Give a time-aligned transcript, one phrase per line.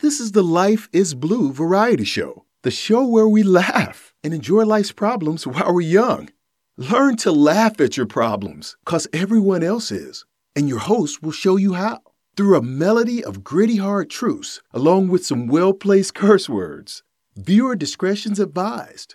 [0.00, 4.66] This is the Life is Blue variety show, the show where we laugh and enjoy
[4.66, 6.28] life's problems while we're young.
[6.76, 11.56] Learn to laugh at your problems, cause everyone else is, and your host will show
[11.56, 12.02] you how.
[12.36, 17.02] Through a melody of gritty hard truths, along with some well placed curse words.
[17.34, 19.14] Viewer discretion's advised.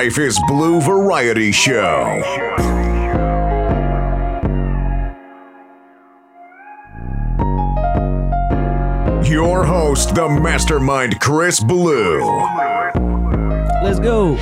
[0.00, 2.22] Life is Blue Variety Show.
[9.26, 12.20] Your host, the mastermind Chris Blue.
[13.82, 14.36] Let's go.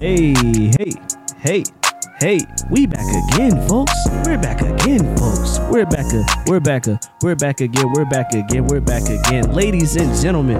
[0.00, 0.34] Hey,
[0.76, 0.92] hey,
[1.38, 1.62] hey,
[2.18, 2.40] hey.
[2.72, 3.94] We back again, folks.
[4.26, 5.60] We're back again, folks.
[5.70, 6.12] We're back.
[6.12, 6.88] A, we're back.
[6.88, 7.92] A, we're back again.
[7.92, 8.66] We're back again.
[8.66, 9.52] We're back again.
[9.52, 10.58] Ladies and gentlemen,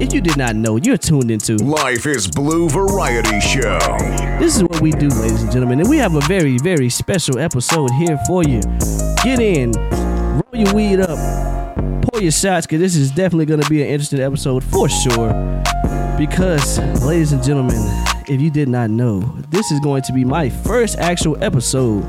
[0.00, 3.78] if you did not know, you're tuned into Life is Blue Variety Show.
[4.38, 7.38] This is what we do, ladies and gentlemen, and we have a very, very special
[7.38, 8.60] episode here for you.
[9.24, 11.18] Get in, roll your weed up,
[12.04, 15.32] pour your shots, because this is definitely going to be an interesting episode for sure.
[16.16, 17.76] Because, ladies and gentlemen,
[18.28, 22.04] if you did not know, this is going to be my first actual episode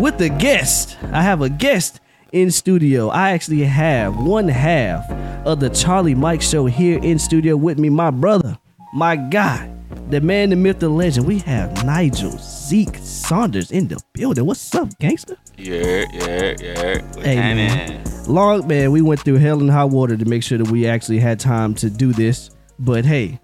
[0.00, 0.96] with a guest.
[1.12, 2.00] I have a guest
[2.32, 3.08] in studio.
[3.08, 5.08] I actually have one half
[5.46, 8.58] of the Charlie Mike Show here in studio with me, my brother,
[8.92, 9.70] my guy,
[10.10, 11.26] the man, the myth, the legend.
[11.26, 14.44] We have Nigel Zēk Saunders in the building.
[14.44, 15.36] What's up, gangster?
[15.56, 17.22] Yeah, yeah, yeah.
[17.22, 18.04] Hey, man.
[18.26, 21.18] Long man, we went through hell and high water to make sure that we actually
[21.18, 22.50] had time to do this.
[22.78, 23.40] But hey,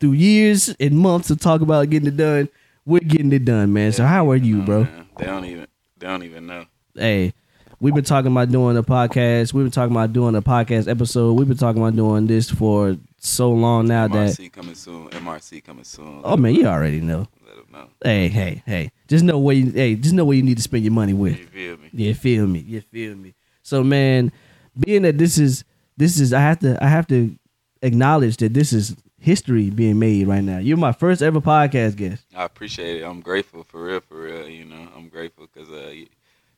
[0.00, 2.48] through years and months of talk about getting it done,
[2.84, 3.92] we're getting it done, man.
[3.92, 4.86] So how are you, bro?
[5.18, 5.66] They don't even.
[5.98, 6.66] They don't even know.
[6.94, 7.32] Hey,
[7.80, 9.52] we've been talking about doing a podcast.
[9.52, 11.34] We've been talking about doing a podcast episode.
[11.34, 15.08] We've been talking about doing this for so long now that MRC coming soon.
[15.10, 16.20] MRC coming soon.
[16.24, 17.26] oh man, you already know.
[17.46, 17.88] Let know.
[18.02, 18.90] Hey, hey, hey.
[19.08, 21.38] Just know where you hey, just know where you need to spend your money with.
[21.38, 21.90] You feel me?
[21.92, 22.60] You feel me?
[22.60, 23.34] You feel me?
[23.62, 24.32] So man,
[24.78, 25.64] being that this is
[25.96, 27.36] this is I have to I have to
[27.82, 30.58] acknowledge that this is history being made right now.
[30.58, 32.26] You're my first ever podcast guest.
[32.36, 33.04] I appreciate it.
[33.04, 34.46] I'm grateful for real, for real.
[34.48, 35.94] You know, I'm grateful because uh,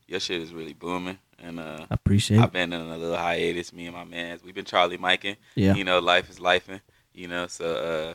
[0.09, 3.73] your shit is really booming, and uh, I appreciate I've been in a little hiatus.
[3.73, 5.37] Me and my mans, we've been Charlie Miking.
[5.55, 5.75] Yeah.
[5.75, 6.81] You know, life is lifing.
[7.13, 8.15] You know, so uh,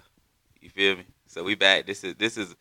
[0.62, 1.04] you feel me?
[1.28, 1.86] So we back.
[1.86, 2.56] This is this is.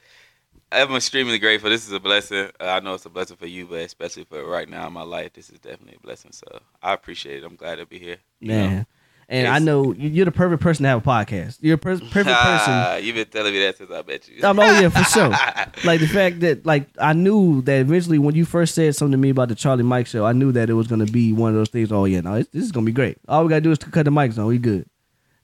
[0.72, 1.68] I'm extremely grateful.
[1.68, 2.48] This is a blessing.
[2.60, 5.02] Uh, I know it's a blessing for you, but especially for right now in my
[5.02, 6.30] life, this is definitely a blessing.
[6.32, 6.46] So
[6.80, 7.46] I appreciate it.
[7.46, 8.18] I'm glad to be here.
[8.38, 8.84] you know.
[9.32, 11.58] And I know you- you're the perfect person to have a podcast.
[11.60, 13.04] You're a per- perfect person.
[13.04, 14.42] You've been telling me that since I met you.
[14.42, 15.28] Um, oh yeah, for sure.
[15.84, 19.18] like the fact that like I knew that eventually when you first said something to
[19.18, 21.54] me about the Charlie Mike show, I knew that it was gonna be one of
[21.56, 21.92] those things.
[21.92, 23.18] Oh yeah, no, it's, this is gonna be great.
[23.28, 24.46] All we gotta do is cut the mics on.
[24.46, 24.84] We good.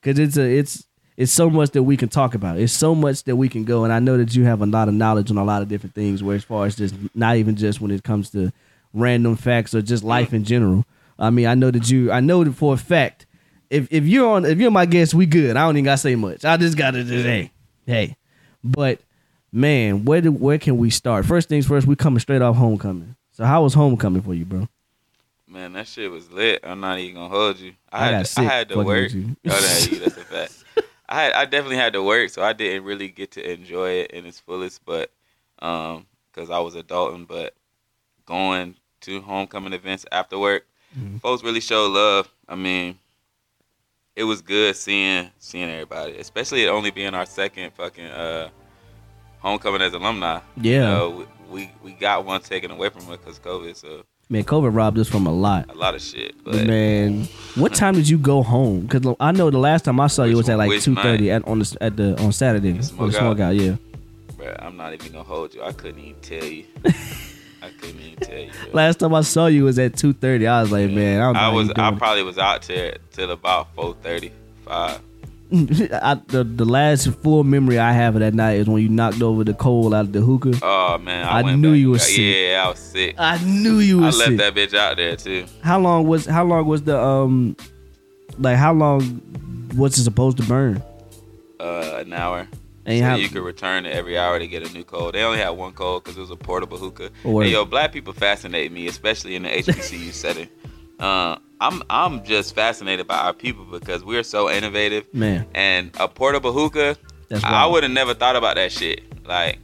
[0.02, 0.84] Cause it's a it's
[1.16, 2.58] it's so much that we can talk about.
[2.58, 4.88] It's so much that we can go, and I know that you have a lot
[4.88, 6.22] of knowledge on a lot of different things.
[6.24, 8.52] Where as far as just not even just when it comes to
[8.92, 10.84] random facts or just life in general.
[11.18, 12.10] I mean, I know that you.
[12.10, 13.26] I know that for a fact.
[13.70, 15.56] If if you're on if you're my guest, we good.
[15.56, 16.44] I don't even gotta say much.
[16.44, 17.50] I just gotta just hey
[17.86, 18.16] hey.
[18.62, 19.00] But
[19.52, 21.24] man, where do, where can we start?
[21.26, 23.16] First things first, we coming straight off homecoming.
[23.32, 24.68] So how was homecoming for you, bro?
[25.48, 26.60] Man, that shit was lit.
[26.64, 27.74] I'm not even gonna hold you.
[27.92, 29.12] I I, had, got I had to work.
[29.12, 29.36] you.
[29.46, 30.64] Oh, that, that's a fact.
[31.08, 34.10] I had, I definitely had to work, so I didn't really get to enjoy it
[34.10, 34.84] in its fullest.
[34.84, 35.10] But
[35.60, 37.54] um, because I was adulting, but
[38.26, 40.66] going to homecoming events after work,
[40.98, 41.18] Mm-hmm.
[41.18, 42.28] folks really show love.
[42.48, 42.98] I mean,
[44.16, 48.48] it was good seeing seeing everybody, especially it only being our second fucking uh
[49.38, 50.40] homecoming as alumni.
[50.56, 51.06] Yeah.
[51.06, 54.98] we, we we got one taken away from us because COVID, so Man, COVID robbed
[54.98, 55.70] us from a lot.
[55.70, 56.34] a lot of shit.
[56.42, 58.80] But man, what time did you go home?
[58.80, 61.46] Because I know the last time I saw you was at like two thirty at
[61.46, 63.50] on the at the on Saturday for the Smoke smoke out?
[63.50, 63.54] out.
[63.54, 63.76] Yeah,
[64.32, 65.62] Bruh, I'm not even gonna hold you.
[65.62, 66.64] I couldn't even tell you.
[67.66, 68.50] I couldn't even tell you.
[68.64, 68.70] bro.
[68.72, 70.46] Last time I saw you was at two thirty.
[70.46, 71.40] I was like, man, I don't know.
[71.40, 74.32] I was I probably was out till till about four thirty
[74.64, 75.00] five.
[75.52, 79.22] I, the the last full memory I have of that night is when you knocked
[79.22, 80.58] over the coal out of the hookah.
[80.62, 82.18] Oh man, I, I knew back you was sick.
[82.18, 83.14] Yeah, I was sick.
[83.16, 84.26] I knew you were sick.
[84.26, 85.46] I left that bitch out there too.
[85.62, 87.56] How long was how long was the um
[88.38, 89.22] like how long
[89.76, 90.82] was it supposed to burn?
[91.60, 92.48] Uh, an hour.
[92.86, 95.14] And so how- you could return it every hour to get a new code.
[95.14, 97.10] They only had one code because it was a portable hookah.
[97.24, 97.44] Word.
[97.46, 100.48] Hey, yo, black people fascinate me, especially in the HBCU setting.
[100.98, 105.12] Uh, I'm I'm just fascinated by our people because we're so innovative.
[105.12, 106.96] Man, And a portable hookah,
[107.44, 109.02] I would have never thought about that shit.
[109.26, 109.58] Like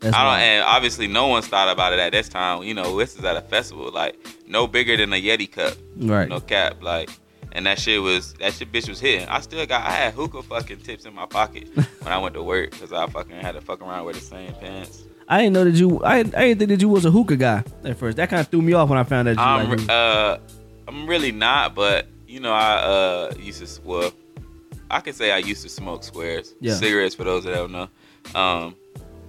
[0.00, 0.42] That's I don't, wild.
[0.42, 2.62] and obviously no one's thought about it at this time.
[2.62, 4.16] You know, this is at a festival, like
[4.46, 6.28] no bigger than a Yeti cup, right.
[6.28, 7.10] no cap, like.
[7.52, 9.28] And that shit was that shit bitch was hitting.
[9.28, 12.42] I still got I had hookah fucking tips in my pocket when I went to
[12.42, 15.02] work because I fucking had to fuck around with the same pants.
[15.28, 16.02] I didn't know that you.
[16.02, 18.16] I, I didn't think that you was a hookah guy at first.
[18.16, 19.88] That kind of threw me off when I found out you I'm like.
[19.88, 20.38] uh
[20.88, 24.12] I'm really not, but you know I uh used to well
[24.90, 26.74] I could say I used to smoke squares, Yeah.
[26.74, 27.88] cigarettes for those that don't know.
[28.34, 28.74] Um,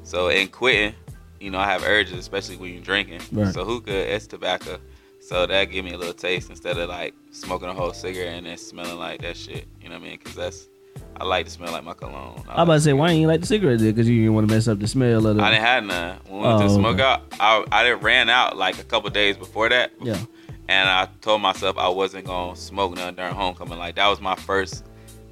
[0.03, 0.95] so in quitting,
[1.39, 3.21] you know I have urges, especially when you're drinking.
[3.31, 3.53] Right.
[3.53, 4.79] So hookah is tobacco,
[5.31, 8.45] so that give me a little taste instead of like smoking a whole cigarette and
[8.45, 9.65] then smelling like that shit.
[9.81, 10.19] You know what I mean?
[10.21, 10.67] Because that's
[11.15, 12.43] I like to smell like my cologne.
[12.49, 13.93] I was about to say, why didn't you like the cigarette there?
[13.93, 15.41] Because you didn't want to mess up the smell of the.
[15.41, 16.17] I didn't have none.
[16.27, 17.03] When we went to Oh, the smoke okay.
[17.03, 19.93] out, I I didn't ran out like a couple days before that.
[20.01, 20.19] Yeah.
[20.67, 23.77] And I told myself I wasn't gonna smoke none during homecoming.
[23.79, 24.83] Like that was my first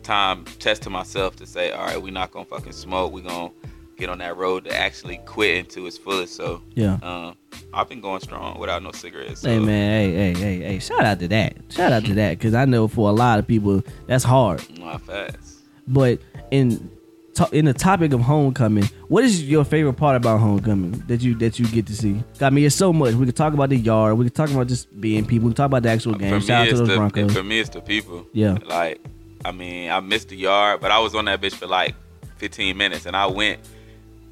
[0.04, 3.12] time testing myself to say, all right, we not gonna fucking smoke.
[3.12, 3.52] We gonna
[4.00, 6.36] get on that road to actually quit into its fullest.
[6.36, 6.98] So yeah.
[7.04, 7.36] um,
[7.74, 9.42] I've been going strong without no cigarettes.
[9.42, 10.80] So, Hey man, hey, hey, hey, hey!
[10.80, 11.58] Shout out to that.
[11.70, 14.64] Shout out to that, because I know for a lot of people that's hard.
[14.80, 15.60] Not fast.
[15.88, 16.20] But
[16.52, 16.90] in
[17.36, 21.36] to, in the topic of homecoming, what is your favorite part about homecoming that you
[21.36, 22.22] that you get to see?
[22.42, 23.16] I mean, it's so much.
[23.16, 24.18] We could talk about the yard.
[24.18, 25.48] We could talk about just being people.
[25.48, 26.34] We could talk about the actual game.
[26.34, 27.34] For Shout out me, to it's those the Broncos.
[27.34, 28.26] for me it's the people.
[28.34, 28.58] Yeah.
[28.66, 29.00] Like,
[29.46, 31.96] I mean, I missed the yard, but I was on that bitch for like
[32.38, 33.60] 15 minutes, and I went.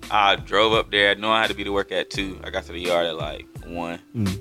[0.09, 2.39] I drove up there, knowing I had to be to work at two.
[2.43, 4.39] I got to the yard at like one, Mm.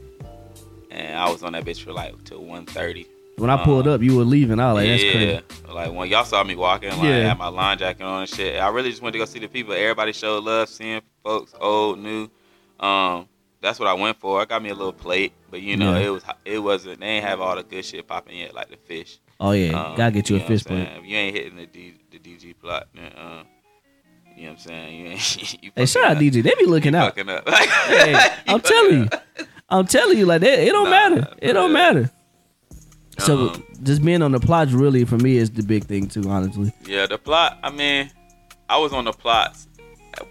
[0.91, 3.07] and I was on that bitch for like till 1.30.
[3.39, 4.59] When I pulled up, you were leaving.
[4.59, 5.43] I was like, that's yeah, crazy.
[5.75, 7.29] like when y'all saw me walking, like I Yeah.
[7.29, 8.59] had my line jacket on and shit.
[8.61, 9.75] I really just went to go see the people.
[9.75, 12.31] Everybody showed love, seeing folks, old, new.
[12.81, 13.29] Um,
[13.61, 14.41] that's what I went for.
[14.41, 16.07] I got me a little plate, but you know, Yeah.
[16.07, 17.01] it was it wasn't.
[17.01, 19.19] They ain't have all the good shit popping yet, like the fish.
[19.39, 20.89] Oh yeah, Um, gotta get you a fish plate.
[20.97, 23.43] If you ain't hitting the D, the DG plot, then, uh,
[24.37, 25.01] you know what I'm saying?
[25.01, 25.63] You ain't.
[25.63, 26.17] You Hey, shout out.
[26.19, 26.43] DJ.
[26.43, 27.19] They be looking You out.
[27.19, 27.49] up.
[27.49, 28.17] Hey,
[28.47, 29.09] I'm telling you.
[29.69, 30.59] I'm telling you, like that.
[30.61, 31.35] It don't Nah, matter.
[31.41, 32.11] It don't matter.
[33.19, 36.29] So Um, just being on the plots really for me is the big thing too.
[36.29, 37.59] Honestly, Yeah, the plot.
[37.63, 38.11] I mean,
[38.69, 39.69] I was on the plots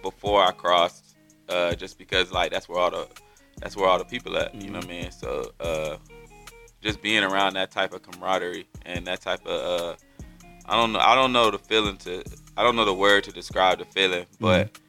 [0.03, 1.15] before I crossed,
[1.49, 3.07] uh, just because like that's where all the
[3.59, 4.53] that's where all the people at.
[4.53, 5.11] You know what I mean?
[5.11, 5.97] So uh,
[6.81, 9.95] just being around that type of camaraderie and that type of uh,
[10.67, 10.99] I don't know.
[10.99, 12.23] I don't know the feeling to.
[12.57, 14.79] I don't know the word to describe the feeling, but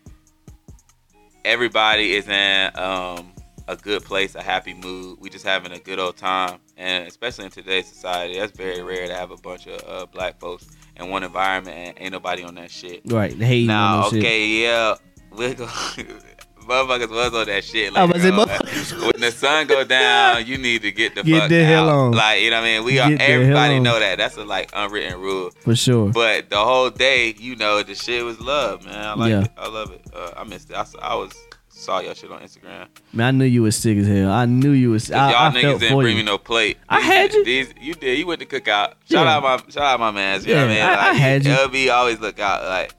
[1.45, 3.33] everybody is in um,
[3.69, 5.19] a good place, a happy mood.
[5.21, 9.07] We just having a good old time, and especially in today's society, that's very rare
[9.09, 10.67] to have a bunch of uh, black folks
[10.97, 13.03] in one environment and ain't nobody on that shit.
[13.07, 13.33] right?
[13.33, 14.19] On Now, no shit.
[14.19, 14.95] okay, yeah,
[15.33, 15.69] we go.
[16.67, 17.93] Motherfuckers was on that shit.
[17.93, 21.23] Like, I was bro, motherfuckers- when the sun go down, you need to get the
[21.23, 21.97] Get fuck the hell out.
[21.97, 22.13] on.
[22.13, 22.85] Like you know what I mean?
[22.85, 24.19] We are Get hell everybody know that.
[24.19, 25.51] That's a like unwritten rule.
[25.61, 26.11] for sure.
[26.11, 28.95] But the whole day, you know, the shit was love, man.
[29.05, 29.43] I like Yeah.
[29.45, 29.51] it.
[29.57, 30.03] I love it.
[30.15, 30.77] Uh, I missed it.
[30.77, 31.33] I, I was
[31.69, 32.87] saw your shit on Instagram.
[33.13, 34.31] Man, I knew you was sick as hell.
[34.33, 35.11] I knew you was.
[35.11, 36.23] I, y'all I niggas didn't bring you.
[36.23, 36.79] me no plate.
[36.89, 37.45] I These- had you.
[37.45, 38.19] These you did.
[38.19, 38.95] You went to cookout.
[39.09, 39.37] Shout Yeah.
[39.37, 40.47] out my shout out my man's.
[40.47, 40.77] You know what I mean?
[40.79, 41.53] Yeah, I- I had you.
[41.53, 42.65] LB always look out.
[42.65, 42.93] Like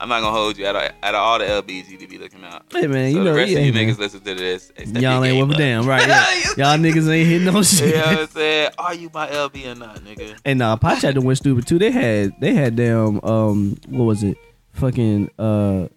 [0.00, 0.66] I'm not gonna hold you.
[0.66, 2.64] Out of, out of all the LBs, you to be looking out.
[2.72, 3.88] Hey man, so you know, the rest of you man.
[3.88, 4.72] niggas listen to this.
[4.86, 6.06] y'all ain't worth damn, right?
[6.08, 6.34] Yeah.
[6.56, 7.88] y'all niggas ain't hitting no shit.
[7.88, 8.70] You know what I'm saying?
[8.78, 10.38] Are you my LB or not, nigga?
[10.44, 11.78] And uh, Pot Chat done went stupid too.
[11.78, 14.36] They had they had damn um what was it?
[14.72, 15.88] Fucking uh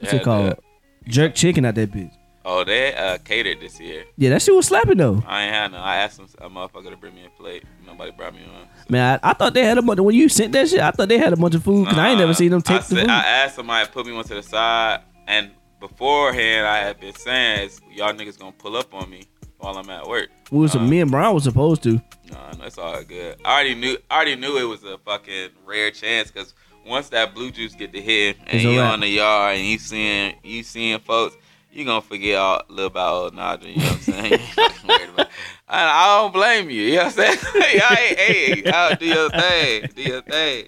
[0.00, 0.52] what's it called?
[0.52, 2.10] the- Jerk chicken out that bitch.
[2.48, 4.04] Oh, they uh, catered this year.
[4.16, 5.20] Yeah, that shit was slapping though.
[5.26, 5.78] I ain't had no.
[5.78, 7.64] I asked some a motherfucker to bring me a plate.
[7.84, 8.68] Nobody brought me one.
[8.88, 9.98] Man, I, I thought they had a bunch.
[10.00, 12.10] When you sent that shit, I thought they had a bunch of food because I
[12.10, 13.08] ain't never seen them take I the said- food.
[13.10, 15.50] I asked somebody to put me one to the side, and
[15.80, 19.24] beforehand, I had been saying, "Y'all niggas gonna pull up on me
[19.58, 22.00] while I'm at work." we was, uh, me and Brown was supposed to.
[22.30, 23.36] Nah, no, it's all good.
[23.44, 23.96] I already knew.
[24.10, 26.54] I already knew it was a fucking rare chance because
[26.86, 29.78] once that blue juice get to hit and It's you on the yard and you
[29.78, 31.36] seeing you seeing folks,
[31.72, 33.66] you gonna forget all little about old Nadra.
[33.74, 35.26] You know what I'm saying?
[35.68, 36.82] You ain't fucking worried about- I, I don't blame you.
[36.82, 37.38] You know what I'm saying?
[37.74, 39.88] Y'all hey, y'all do your thing.
[39.94, 40.66] Do your thing.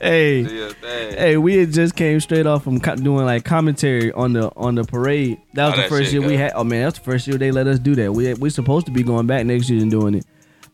[0.00, 1.16] Hey, Do your thing.
[1.16, 4.76] hey, we had just came straight off from co- doing like commentary on the on
[4.76, 5.38] the parade.
[5.54, 6.52] That was Oh, the that first year we had.
[6.54, 8.12] Oh man, that's the first year they let us do that.
[8.12, 10.24] We we supposed to be going back next year and doing it,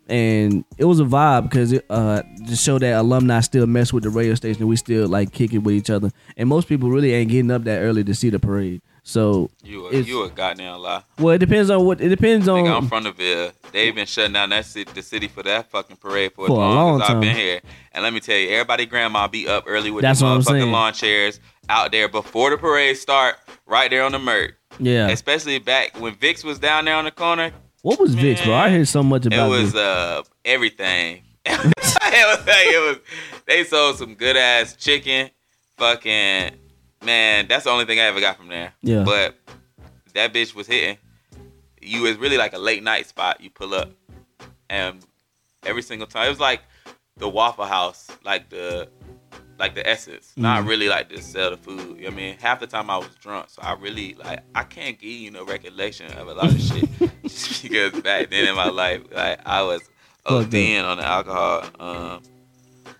[0.08, 4.04] and it was a vibe because it uh to show that alumni still mess with
[4.04, 4.66] the radio station.
[4.68, 7.64] We still like kick it with each other, and most people really ain't getting up
[7.64, 8.82] that early to see the parade.
[9.06, 11.02] So You a, you a goddamn lie.
[11.18, 12.64] well, it depends on what it depends on.
[12.64, 13.52] Nigga, I'm from the Ville.
[13.70, 16.56] They've been shutting down that city, the city for that fucking parade for, For as
[16.56, 17.16] a long, long as time.
[17.18, 17.60] I've been here.
[17.92, 20.94] And let me tell you, everybody grandma be up early with That's the motherfucking lawn
[20.94, 24.54] chairs out there before the parade start, right there on the Merc.
[24.78, 27.52] yeah, Especially back when Vix was down there on the corner.
[27.82, 28.54] what was Vix, bro?
[28.54, 29.74] I heard so much It about was Vix.
[29.76, 31.22] uh everything.
[31.44, 32.98] it was like it was
[33.46, 35.28] they sold some good ass chicken.
[35.76, 36.52] Fucking
[37.04, 38.72] man, that's the only thing I ever got from there.
[38.82, 39.04] Yeah.
[39.04, 39.36] But
[40.14, 40.98] that bitch was hitting.
[41.80, 43.40] You was really like a late night spot.
[43.40, 43.90] You pull up,
[44.70, 45.04] and
[45.64, 46.62] every single time it was like
[47.16, 48.88] the Waffle House, like the
[49.58, 51.78] like the essence, not really like to sell the food.
[51.78, 52.36] You know what I mean?
[52.38, 55.44] Half the time I was drunk, so I really like I can't give you no
[55.44, 56.88] recollection of a lot of shit
[57.22, 59.82] just because back then in my life, like I was.
[60.26, 61.64] ODing on the alcohol.
[61.78, 62.22] Um,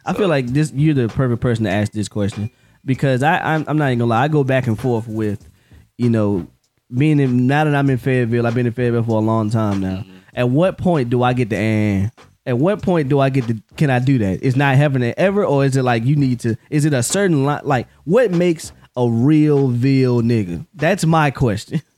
[0.04, 0.70] I feel like this.
[0.75, 2.50] You're the perfect person to ask this question
[2.84, 4.24] because I, I'm, I'm not even gonna lie.
[4.24, 5.48] I go back and forth with,
[5.96, 6.46] you know,
[6.94, 7.46] being in.
[7.46, 9.98] Now that I'm in Fayetteville, I've been in Fayetteville for a long time now.
[9.98, 10.16] Mm-hmm.
[10.34, 12.12] At what point do I get the and?
[12.46, 13.62] At what point do I get to?
[13.76, 14.40] Can I do that?
[14.42, 16.56] It's not happening ever, or is it like you need to?
[16.70, 17.62] Is it a certain line?
[17.64, 20.66] Like what makes a real Ville nigga?
[20.74, 21.80] That's my question.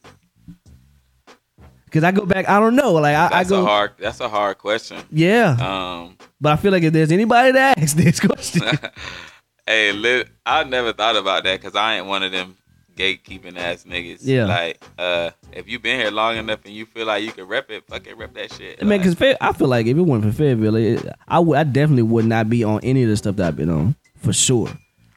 [1.91, 2.93] Cause I go back, I don't know.
[2.93, 3.93] Like I, I go, a hard.
[3.99, 4.99] That's a hard question.
[5.11, 5.57] yeah.
[5.59, 8.63] Um, but I feel like if there's anybody that asks this question,
[9.67, 12.57] hey, li- I never thought about that because I ain't one of them
[12.97, 14.21] gatekeeping ass niggas.
[14.23, 14.47] Yeah.
[14.47, 17.71] Like, uh, if you been here long enough and you feel like you can rep
[17.71, 18.81] it, fucking rep that shit.
[18.81, 21.65] Man, Like, because I feel like if it wasn't for Fayetteville, it, I would I
[21.65, 24.71] definitely would not be on any of the stuff that I've been on for sure.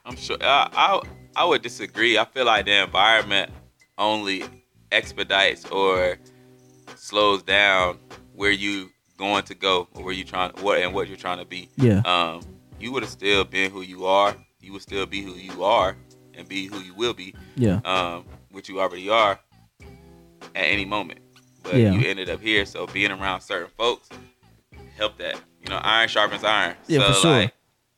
[0.05, 0.37] I'm sure.
[0.41, 1.01] I, I
[1.37, 2.17] I would disagree.
[2.17, 3.51] I feel like the environment
[3.97, 4.43] only
[4.91, 6.17] expedites or
[6.95, 7.97] slows down
[8.33, 11.45] where you going to go or where you trying what and what you're trying to
[11.45, 11.69] be.
[11.77, 12.41] Yeah, Um,
[12.79, 14.35] you would have still been who you are.
[14.61, 15.95] You would still be who you are
[16.35, 17.33] and be who you will be.
[17.55, 19.39] yeah, um, which you already are
[20.55, 21.19] at any moment.
[21.63, 21.93] But Yeah.
[21.93, 24.09] you ended up here, so being around certain folks
[24.97, 25.35] help that.
[25.63, 26.75] You know, iron sharpens iron.
[26.87, 27.31] Yeah, so for sure.
[27.31, 27.53] like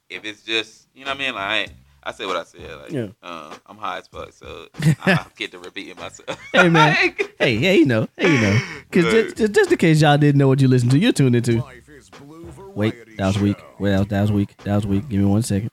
[0.10, 1.70] if it's just you know what I mean, like
[2.04, 2.76] I, I say what I said.
[2.82, 3.08] Like Yeah.
[3.22, 4.68] uh, I'm high as fuck, so
[5.06, 6.40] I get to repeating myself.
[6.54, 6.96] Hey, man.
[7.42, 10.38] Hey, hey, you know, hey, you know, because just, just, just in case y'all didn't
[10.38, 11.54] know what you listened to, you're tuned into.
[12.76, 13.60] Life is Blue Wait, that was weak.
[13.60, 13.66] Show.
[13.80, 14.58] Wait, that was, that was weak.
[14.64, 15.10] That was weak.
[15.10, 15.72] Give me one second.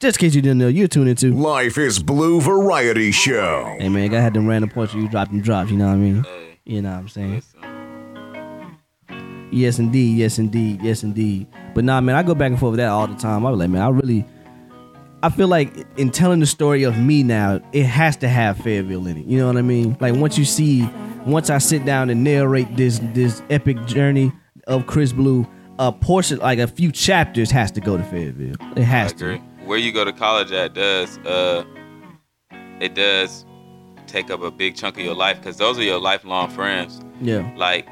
[0.00, 1.32] Just in case you didn't know, you're tuned into.
[1.32, 3.76] Life is Blue Variety Show.
[3.78, 5.70] Hey man, I had them random points where you dropped them drops.
[5.70, 6.26] You know what I mean?
[6.64, 7.42] You know what I'm saying?
[9.52, 10.16] Yes, indeed.
[10.16, 10.82] Yes, indeed.
[10.82, 11.46] Yes, indeed.
[11.74, 13.44] But nah, man, I go back and forth with that all the time.
[13.46, 14.24] I was like, man, I really,
[15.22, 19.06] I feel like in telling the story of me now, it has to have Fayetteville
[19.06, 19.26] in it.
[19.26, 19.96] You know what I mean?
[20.00, 20.88] Like once you see,
[21.26, 24.32] once I sit down and narrate this this epic journey
[24.66, 25.46] of Chris Blue,
[25.78, 28.56] a portion, like a few chapters, has to go to Fayetteville.
[28.76, 29.38] It has to.
[29.64, 31.64] Where you go to college at does uh,
[32.80, 33.44] it does
[34.06, 37.00] take up a big chunk of your life because those are your lifelong friends.
[37.20, 37.50] Yeah.
[37.56, 37.88] like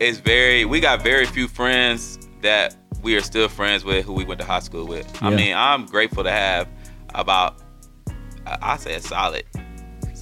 [0.00, 4.24] it's very we got very few friends that we are still friends with who we
[4.24, 6.68] went to high school with i mean i'm grateful to have
[7.14, 7.62] about
[8.46, 9.44] i I say a solid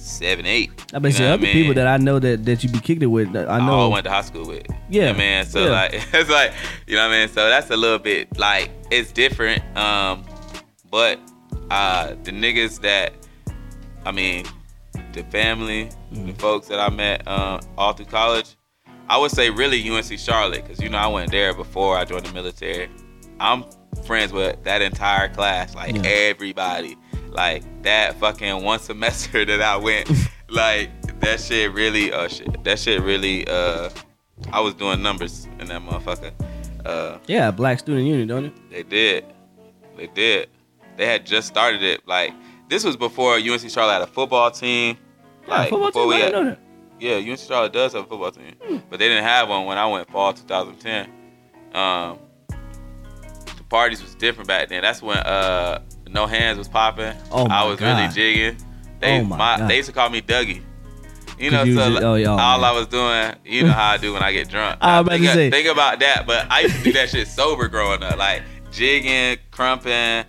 [0.05, 3.03] seven eight I bet you other people that I know that that you be kicking
[3.03, 3.33] it with.
[3.33, 3.73] that I I know.
[3.73, 4.65] all went to high school with.
[4.69, 4.75] Yeah.
[4.89, 5.45] You know I mean?
[5.45, 5.71] So Yeah.
[5.71, 6.53] like it's like
[6.87, 7.27] you know what I mean?
[7.29, 9.61] So that's a little bit like it's different.
[9.77, 10.23] Um
[10.91, 11.19] but
[11.71, 13.13] uh the niggas that
[14.05, 14.45] I mean
[15.13, 16.31] the family, the Mm-hmm.
[16.33, 18.55] folks that I met um all through college,
[19.09, 22.25] I would say really UNC Charlotte because you know I went there before I joined
[22.25, 22.89] the military.
[23.39, 23.65] I'm
[24.05, 26.03] friends with that entire class, like Yeah.
[26.03, 26.95] everybody.
[27.35, 30.09] Like that fucking one semester that I went,
[30.49, 30.89] like
[31.19, 33.89] that shit really, uh, shit, that shit really, uh,
[34.51, 36.31] I was doing numbers in that motherfucker.
[36.85, 38.53] Uh, yeah, Black Student Union, don't it?
[38.69, 39.25] they did,
[39.97, 40.49] they did.
[40.97, 42.07] They had just started it.
[42.07, 42.31] Like
[42.69, 44.97] this was before UNC Charlotte had a football team.
[45.47, 46.09] Yeah, Like football before team.
[46.09, 46.59] we I had, didn't know that.
[47.25, 48.55] yeah, UNC Charlotte does have a football team,
[48.89, 51.09] but they didn't have one when I went fall 2010.
[51.73, 54.81] Um, the parties was different back then.
[54.83, 55.81] That's when uh,
[56.15, 57.13] No Hands was popping.
[57.31, 58.57] Oh my I was really jigging.
[58.99, 59.69] They Oh my my, God.
[59.69, 60.61] they used to call me Dougie.
[61.37, 62.63] You know, you so just- oh, yeah, oh, all man.
[62.63, 64.77] I was doing, you know how I do when I get drunk.
[64.81, 65.49] I was about think, to say.
[65.51, 68.41] think about that, but I used to do that shit sober growing up, like
[68.71, 70.23] jigging, crumping,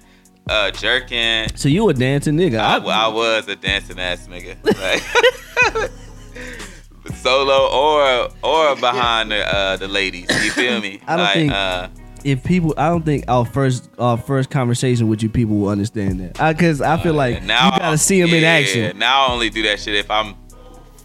[0.48, 1.46] uh, jerking.
[1.56, 2.58] So you a dancing nigga?
[2.58, 4.56] I, I was a dancing ass nigga.
[4.80, 5.90] Like,
[7.14, 10.26] solo or or behind the uh, the ladies.
[10.44, 11.00] You feel me?
[11.06, 11.88] I don't like, think- uh,
[12.24, 16.20] if people, I don't think our first our first conversation with you people will understand
[16.20, 16.54] that.
[16.56, 18.98] Because I, feel uh, like now you gotta see him in action.
[18.98, 20.34] Now I only do that shit if I'm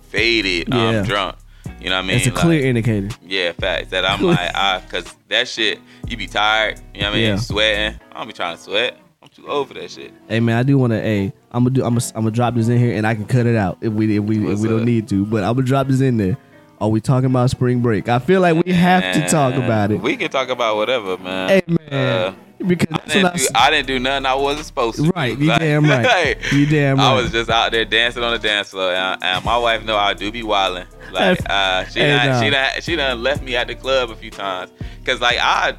[0.09, 0.99] faded, um, Yeah.
[0.99, 1.35] I'm drunk.
[1.79, 2.17] You know what I mean?
[2.17, 3.09] It's a Like, clear indicator.
[3.25, 3.89] Yeah, facts.
[3.89, 6.79] That I'm like, I, cause that shit, you be tired.
[6.93, 7.27] You know what I mean?
[7.27, 7.35] Yeah.
[7.37, 7.99] Sweating.
[8.11, 8.97] I don't be trying to sweat.
[9.23, 10.11] I'm too old for that shit.
[10.27, 10.99] Hey man, I do want to.
[11.01, 11.83] Hey, I'm gonna do.
[11.83, 12.05] I'm gonna.
[12.15, 14.23] I'm gonna drop this in here, and I can cut it out if we if
[14.23, 15.25] we if What's we don't need to.
[15.25, 16.37] But I'm gonna drop this in there.
[16.81, 18.09] Are we talking about spring break?
[18.09, 20.01] I feel like we have to talk about it.
[20.01, 21.49] We can talk about whatever, man.
[21.49, 22.35] Hey man, Uh,
[22.67, 25.11] because I didn't, I do, I didn't do nothing I wasn't supposed to.
[25.11, 26.37] Right, you damn right.
[26.51, 27.05] You damn right.
[27.05, 29.95] I was just out there dancing on the dance floor, and, and my wife know
[29.95, 30.87] I do be wilding.
[31.11, 34.15] Like, uh, she Hey, done, she done, she done left me at the club a
[34.15, 34.71] few times,
[35.05, 35.75] cause like I,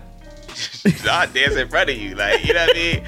[1.11, 3.05] I dance in front of you, like you know what I mean.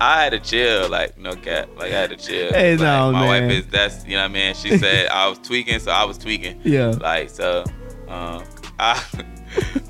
[0.00, 2.52] I had to chill, like no cap, like I had to chill.
[2.52, 3.48] Hey, like, no, my man.
[3.48, 4.54] wife is that's you know what I mean.
[4.54, 6.60] She said I was tweaking, so I was tweaking.
[6.64, 6.88] Yeah.
[7.00, 7.64] Like so,
[8.08, 8.42] um,
[8.78, 9.02] I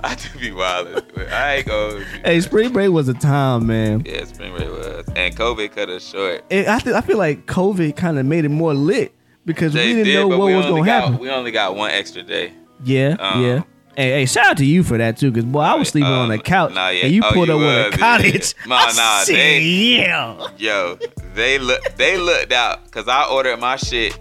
[0.05, 1.05] I do be wild.
[1.33, 2.01] I ain't go.
[2.25, 4.03] Hey, spring break was a time, man.
[4.07, 6.45] Yeah, spring break was, and COVID cut us short.
[6.51, 9.13] It, I th- I feel like COVID kind of made it more lit
[9.45, 11.19] because They we didn't did, know what was gonna got, happen.
[11.19, 12.53] We only got one extra day.
[12.85, 13.63] Yeah, Um, yeah.
[13.97, 16.29] Hey, hey, shout out to you for that too, because boy, I was sleeping on
[16.29, 17.07] the Um, couch nah, yeah.
[17.07, 17.97] and you Oh, pulled you up with a yeah.
[17.97, 18.55] cottage.
[18.67, 20.47] Nah, I nah, said, they- yeah.
[20.59, 20.99] Yo,
[21.35, 24.19] they look they looked out because I ordered my shit.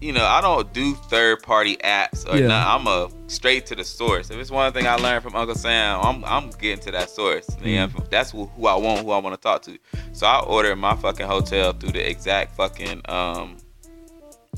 [0.00, 2.48] You know, I don't do third party apps or Yeah.
[2.48, 2.70] nothing.
[2.80, 4.30] I'm a straight to the source.
[4.30, 7.46] If it's one thing I learned from Uncle Sam, I'm I'm getting to that source.
[7.62, 8.10] Yeah, Mm.
[8.10, 9.78] that's who, who I want, who I want to talk to.
[10.12, 13.56] So I ordered my fucking hotel through the exact fucking um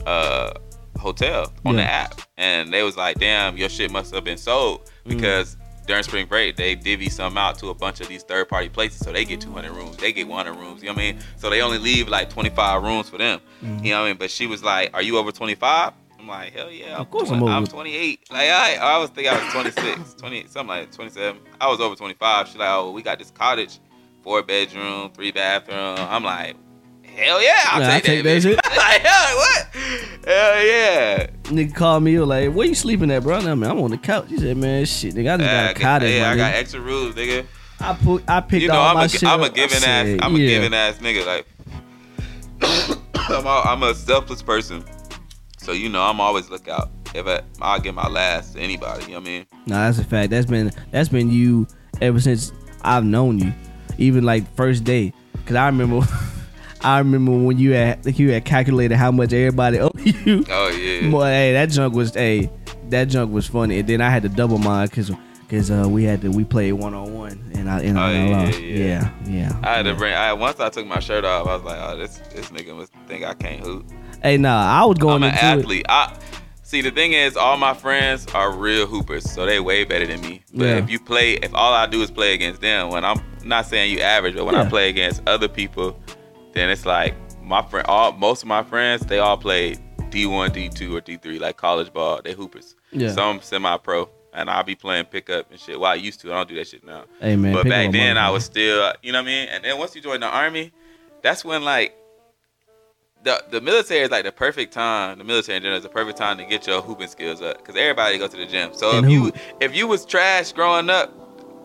[0.06, 0.52] uh
[0.98, 4.84] hotel on the app, and they was like, "Damn, your shit must have been sold
[5.06, 5.08] Mm.
[5.16, 8.68] because." During spring break, they divvy some out to a bunch of these third party
[8.68, 10.82] places, so they get 200 rooms, they get 100 rooms.
[10.82, 11.18] You know what I mean?
[11.38, 13.40] So they only leave like 25 rooms for them.
[13.64, 13.86] Mm-hmm.
[13.86, 14.18] You know what I mean?
[14.18, 17.28] But she was like, "Are you over 25?" I'm like, "Hell yeah, I'm Of course
[17.30, 20.92] 20 I'm I'm 28." Like I, I was thinking I was 26, 20, something like
[20.92, 21.40] 27.
[21.58, 22.48] I was over 25.
[22.48, 23.78] She's like, "Oh, we got this cottage,
[24.22, 26.54] four bedroom, three bathroom." I'm like,
[27.18, 28.42] "Hell yeah, I'll I take, take that." that bitch.
[28.42, 28.56] shit.
[28.76, 29.66] like, hell what?
[30.26, 31.26] Hell yeah.
[31.44, 33.38] Nigga called me, like, where you sleeping at, bro?
[33.38, 34.26] And I'm, I'm on the couch.
[34.28, 36.80] He said, man, shit, nigga, I just got a ah, cottage, yeah, I got extra
[36.80, 37.46] rules, nigga.
[37.80, 39.52] I put, I picked You know, all I'm my a, shit I'm a up.
[39.52, 40.48] I giving ass, said, I'm a yeah.
[40.48, 41.26] giving ass nigga.
[41.26, 41.46] Like,
[43.30, 44.84] I'm a, I'm a selfless person.
[45.58, 46.90] So you know, I'm always look out.
[47.14, 49.04] If I, I'll give my last to anybody.
[49.04, 49.46] You know what I mean?
[49.66, 50.30] Nah, that's a fact.
[50.30, 51.66] That's been that's been you
[52.00, 52.52] ever since
[52.82, 53.52] I've known you.
[53.98, 55.12] Even like first day.
[55.46, 56.06] Cause I remember
[56.82, 60.44] I remember when you had like you had calculated how much everybody owed you.
[60.50, 61.10] Oh yeah.
[61.10, 62.50] Boy, hey, that junk was hey,
[62.90, 63.80] that junk was funny.
[63.80, 65.10] And then I had to double mine cause
[65.48, 68.12] cause uh, we had to we played one on one and I and Oh, I
[68.12, 68.60] yeah, lost.
[68.60, 68.76] yeah.
[68.76, 69.60] Yeah, yeah.
[69.64, 70.14] I had to bring.
[70.14, 72.92] I once I took my shirt off, I was like, oh, this this nigga must
[73.08, 73.86] think I can't hoop.
[74.22, 75.86] Hey, nah, I was going I'm an athlete.
[75.88, 76.16] I
[76.62, 80.20] see the thing is, all my friends are real hoopers, so they way better than
[80.20, 80.42] me.
[80.52, 80.76] But Yeah.
[80.76, 83.90] if you play, if all I do is play against them, when I'm not saying
[83.92, 85.98] you average, but when I play against other people,
[86.52, 87.86] then it's like my friend.
[87.88, 89.78] All most of my friends, they all played
[90.10, 92.20] D1, D2, or D3, like college ball.
[92.22, 92.74] They hoopers.
[92.92, 93.12] Yeah.
[93.12, 94.08] Some semi-pro.
[94.34, 95.80] And I'll be playing pickup and shit.
[95.80, 96.32] Well, I used to.
[96.32, 97.04] I don't do that shit now.
[97.20, 99.48] Hey man, but back then, my- I was still, you know what I mean.
[99.48, 100.70] And then once you join the army,
[101.22, 101.94] that's when like
[103.24, 105.18] the the military is like the perfect time.
[105.18, 107.74] The military in general is the perfect time to get your hooping skills up because
[107.74, 108.70] everybody go to the gym.
[108.74, 111.12] So And if you if you was trash growing up,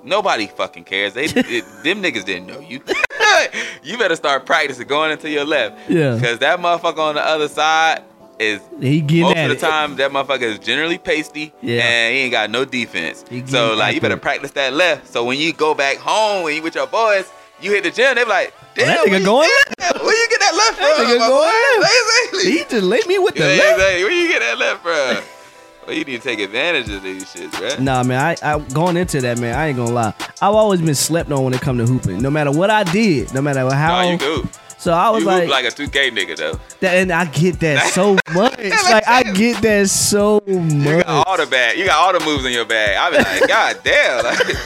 [0.03, 1.13] nobody fucking cares.
[1.13, 2.81] They it, them niggas didn't know you.
[3.83, 5.89] you better start practicing going into your left.
[5.89, 6.15] Yeah.
[6.15, 8.03] Because that motherfucker on the other side
[8.39, 9.59] is he getting most of the it.
[9.59, 11.81] time that motherfucker is generally pasty Yeah.
[11.83, 13.23] and he ain't got no defense.
[13.45, 14.21] So like you better it.
[14.21, 15.07] practice that left.
[15.07, 18.15] So when you go back home when you with your boys, you hit the gym,
[18.15, 20.55] they be like, oh, damn, that nigga where you- going damn, Where you get that
[20.55, 21.05] left That from?
[21.05, 21.93] nigga my going left.
[22.33, 22.51] Exactly.
[22.51, 23.71] He just laid me with the Yeah, left.
[23.79, 24.03] exactly.
[24.03, 25.23] Where you get that left from?
[25.87, 27.79] well, you need to take advantage of these shits, bruh.
[27.79, 29.55] Nah, man, I, I going into that, man.
[29.57, 30.13] I ain't gonna lie.
[30.41, 32.21] I've always been slept on when it come to hooping.
[32.21, 34.01] No matter what I did, no matter how.
[34.01, 34.47] Nah, you do.
[34.77, 36.59] so I was You like, like a 2K nigga though.
[36.81, 38.57] that, and I get that so much.
[38.57, 40.83] like I get that so much.
[40.97, 41.77] You got all the bag.
[41.77, 42.97] You got all the moves in your bag.
[42.97, 44.23] I be like, God damn.
[44.23, 44.57] Like,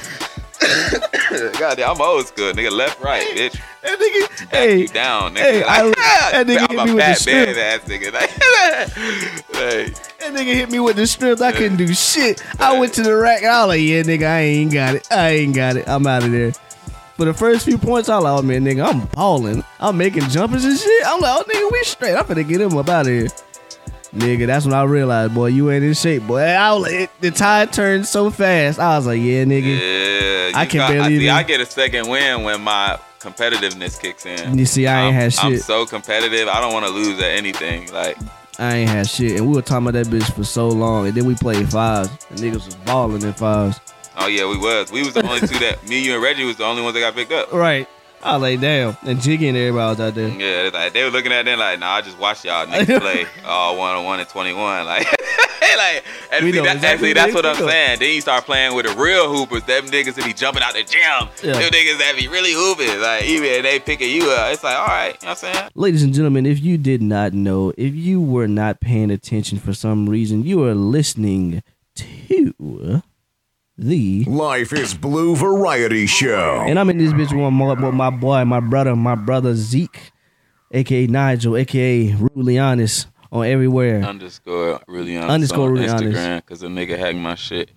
[1.59, 2.71] God damn, I'm old school, nigga.
[2.71, 3.59] Left, right, bitch.
[3.83, 5.39] That nigga, Back hey, you down, nigga.
[5.39, 7.45] hey, I- like, ah, that nigga I'm hit a me with the fat strip.
[7.55, 8.13] bad ass nigga.
[8.13, 8.31] Like,
[9.53, 11.41] like, that nigga hit me with the strips.
[11.41, 12.43] I couldn't do shit.
[12.59, 15.07] I went to the rack and I was like, yeah, nigga, I ain't got it.
[15.11, 15.87] I ain't got it.
[15.87, 16.51] I'm out of there.
[17.15, 19.63] For the first few points, I was like, oh man, nigga, I'm balling.
[19.79, 21.03] I'm making jumpers and shit.
[21.07, 22.15] I'm like, oh nigga, we straight.
[22.15, 23.27] I'm finna get him up out of here.
[24.15, 26.39] Nigga, that's when I realized, boy, you ain't in shape, boy.
[26.39, 28.79] I was it, the tide turned so fast.
[28.79, 30.51] I was like, yeah, nigga.
[30.51, 33.99] yeah, I can got- barely I, see, I get a second win when my competitiveness
[33.99, 34.57] kicks in.
[34.57, 35.43] You see, I ain't I'm, had shit.
[35.43, 36.47] I'm so competitive.
[36.47, 37.91] I don't want to lose at anything.
[37.91, 38.17] Like,
[38.59, 41.15] I ain't had shit, and we were talking about that bitch for so long, and
[41.15, 43.79] then we played fives, and niggas was balling in fives.
[44.17, 44.91] oh yeah, we was.
[44.91, 47.01] We was the only two that me, you, and Reggie was the only ones that
[47.01, 47.51] got picked up.
[47.51, 47.87] Right.
[48.23, 50.29] I lay down, and Jiggy and everybody was out there.
[50.29, 52.99] Yeah, it's like they were looking at them like, nah, I just watch y'all niggas
[52.99, 54.85] play all one on one and twenty one.
[54.85, 55.07] Like,
[55.77, 56.03] like,
[56.39, 57.99] see, that, exactly see, that's what I'm saying.
[57.99, 59.63] Then you start playing with the real hoopers.
[59.63, 61.29] Them niggas that be jumping out the gym.
[61.43, 61.59] Yeah.
[61.59, 62.99] Them niggas that be really hooping.
[62.99, 64.51] Like, even they picking you up.
[64.51, 65.69] It's like, all right, you know what I'm saying?
[65.75, 69.73] Ladies and gentlemen, if you did not know, if you were not paying attention for
[69.73, 71.63] some reason, you are listening
[71.95, 72.53] to
[73.77, 74.23] the.
[74.25, 76.63] Life is Blue Variety Show.
[76.67, 79.95] And I'm in this bitch with my, with my boy, my brother, my brother Zēk,
[80.71, 84.01] aka Nigel, aka Rulianis, on everywhere.
[84.03, 86.17] Underscore really honest Underscore on really honest.
[86.17, 87.71] Instagram because the nigga hacked my shit.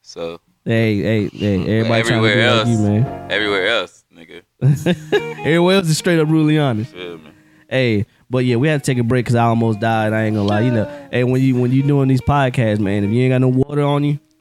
[0.00, 3.30] So Hey, hey, hey, everybody trying to everywhere else, like you, man.
[3.32, 4.42] everywhere else, nigga.
[5.40, 6.86] Everywhere else is straight up Rulianis.
[6.86, 7.30] Feel me?
[7.68, 10.12] Hey, but yeah, we had to take a break because I almost died.
[10.12, 10.60] I ain't gonna lie.
[10.60, 13.40] You know, hey, when you when you doing these podcasts, man, if you ain't got
[13.40, 14.31] no water on you, That's fact.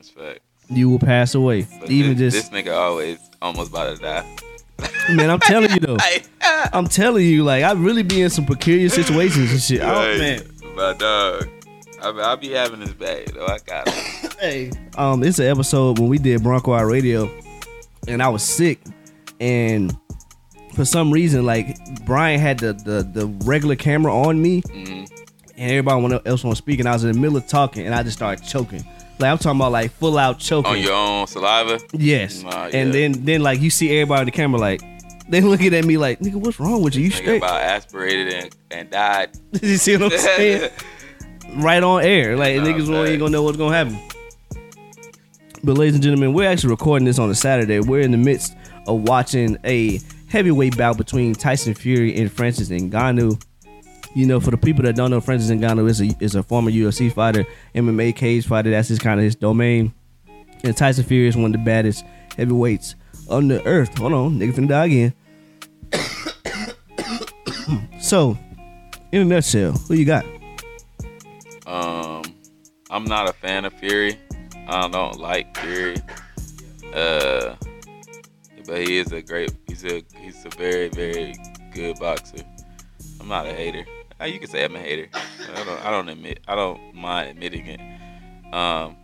[0.71, 1.67] You will pass away.
[1.79, 4.25] But Even this, just this nigga always almost about to die.
[5.13, 5.97] man, I'm telling you though.
[6.73, 9.81] I'm telling you, like I really be in some precarious situations and shit.
[9.81, 10.17] Oh Right.
[10.17, 10.43] man.
[10.75, 11.47] My dog.
[12.01, 13.45] I, I be having this bag, though.
[13.45, 14.27] I got it.
[14.41, 17.29] Hey, um, it's an episode when we did Bronco iRadio,
[18.07, 18.79] and I was sick,
[19.39, 19.95] and
[20.73, 25.07] for some reason, like Brian had the the, the regular camera on me, Mhm.
[25.57, 26.88] and everybody else was speaking.
[26.88, 28.84] I was in the middle of talking, and I just started choking.
[29.19, 30.71] Like I'm talking about like full out choking.
[30.71, 31.80] On your own saliva?
[31.93, 32.43] yes.
[32.43, 34.82] Nah, And then then like you see everybody on the camera like
[35.30, 37.04] they looking at me like nigga, what's wrong with you?
[37.04, 37.38] You Nigga straight?
[37.38, 39.30] about aspirated and, and died.
[39.62, 40.71] you see what I'm saying?
[41.58, 42.36] right on air.
[42.36, 43.17] Like niggas ain't facts.
[43.19, 44.00] gonna know what's gonna happen.
[45.63, 47.80] But ladies and gentlemen, we're actually recording this on a Saturday.
[47.80, 48.56] We're in the midst
[48.88, 53.39] of watching a heavyweight bout between Tyson Fury and Francis Ngannou.
[54.13, 56.69] You know, for the people that don't know, Francis Ngannou is a is a former
[56.69, 58.69] UFC fighter, MMA cage fighter.
[58.69, 59.93] That's his kind of his domain.
[60.63, 62.04] And Tyson Fury is one of the baddest
[62.38, 62.95] heavyweights
[63.30, 63.97] on the earth.
[63.97, 65.13] Hold on, nigga finna die again.
[68.02, 68.38] so,
[69.12, 70.26] in a nutshell, who you got?
[71.65, 72.24] Um,
[72.89, 74.19] I'm not a fan of Fury.
[74.67, 75.97] I don't like Fury.
[76.93, 77.56] Uh,
[78.65, 79.54] but he is a great.
[79.67, 81.34] He's a he's a very very
[81.74, 82.43] good boxer.
[83.19, 83.86] I'm not a hater.
[84.21, 85.07] Uh, You can say I'm a hater.
[85.55, 87.79] I don't I don't admit I don't mind admitting it.
[88.53, 88.95] Um,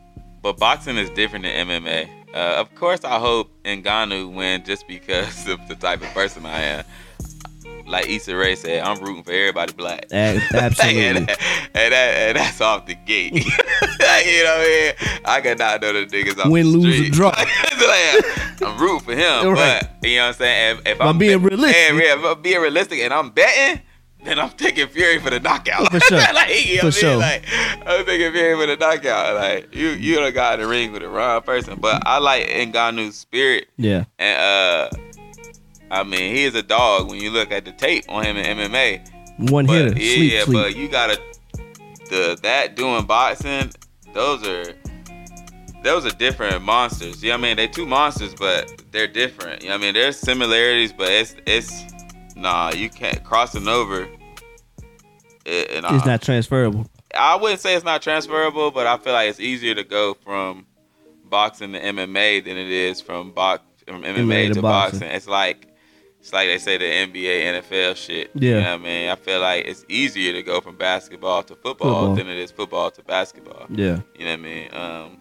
[0.41, 2.09] but boxing is different than MMA.
[2.33, 6.61] Uh, of course, I hope Ngannou win just because of the type of person I
[6.61, 6.85] am.
[7.85, 10.07] Like Issa Rae said, I'm rooting for everybody black.
[10.11, 11.01] Absolutely.
[11.07, 11.27] and, and,
[11.93, 13.33] that, and that's off the gate.
[13.33, 15.21] you know what I mean?
[15.23, 17.29] I could not know the niggas off Win, the lose, or draw.
[17.29, 19.87] Like, I'm rooting for him, Right.
[20.01, 20.77] but you know what I'm saying?
[20.79, 21.75] If, if By I'm being realistic.
[21.77, 23.81] yeah, yeah, if I'm being realistic and I'm betting,
[24.23, 25.91] then I'm taking Fury for the knockout.
[25.91, 26.17] For sure.
[26.33, 27.17] like, you know For sure.
[27.17, 27.43] Like,
[27.85, 29.35] I'm taking Fury for the knockout.
[29.35, 31.79] Like, you you done got in the ring with the wrong person.
[31.79, 33.67] But I like Ngannou's spirit.
[33.77, 34.05] Yeah.
[34.19, 34.97] And, uh,
[35.89, 38.57] I mean, he is a dog when you look at the tape on him in
[38.57, 39.49] MMA.
[39.51, 39.89] One hitter.
[39.89, 40.57] yeah, sleep, yeah, sleep.
[40.57, 41.21] but you gotta
[42.09, 43.71] the that doing boxing.
[44.13, 44.73] Those are
[45.83, 47.23] those are different monsters.
[47.23, 47.57] You know what I mean?
[47.57, 49.61] They two monsters, but they're different.
[49.61, 49.93] You know what I mean?
[49.93, 51.83] There's similarities, but it's it's
[52.37, 52.71] nah.
[52.73, 54.07] You can't crossing over.
[55.45, 56.89] It, and it's not transferable.
[57.17, 60.65] I wouldn't say it's not transferable, but I feel like it's easier to go from
[61.25, 64.99] boxing to MMA than it is from box from MMA, MMA to to, boxing.
[64.99, 65.15] boxing.
[65.15, 65.67] It's like
[66.19, 68.31] it's like they say the NBA, NFL shit.
[68.33, 68.49] Yeah.
[68.49, 69.09] You know what I mean?
[69.09, 72.15] I feel like it's easier to go from basketball to football, Football.
[72.15, 73.65] than it is football to basketball.
[73.69, 74.01] Yeah.
[74.17, 74.73] You know what I mean?
[74.73, 75.17] Um,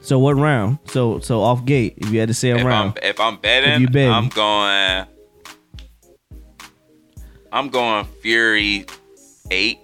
[0.00, 0.78] So what round?
[0.86, 2.98] So so off gate, if you had to say a if I'm round.
[3.02, 4.10] if I'm betting, if you betting.
[4.10, 5.06] I'm going.
[7.52, 8.86] I'm going Fury
[9.50, 9.78] eight.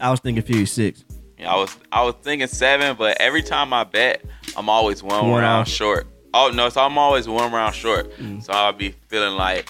[0.00, 1.04] I was thinking Fury six.
[1.38, 4.24] Yeah, I was I was thinking seven, but every time I bet,
[4.56, 6.06] I'm always one, One round short.
[6.32, 8.12] Oh no, so I'm always one round short.
[8.18, 8.42] Mm.
[8.42, 9.68] So I'll be feeling like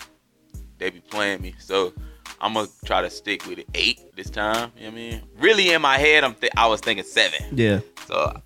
[0.78, 1.54] they be playing me.
[1.58, 1.92] So
[2.40, 4.72] I'm gonna try to stick with it eight this time.
[4.76, 5.22] You know what I mean?
[5.38, 7.56] Really in my head, I'm th- I was thinking seven.
[7.56, 7.80] Yeah.
[8.06, 8.40] So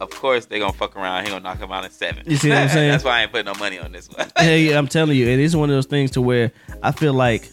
[0.00, 1.24] of course they gonna fuck around.
[1.24, 2.22] He gonna knock him out in seven.
[2.26, 2.90] You see what I'm saying?
[2.90, 4.30] That's why I ain't putting no money on this one.
[4.38, 6.52] hey, I'm telling you, it is one of those things to where
[6.82, 7.50] I feel like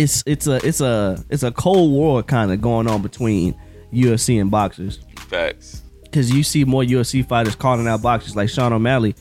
[0.00, 3.54] it's it's a it's a it's a cold war kind of going on between
[3.92, 5.82] UFC and boxers Facts.
[6.02, 9.14] because you see more UFC fighters calling out boxers like Sean O'Malley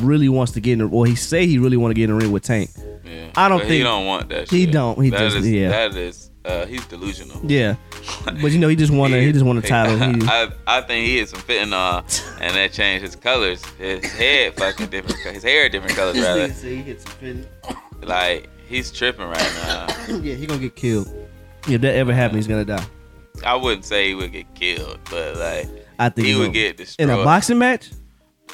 [0.00, 2.16] really wants to get in the or he say he really want to get in
[2.18, 2.70] the ring with Tank.
[3.04, 3.30] Yeah.
[3.36, 4.50] I don't But think- he don't want that.
[4.50, 4.72] he shit.
[4.72, 5.02] don't.
[5.02, 5.68] He That just- is- yeah.
[5.70, 7.38] That is uh, he's delusional.
[7.44, 7.74] Yeah,
[8.24, 9.98] but you know he just want a he just want a title.
[9.98, 12.04] He, I, I think he had some fitting on,
[12.40, 13.62] and that changed his colors.
[13.76, 15.18] His head fucking different.
[15.34, 16.48] His hair different colors rather.
[18.02, 19.86] Like he's tripping right now.
[20.22, 21.08] yeah, he gonna get killed.
[21.68, 22.86] If that ever happens, he's gonna die.
[23.44, 27.08] I wouldn't say he would get killed, but like I think he would get destroyed.
[27.08, 27.90] in a boxing match.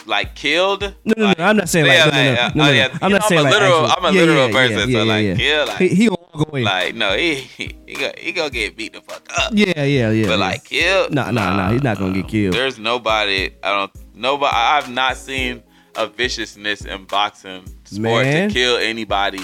[0.06, 0.82] like killed.
[1.04, 2.50] No, no, no, Like, I'm not saying like yeah, no, no, no, like, no, uh,
[2.54, 2.92] no, oh, yeah, no.
[3.02, 3.86] I'm know, not saying I'm a like literal.
[3.86, 5.34] actual- I'm a yeah, literal yeah, person, yeah, so like, yeah.
[5.34, 6.62] yeah, like, he, he gonna walk away.
[6.62, 9.52] like no, he he he gonna, he gonna get beat the fuck up.
[9.54, 10.26] yeah, yeah, yeah.
[10.26, 10.36] But yeah.
[10.36, 11.14] like killed?
[11.14, 12.54] Nah, nah, nah, he's not gonna get killed.
[12.54, 13.50] There's nobody.
[13.62, 13.92] I don't.
[14.14, 14.54] Nobody.
[14.54, 15.62] I've not seen
[15.96, 18.48] a viciousness in boxing sport Man.
[18.48, 19.40] to kill anybody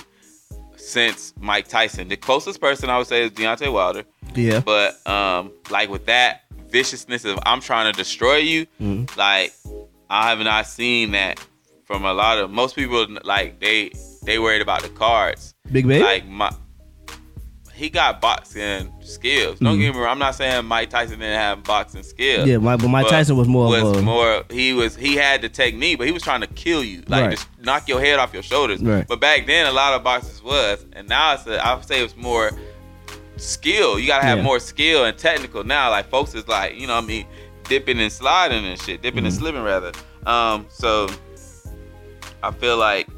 [0.91, 2.09] since Mike Tyson.
[2.09, 4.05] The closest person I would say is Deontay Wilder.
[4.35, 9.17] yeah, But um, like with that viciousness of I'm trying to destroy you, Mhm.
[9.17, 9.53] like
[10.09, 11.39] I have not seen that
[11.85, 13.07] from a lot of most people.
[13.25, 13.91] Like they
[14.25, 15.55] they worried about the cards.
[15.73, 16.05] Big baby.
[16.05, 16.53] Like my,
[17.81, 19.59] he got boxing skills.
[19.59, 20.11] Don't get me wrong.
[20.11, 22.41] I'm not saying Mike Tyson didn't have boxing skills.
[22.43, 22.51] Mm-hmm.
[22.51, 24.45] yeah, my, but Mike but Tyson was more was of a more.
[24.51, 24.95] He was.
[24.95, 27.31] He had the technique, but he was trying to kill you, like Right.
[27.33, 28.83] just knock your head off your shoulders.
[28.83, 29.07] Right.
[29.09, 31.47] But back then, a lot of boxers was, and now it's.
[31.47, 32.51] A, I would say it's more
[33.39, 33.99] skill.
[33.99, 34.45] You gotta have Yeah.
[34.45, 35.89] more skill and technical now.
[35.91, 37.27] Like folks is like, you know, what I mean,
[37.65, 39.41] dipping and sliding and shit, dipping and Mm-hmm.
[39.41, 39.93] slipping rather.
[40.27, 41.09] Um, so
[42.43, 43.09] I feel like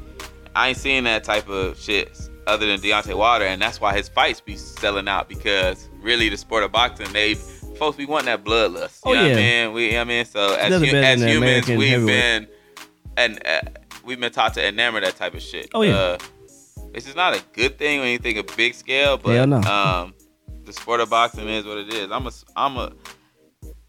[0.55, 2.17] I ain't seeing that type of shit
[2.47, 6.37] other than Deontay Wilder, and that's why his fights be selling out because really the
[6.37, 9.03] sport of boxing, they folks be wanting that bloodlust.
[9.05, 9.65] You Oh, know what I yeah.
[9.65, 9.73] mean?
[9.73, 12.47] We, you know what I mean, so as, hu- as humans, American we've been
[13.17, 13.61] and uh,
[14.03, 15.69] we've been taught to enamor that type of shit.
[15.73, 15.95] Oh, yeah.
[15.95, 16.17] Uh,
[16.93, 19.57] this is not a good thing when you think of big scale, but no.
[19.61, 20.13] um,
[20.65, 22.11] the sport of boxing is what it is.
[22.11, 22.91] I'm a, I'm a.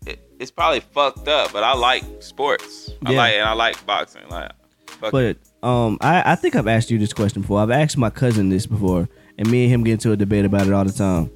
[0.07, 2.91] It, it's probably fucked up, but I like sports.
[3.07, 3.19] I Yeah.
[3.19, 4.23] like and I like boxing.
[4.29, 4.51] Like,
[4.87, 5.39] fuck it.
[5.65, 7.61] Um, I, I think I've asked you this question before.
[7.61, 10.67] I've asked my cousin this before, and me and him get into a debate about
[10.67, 11.31] it all the time.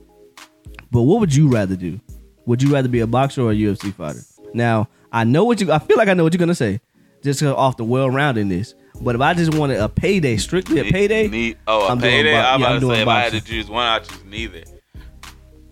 [0.90, 1.98] But what would you rather do?
[2.46, 4.20] Would you rather be a boxer or a UFC fighter?
[4.54, 5.72] Now I know what you.
[5.72, 6.80] I feel like I know what you're gonna say,
[7.22, 8.74] just off the well-roundedness.
[9.00, 12.32] But if I just wanted a payday, strictly a payday, Need, oh, a I'm payday.
[12.32, 14.04] bo- I'm yeah, about I'm to doing say if I had to choose one, I'd
[14.04, 14.62] choose neither.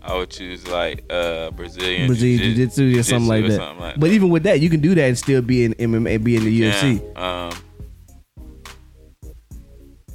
[0.03, 3.57] I would choose like uh Brazilian Brazilian jiu- jiu-jitsu or something like or that.
[3.57, 6.23] something like but even with that, you can do that and still be in MMA,
[6.23, 7.03] be in the UFC.
[7.17, 7.59] Yeah, Um,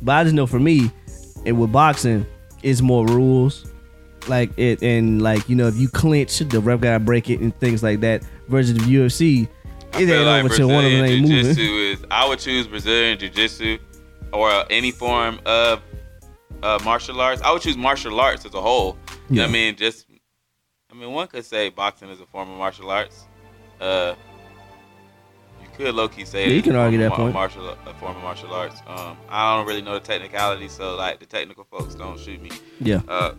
[0.01, 0.91] But I just know for me,
[1.45, 2.25] and with boxing,
[2.63, 3.67] it's more rules.
[4.27, 7.57] Like it and like you know, if you clinch, the ref gotta break it and
[7.59, 8.23] things like that.
[8.47, 9.47] Versus the UFC,
[9.93, 11.45] it ain't like over till one of them ain't moving.
[11.45, 12.03] is.
[12.11, 13.77] I would choose Brazilian jiu-jitsu
[14.33, 15.81] or any form of
[16.63, 17.41] uh, martial arts.
[17.41, 18.97] I would choose martial arts as a whole.
[19.29, 19.75] You know what I mean?
[19.75, 20.05] Just,
[20.91, 23.25] I mean, one could say boxing is a form of martial arts.
[23.79, 24.15] Uh,
[25.81, 27.33] could low key say Yeah, you can argue that point.
[27.33, 28.81] Martial, a form of martial arts.
[28.87, 32.49] Um, I don't really know the technicality, so like the technical folks don't shoot me.
[32.79, 33.33] Yeah, Uh,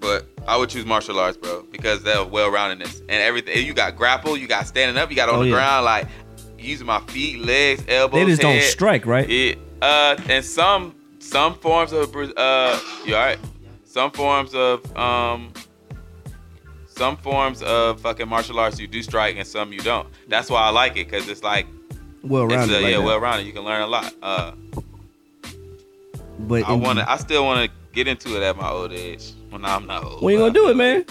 [0.00, 3.64] but I would choose martial arts, bro, because they're well roundedness and everything.
[3.66, 5.54] You got grapple, you got standing up, you got on Oh, the yeah.
[5.54, 6.08] ground, like
[6.58, 8.20] using my feet, legs, elbows.
[8.20, 9.28] they just don't strike, right?
[9.30, 13.38] It, uh, and some some forms of uh, you all right?
[13.84, 15.52] Some forms of um,
[16.86, 20.08] some forms of fucking martial arts you do strike, and some you don't.
[20.28, 21.66] That's why I like it, cause it's like
[22.22, 23.46] well rounded, uh, like yeah, well rounded.
[23.46, 24.14] You can learn a lot.
[24.22, 24.52] Uh,
[26.38, 27.10] But I want to.
[27.10, 29.32] I still want to get into it at my old age.
[29.50, 30.22] When I'm not old.
[30.22, 31.04] when you gonna do it, man?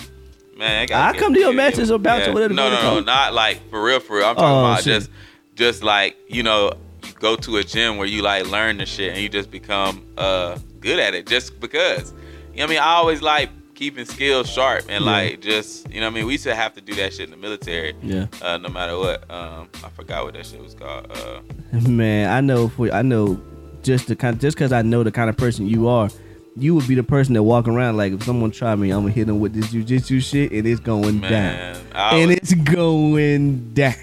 [0.57, 2.99] Man, I I'll come to your matches yeah, or bouts or whatever No, no, no,
[2.99, 4.25] not like for real, for real.
[4.25, 5.01] I'm talking Oh, about shit.
[5.01, 5.09] just,
[5.55, 6.71] just like you know,
[7.05, 10.05] you go to a gym where you like learn the shit and you just become
[10.17, 12.11] uh good at it just because.
[12.53, 12.79] You know what I mean?
[12.79, 13.49] I always like
[13.81, 15.11] keeping skills sharp and Yeah.
[15.11, 16.25] like just you know what I mean.
[16.27, 17.95] We used to have to do that shit in the military.
[18.03, 19.19] Yeah, Uh, no matter what.
[19.31, 21.07] Um, I forgot what that shit was called.
[21.09, 21.41] Uh,
[21.89, 22.67] man, I know.
[22.67, 23.41] For I know,
[23.81, 26.09] just the kind, just because I know the kind of person you are,
[26.55, 29.13] you would be the person that walk around like if someone try me, I'm gonna
[29.13, 33.95] hit them with this jujitsu shit and it's going down, man, and it's going down.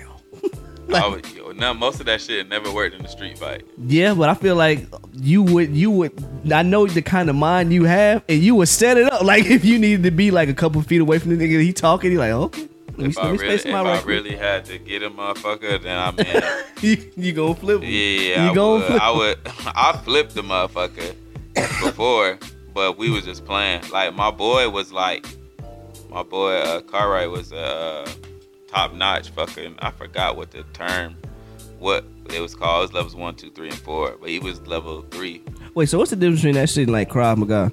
[0.89, 1.23] Was,
[1.59, 3.65] yo, no, most of that shit never worked in the street fight.
[3.79, 6.13] Yeah, but I feel like you would you would
[6.53, 9.47] I know the kind of mind you have and you would set it up like
[9.47, 12.11] if you needed to be like a couple feet away from the nigga he talking,
[12.11, 12.69] he like, okay.
[13.01, 16.43] If I really, if I right really had to get a motherfucker, then I mean.
[16.81, 17.89] you, you gonna flip him.
[17.89, 18.87] Yeah, You I gon' would.
[18.89, 19.39] flip I would.
[19.67, 21.15] I flipped the motherfucker
[21.55, 22.39] before,
[22.75, 23.89] but we was just playing.
[23.91, 25.27] Like my boy was like,
[26.11, 28.11] my boy uh, Cartwright was uh,
[28.67, 29.31] top notch.
[29.31, 31.15] Fucking, I forgot what the term,
[31.79, 32.81] what it was called.
[32.81, 34.17] It was levels one, two, three, and four.
[34.21, 35.43] But he was level three.
[35.75, 37.73] Wait, so what's the difference between that shit and like Krav Maga?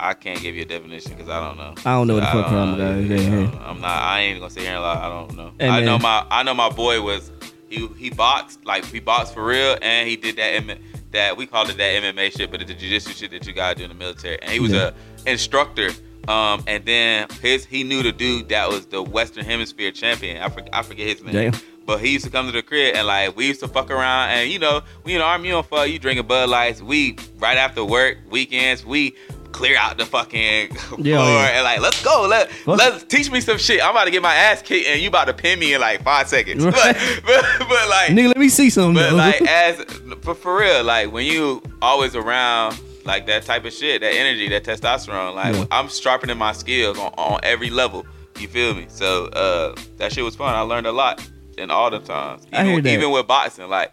[0.00, 1.74] I can't give you a definition because I don't know.
[1.84, 2.70] I don't know what the fuck Krav.
[2.78, 3.08] Maga is.
[3.08, 3.50] Yeah, Yeah, I yeah.
[3.50, 4.02] don't- I'm not.
[4.02, 5.04] I ain't gonna sit here and lie.
[5.04, 5.52] I don't know.
[5.60, 6.24] I know my.
[6.30, 7.32] I know my boy was.
[7.68, 10.78] He he boxed like he boxed for real, and he did that
[11.12, 13.74] that we called it that MMA shit, but it's the jiu-jitsu shit that you gotta
[13.74, 14.40] do in the military.
[14.40, 14.92] And he was Yeah.
[15.26, 15.90] a instructor.
[16.28, 20.42] Um, and then his he knew the dude that was the Western Hemisphere champion.
[20.42, 21.50] I forget, I forget his name.
[21.50, 21.60] Damn.
[21.88, 24.28] But he used to come to the crib and like we used to fuck around
[24.28, 27.16] and you know we in the army you don't fuck you drinking Bud Lights we
[27.38, 29.14] right after work weekends we
[29.52, 31.54] clear out the fucking floor yeah.
[31.56, 34.34] and like let's go let let's teach me some shit I'm about to get my
[34.34, 36.74] ass kicked and you about to pin me in like five seconds Right.
[36.74, 38.92] but, but but like Nigga, let me see something.
[38.92, 39.16] but though.
[39.16, 39.76] like as
[40.20, 44.46] for, for real, like when you always around like that type of shit, that energy,
[44.50, 45.64] that testosterone, like Yeah.
[45.70, 48.04] I'm sharpening my skills on, on every level.
[48.38, 48.84] You feel me?
[48.88, 50.54] So uh that shit was fun.
[50.54, 51.26] I learned a lot
[51.58, 52.46] in all the times.
[52.52, 52.92] I Even, hear that.
[52.92, 53.92] even with boxing, like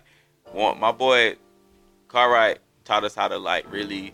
[0.51, 1.36] one, my boy
[2.08, 4.13] Cartwright taught us how to like really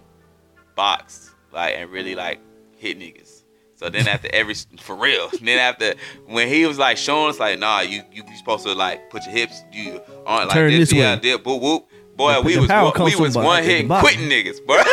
[0.76, 2.40] box, like and really like
[2.78, 3.44] hit niggas.
[3.76, 5.94] So then after every for real, then after
[6.28, 9.24] when he was like showing us like, nah, you you, you supposed to like put
[9.26, 11.20] your hips you on like Turn this, this yeah, way.
[11.22, 11.88] dip, whoop whoop.
[12.16, 14.76] Boy, we was one, we was one hit quitting niggas, bro.
[14.76, 14.86] like,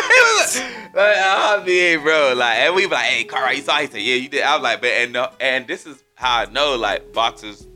[0.94, 3.78] I be mean, bro, like, and we be like, hey, Carl, you saw?
[3.78, 4.42] He said, yeah, you did.
[4.44, 7.66] I was like, but and uh, and this is how I know like boxers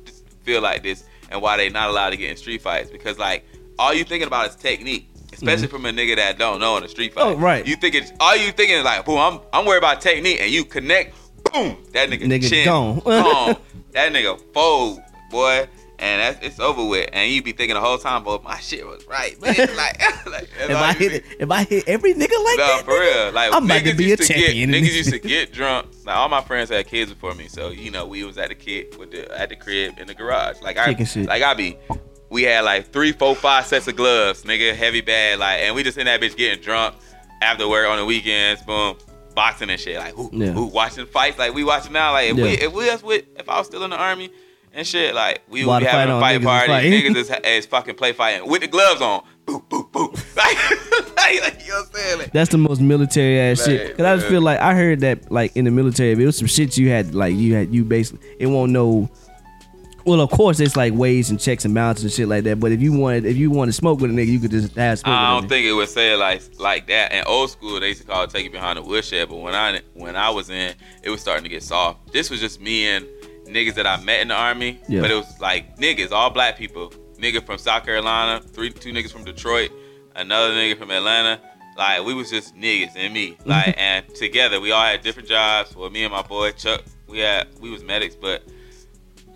[0.43, 3.45] feel like this and why they not allowed to get in street fights because like
[3.79, 5.09] all you thinking about is technique.
[5.33, 7.23] Especially from a nigga that don't know in a street fight.
[7.23, 7.43] Mm-hmm.
[7.43, 7.67] Oh, right.
[7.67, 10.51] You think it's all you thinking is like, boom, I'm I'm worried about technique, and
[10.53, 11.17] you connect,
[11.51, 12.99] boom, that nigga, Nigga chin, gone.
[13.05, 13.57] gone.
[13.93, 15.01] that nigga fold,
[15.31, 15.67] boy,
[16.03, 17.09] and that's it's over with.
[17.13, 19.55] And you'd be thinking the whole time, boy, my shit was right, man.
[19.77, 19.77] like,
[20.27, 23.33] like if I hit it, if I hit every nigga like No, that, for real.
[23.33, 25.87] Like I'm about to be a champion get niggas used to get drunk.
[26.05, 28.55] Like all my friends had kids before me, so you know we was at the
[28.57, 30.61] kid with the at the crib in the garage.
[30.61, 30.87] Like I
[31.23, 31.79] like I be.
[32.31, 35.83] We had like three, four, five sets of gloves, nigga, heavy bag, like, and we
[35.83, 36.97] just in that bitch getting drunk
[37.43, 38.97] after work on the weekends, boom,
[39.35, 40.53] boxing and shit, like, who, Yeah.
[40.53, 42.65] who watching fights, like we watching now, like if we Yeah.
[42.65, 44.31] if we was with if I was still in the army
[44.75, 47.15] and shit, like we would be having fight a fight niggas party, fighting.
[47.15, 51.43] niggas is, is fucking play fighting with the gloves on, boop, boop, boop, like, like,
[51.43, 52.19] like, you know what I'm saying?
[52.19, 53.89] Like, That's the most military ass shit.
[53.89, 56.27] Right, Cause I just feel like I heard that like in the military, if it
[56.27, 59.11] was some shit you had like you had you basically it won't know.
[60.05, 62.59] Well, of course, it's like ways and checks and balances and shit like that.
[62.59, 64.73] But if you wanted, if you wanted to smoke with a nigga, you could just
[64.73, 67.13] smoke I don't think it would say it like like that.
[67.13, 69.55] In old school, they used to call it "take it behind the woodshed," but when
[69.55, 72.13] I when I was in, it was starting to get soft.
[72.13, 73.07] This was just me and
[73.53, 75.01] niggas that I met in the army, Yeah.
[75.01, 76.93] but it was like niggas, all black people.
[77.19, 79.71] Nigga from South Carolina, three two niggas from Detroit,
[80.17, 81.41] another nigga from Atlanta.
[81.77, 83.37] Like we was just niggas and me.
[83.45, 85.75] Like and together we all had different jobs.
[85.77, 88.43] Well, me and my boy Chuck, we had we was medics, but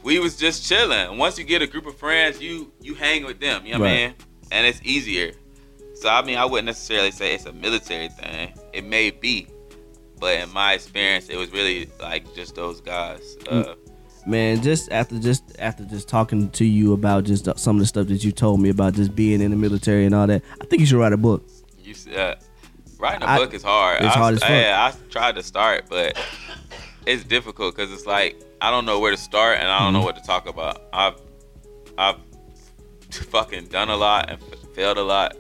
[0.03, 1.17] we was just chilling.
[1.19, 3.65] Once you get a group of friends, you you hang with them.
[3.65, 4.15] You know what I mean?
[4.51, 5.33] And it's easier.
[5.95, 8.53] So I mean, I wouldn't necessarily say it's a military thing.
[8.73, 9.47] It may be,
[10.21, 13.37] but in my experience, it was really like just those guys.
[13.49, 13.75] Uh,
[14.27, 18.09] Man, just after just after just talking to you about just some of the stuff
[18.09, 20.81] that you told me about just being in the military and all that, I think
[20.81, 21.45] you should write a book.
[21.83, 22.35] you uh,
[22.99, 24.03] writing a I- book is hard.
[24.03, 24.51] it's I, hard as fuck.
[24.51, 26.19] Yeah, I tried to start, but
[27.07, 30.01] it's difficult because it's like I don't know where to start and I don't know
[30.01, 30.07] Mm-hmm.
[30.07, 30.83] what to talk about.
[30.93, 31.15] I've
[31.97, 32.17] I've
[33.11, 34.41] fucking done a lot and
[34.75, 35.37] failed a lot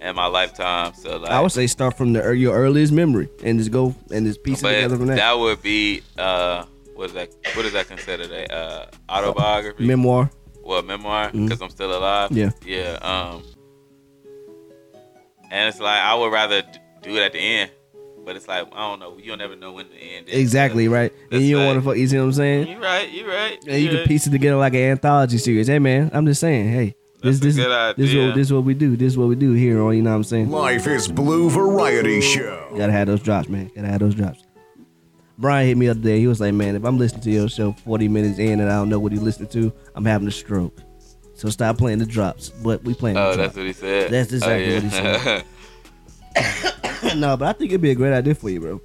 [0.00, 0.94] in my lifetime.
[0.94, 4.24] So like, I would say start from the your earliest memory and just go and
[4.24, 5.16] just piece it together from that.
[5.16, 6.64] that would be uh,
[7.00, 7.34] what is that?
[7.56, 8.30] What is that considered?
[8.30, 9.86] A uh, autobiography?
[9.86, 10.30] Memoir.
[10.62, 12.30] well, memoir because I'm still alive.
[12.30, 12.50] Yeah.
[12.62, 12.98] yeah.
[13.00, 13.42] Um,
[15.50, 16.62] and it's like I would rather
[17.00, 17.70] do it at the end,
[18.26, 19.16] but it's like I don't know.
[19.16, 20.38] You'll never know when the end is.
[20.38, 21.10] Exactly right.
[21.10, 21.96] And That's you don't want to fuck.
[21.96, 22.68] You see what I'm saying?
[22.68, 23.10] You right.
[23.10, 23.58] You right.
[23.66, 23.96] And you yeah.
[23.96, 25.68] can piece it together like an anthology series.
[25.68, 26.70] Hey man, I'm just saying.
[26.70, 28.26] Hey, this That's a this good this is idea.
[28.26, 28.96] what this is what we do.
[28.98, 29.96] This is what we do here on.
[29.96, 30.50] You know what I'm saying?
[30.50, 32.74] Life is Blue Variety Show.
[32.76, 33.70] Gotta have those drops, man.
[33.74, 34.44] Gotta have those drops.
[35.40, 36.20] Brian hit me the other day.
[36.20, 38.74] He was like, "Man, if I'm listening to your show 40 minutes in and I
[38.74, 40.78] don't know what he listening to, I'm having a stroke.
[41.34, 43.16] So stop playing the drops." But we playing.
[43.16, 43.56] Oh, the that's drops.
[43.56, 44.10] what he said.
[44.10, 45.44] That's exactly oh, what he said.
[47.16, 48.80] no, but I think it'd be a great idea for you, bro.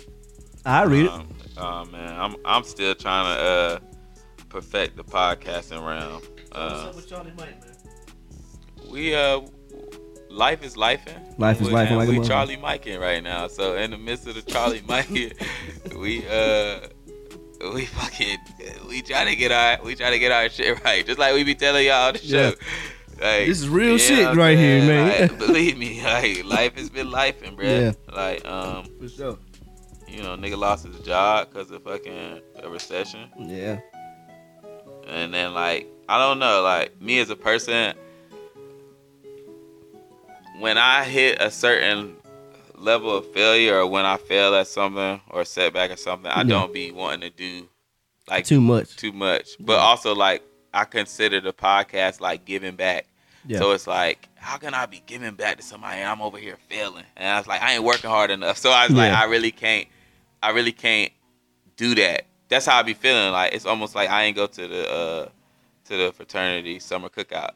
[0.66, 1.12] I read it.
[1.12, 3.80] Um, oh man, I'm I'm still trying to uh
[4.50, 6.22] perfect the podcasting realm.
[6.52, 7.76] Uh, What's up with Charlie Mike, man?
[8.90, 9.42] we uh
[10.36, 11.38] life is lifing.
[11.40, 12.28] Life is We- lifing and like we motherfucker.
[12.28, 13.48] Charlie Miking right now.
[13.48, 15.34] So in the midst of the Charlie Miking,
[16.00, 16.88] we uh
[17.74, 18.38] we fucking
[18.88, 21.06] we try to get our we try to get our shit right.
[21.06, 22.38] Just like we be telling y'all the show.
[22.50, 22.52] Yeah.
[23.18, 25.22] Like, This is real you shit know what right here, man.
[25.30, 27.64] Like, believe me, like life has been lifing, bruh.
[27.64, 28.14] Yeah.
[28.14, 29.38] Like um For sure.
[30.08, 33.30] you know, nigga lost his job because of fucking a recession.
[33.40, 33.80] Yeah.
[35.08, 37.94] And then, like, I don't know, like, me as a person,
[40.60, 42.16] when I hit a certain
[42.76, 46.40] level of failure or when I fail at something or a setback or something, I
[46.44, 46.50] Yeah.
[46.50, 47.68] don't be wanting to do,
[48.28, 48.96] like, Too much.
[48.96, 49.50] too much.
[49.60, 50.44] But also, like,
[50.74, 53.08] I consider the podcast, like, giving back.
[53.48, 53.60] Yeah.
[53.60, 56.58] So it's like, how can I be giving back to somebody and I'm over here
[56.70, 57.06] failing?
[57.16, 58.58] And I was like, I ain't working hard enough.
[58.66, 59.88] So I was like, I really can't.
[60.42, 61.12] I really can't
[61.78, 62.26] do that.
[62.50, 63.32] That's how I be feeling.
[63.32, 65.30] Like it's almost like I ain't go to the uh
[65.86, 67.52] to the fraternity summer cookout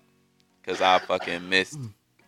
[0.62, 1.80] because I fucking missed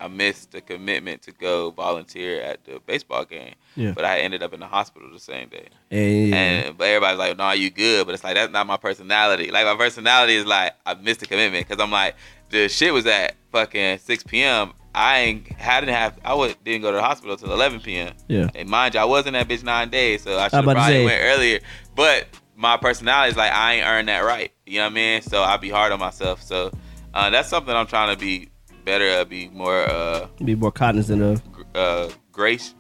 [0.02, 3.54] I missed the commitment to go volunteer at the baseball game.
[3.76, 3.92] Yeah.
[3.92, 5.68] But I ended up in the hospital the same day.
[5.92, 9.52] And, And but everybody's like, "No, you good?" But it's like that's not my personality.
[9.52, 12.16] Like my personality is like I missed the commitment because I'm like
[12.50, 14.74] the shit was at fucking 6 p.m.
[14.94, 18.14] I ain't hadn't have I would didn't go to the hospital till 11 p.m.
[18.28, 18.50] yeah.
[18.56, 20.80] And mind you, I wasn't that bitch nine days, so I should have about to
[20.80, 21.06] probably say.
[21.06, 21.60] went earlier.
[21.96, 22.28] But
[22.58, 24.52] my personality is like I ain't earned that right.
[24.66, 25.22] You know what I mean?
[25.22, 26.44] So I be hard on myself.
[26.44, 26.72] So
[27.14, 28.50] uh, that's something I'm trying to be
[28.86, 31.42] better at, be more uh, Be more cognizant of.
[31.76, 32.76] uh, grace,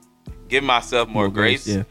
[0.47, 1.83] give myself more, grace, Yeah.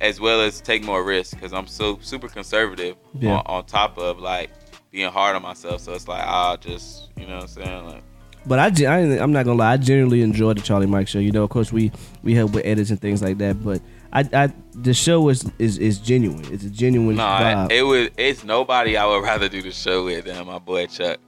[0.00, 3.36] as well as take more risks because I'm so super conservative Yeah.
[3.36, 4.50] on, on top of like
[4.90, 5.80] being hard on myself.
[5.80, 8.02] So it's like I'll just you know what I'm saying like
[8.46, 9.72] But I, I, I'm not gonna lie.
[9.72, 11.18] I genuinely enjoy the Charlie Mike show.
[11.18, 11.90] You know, of course we
[12.22, 13.62] we help with edits and things like that.
[13.64, 13.80] But
[14.12, 16.44] I, I the show is is is genuine.
[16.52, 17.70] It's a genuine No, vibe.
[17.72, 18.08] it was.
[18.16, 21.18] It's nobody I would rather do the show with than my boy Chuck.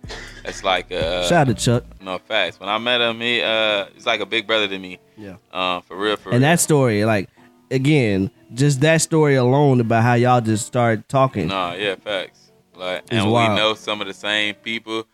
[0.45, 1.85] It's like uh, Shout out to Chuck.
[2.01, 2.59] no facts.
[2.61, 4.99] When I met him, he uh, he's like a big brother to me.
[5.17, 5.37] Yeah.
[5.53, 6.51] Um, for real, for And real.
[6.51, 7.29] that story, like
[7.71, 11.49] again, just that story alone about how y'all just started talking.
[11.49, 12.53] No, yeah, facts.
[12.75, 13.51] Like, It's and wild.
[13.53, 15.07] we know some of the same people.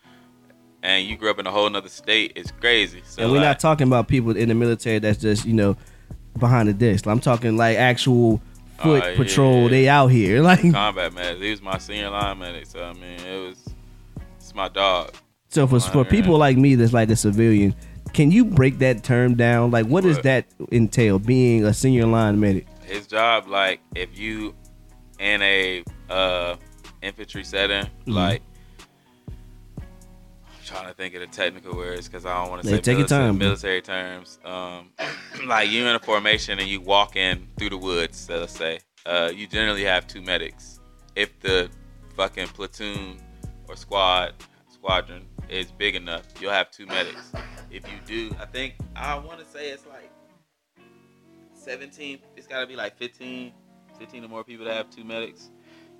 [0.84, 2.32] And you grew up in a whole nother state.
[2.34, 3.02] It's crazy.
[3.06, 5.76] So and we're like, not talking about people in the military that's just you know
[6.38, 7.06] behind the desk.
[7.06, 8.40] I'm talking like actual
[8.82, 9.62] foot yeah, patrol.
[9.64, 9.68] yeah.
[9.68, 11.36] They out here like combat man.
[11.38, 12.66] He was my senior line medic.
[12.66, 13.58] So I mean, it was.
[14.38, 15.14] It's my dog.
[15.48, 17.74] so for for people like me that's like a civilian.
[18.12, 19.70] Can you break that term down?
[19.70, 21.18] Like, what does that entail?
[21.18, 22.66] Being a senior line medic.
[22.84, 24.54] his job like if you
[25.18, 26.56] in a uh
[27.00, 28.12] infantry setting Mm-hmm.
[28.12, 28.42] like
[30.72, 33.26] trying to think of the technical words because I don't want to say take military,
[33.26, 34.38] time, military terms.
[34.44, 34.90] Um,
[35.46, 38.18] like you're in a formation and you walk in through the woods.
[38.18, 40.80] So let's say uh, you generally have two medics.
[41.14, 41.70] If the
[42.16, 43.18] fucking platoon
[43.68, 44.34] or squad
[44.68, 47.32] squadron is big enough, you'll have two medics.
[47.70, 50.10] If you do, I think I want to say it's like
[51.54, 53.52] 17 it's got to be like 15
[53.96, 55.50] 15 or more people that have two medics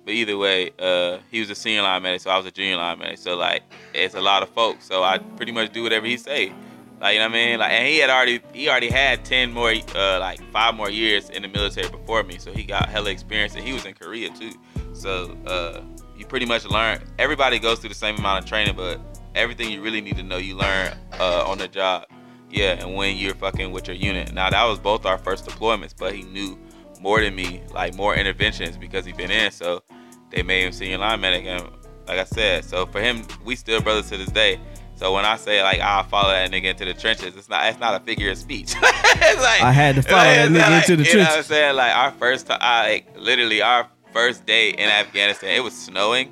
[0.05, 2.77] but either way uh he was a senior line medic so i was a junior
[2.77, 6.05] line medic so like it's a lot of folks so i pretty much do whatever
[6.05, 6.53] he say.
[7.01, 7.59] Like you know what i mean?
[7.59, 11.29] Like and he had already he already had 10 more uh like five more years
[11.29, 14.29] in the military before me so he got hella experience and he was in korea
[14.29, 14.53] too.
[14.93, 15.81] So uh
[16.17, 19.01] you pretty much learn everybody goes through the same amount of training but
[19.35, 22.05] everything you really need to know you learn uh on the job.
[22.49, 24.31] Yeah, and when you're fucking with your unit.
[24.31, 26.57] Now that was both our first deployments, but he knew
[27.03, 29.51] more than me, like more interventions because he been in.
[29.51, 29.83] So
[30.31, 31.61] they made him senior line medic, and
[32.07, 34.59] like I said, so for him, we still brothers to this day.
[34.95, 37.79] So when I say like I'll follow that nigga into the trenches, it's not it's
[37.79, 38.73] not a figure of speech.
[38.81, 41.43] it's like I had to follow that nigga like, into the you know what I'm
[41.43, 41.75] saying?
[41.75, 46.31] Like our first time, I, like literally our first day in Afghanistan, it was snowing,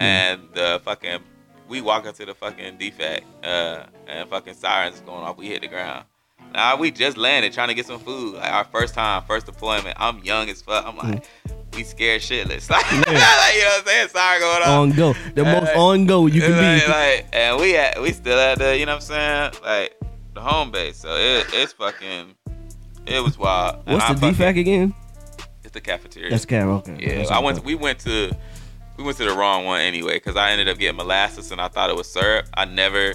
[0.00, 1.20] and the fucking
[1.68, 5.36] we walk into the fucking DFAC, uh, and fucking sirens going off.
[5.36, 6.04] We hit the ground.
[6.52, 8.34] Nah, we just landed trying to get some food.
[8.34, 9.96] Like our first time, first deployment.
[10.00, 10.84] I'm young as fuck.
[10.84, 11.76] I'm like, mm.
[11.76, 12.68] we scared shitless.
[12.70, 13.12] Like, like, you
[13.62, 14.08] know what I'm saying?
[14.08, 14.68] Sorry going off.
[14.68, 16.90] On go, the most Like, on go you can like, be.
[16.90, 19.62] like, and we at we still at the, you know what I'm saying?
[19.64, 20.00] Like
[20.34, 20.96] the home base.
[20.96, 22.34] So it, it's fucking,
[23.06, 23.82] it was wild.
[23.86, 24.94] And What's I the fucking- DFAC again?
[25.62, 26.30] It's the cafeteria.
[26.30, 26.76] That's camera.
[26.76, 26.96] Okay.
[26.98, 27.64] Yeah, That's I went.
[27.64, 28.32] we went to
[28.96, 31.68] we went to the wrong one anyway because I ended up getting molasses and I
[31.68, 32.46] thought it was syrup.
[32.54, 33.14] I never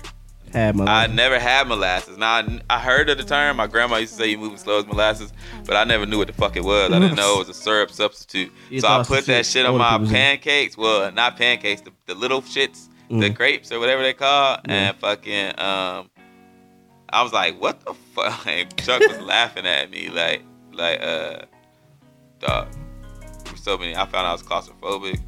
[0.56, 0.86] Had my.
[0.86, 2.18] I never had molasses.
[2.18, 3.58] Now I, I heard of the term.
[3.58, 5.34] My grandma used to say you moving slow as molasses,
[5.66, 6.92] but I never knew what the fuck it was.
[6.94, 8.52] I didn't know it was a syrup substitute.
[8.70, 10.78] You so I put that shit on my pancakes.
[10.78, 13.36] Well, not pancakes, the, the little shits, the Mm.
[13.36, 14.74] grapes or whatever they call, Yeah.
[14.90, 16.10] and fucking um,
[17.10, 18.48] I was like, what the fuck?
[18.48, 20.42] And Chuck was laughing at me like
[20.72, 21.42] like uh,
[22.40, 22.68] dog.
[23.58, 23.96] So many.
[23.96, 25.20] I found I was claustrophobic.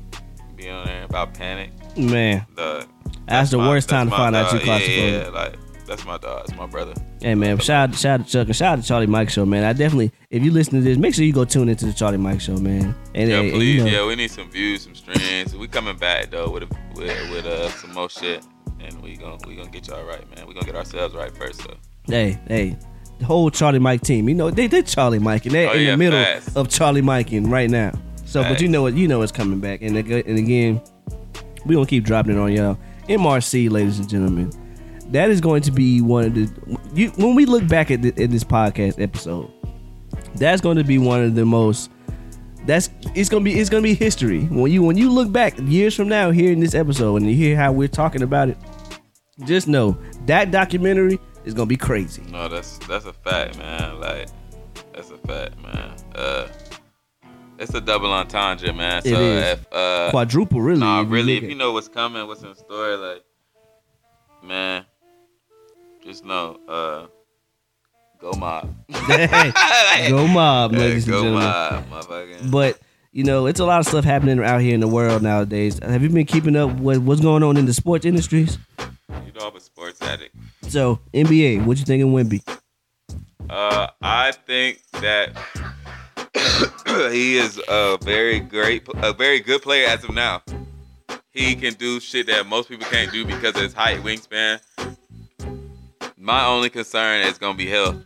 [0.56, 1.72] Being on there about panic.
[1.98, 2.88] Man, Dog.
[3.28, 5.24] That's the my- worst time to find out you're Yeah, claustrophobic.
[5.24, 5.56] Yeah, like
[5.86, 6.46] that's my dog.
[6.46, 6.94] That's my brother.
[7.22, 9.46] Hey man, shout out, shout out to Chuck and shout out to Charlie Mike show,
[9.46, 9.64] man.
[9.64, 12.18] I definitely, if you listen to this, make sure you go tune into the Charlie
[12.18, 12.94] Mike show, man.
[13.16, 13.76] And, Yeah, and- and, please.
[13.76, 15.56] you know, Yeah, we need some views, some streams.
[15.56, 18.46] We coming back though with a, with with uh some more shit,
[18.82, 20.46] and we gonna we gonna get y'all right, man.
[20.48, 21.76] We gonna get ourselves right first, though.
[22.06, 22.78] hey, hey,
[23.20, 25.82] the whole Charlie Mike team, you know, they did Charlie Mike and they're Oh, in
[25.86, 26.56] yeah, the middle facts.
[26.56, 27.92] of Charlie Mike and right now.
[28.26, 30.82] So, but you know what, you know it's coming back, and and again,
[31.66, 32.78] we gonna keep dropping it on y'all.
[33.08, 34.52] MRC, ladies and gentlemen,
[35.12, 36.50] that is going to be one of the
[36.94, 39.52] you when we look back at, the, at this podcast episode,
[40.36, 41.90] that's going to be one of the most
[42.66, 45.96] that's it's gonna be it's gonna be history when you when you look back years
[45.96, 48.58] from now hearing this episode and you hear how we're talking about it
[49.46, 54.02] just know that documentary is gonna be crazy No, that's that's a fact, man.
[54.02, 54.28] Like
[54.94, 55.96] that's a fact, man.
[56.14, 56.48] Uh,
[57.60, 59.02] It's a double entendre, man.
[59.02, 59.44] So is.
[59.54, 60.80] if uh, Quadruple, really.
[60.80, 63.24] nah, really, if you know what's coming, what's in store, like,
[64.44, 64.86] man,
[66.04, 67.08] just know, uh,
[68.20, 68.74] go mob.
[68.90, 71.44] Hey, go mob, Yeah, ladies and go gentlemen.
[71.48, 72.52] mob, motherfucker.
[72.52, 72.80] But
[73.12, 75.80] you know, it's a lot of stuff happening out here in the world nowadays.
[75.82, 78.60] Have you been keeping up with what's going on in the sports industries?
[79.10, 80.36] You know I'm a sports addict.
[80.68, 82.42] So NBA, what you think of Wemby?
[83.50, 85.32] Uh, I think that
[87.12, 90.42] he is a very great, a very good player as of now.
[91.32, 94.60] He can do shit that most people can't do because of his height, wingspan.
[96.18, 97.98] My only concern is gonna be health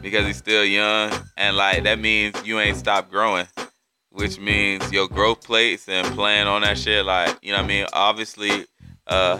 [0.00, 3.46] because he's still young, and like that means you ain't stopped growing,
[4.10, 7.04] which means your growth plates and playing on that shit.
[7.04, 7.86] Like you know what I mean?
[7.92, 8.66] Obviously,
[9.06, 9.38] uh,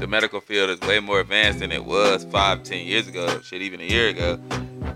[0.00, 3.40] the medical field is way more advanced than it was five, ten years ago.
[3.40, 4.38] Shit, even a year ago.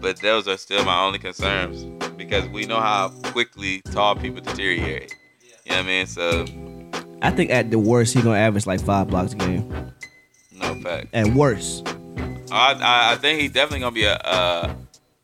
[0.01, 1.85] But those are still my only concerns
[2.29, 5.15] because we know how quickly tall people deteriorate.
[5.65, 6.07] You know what I mean?
[6.07, 6.45] So
[7.23, 9.93] I think at the worst he gonna average like five blocks a game.
[10.53, 11.09] no fact.
[11.15, 11.89] At worst,
[12.51, 14.77] I, I I think he's definitely gonna be a a,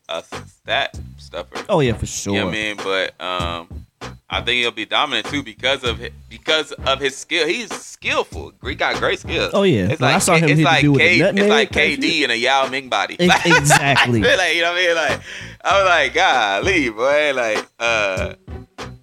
[0.09, 1.65] a stat stuffer.
[1.69, 2.33] oh yeah, for sure.
[2.33, 2.77] You know what I mean?
[2.77, 3.85] But um,
[4.29, 7.47] I think he'll be dominant too because of hi- because of his skill.
[7.47, 8.53] He's skillful.
[8.63, 9.51] He got great skills.
[9.53, 9.83] Oh, yeah.
[9.83, 12.67] it's Like, like I saw him it's like K, it's like KD in a Yao
[12.67, 13.17] Ming body.
[13.19, 14.21] Exactly.
[14.23, 14.95] like you know what I mean?
[14.95, 15.21] Like
[15.63, 18.33] I was like, golly, boy, like uh,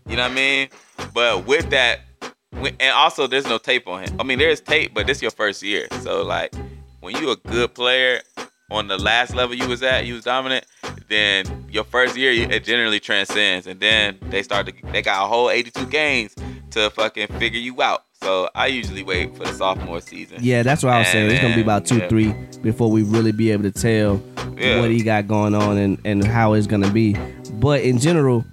[0.09, 0.68] you know what I mean?
[1.14, 2.01] But with that,
[2.53, 4.20] and also there's no tape on him.
[4.20, 6.53] I mean, there's tape, but this your first year, so like
[7.01, 8.23] when you a good player
[8.73, 10.64] on the last level you was at, you was dominant.
[11.09, 15.29] Then your first year, it generally transcends, and then they start to they got a
[15.29, 16.35] whole 82 games
[16.70, 18.05] to fucking figure you out.
[18.23, 20.39] So I usually wait for the sophomore season.
[20.41, 21.31] Yeah, that's what I was saying.
[21.31, 22.09] It's gonna be about two, Yeah.
[22.09, 24.23] three before we really be able to tell
[24.57, 24.81] Yeah.
[24.81, 27.16] what he got going on and, and how it's gonna be.
[27.55, 28.45] But in general,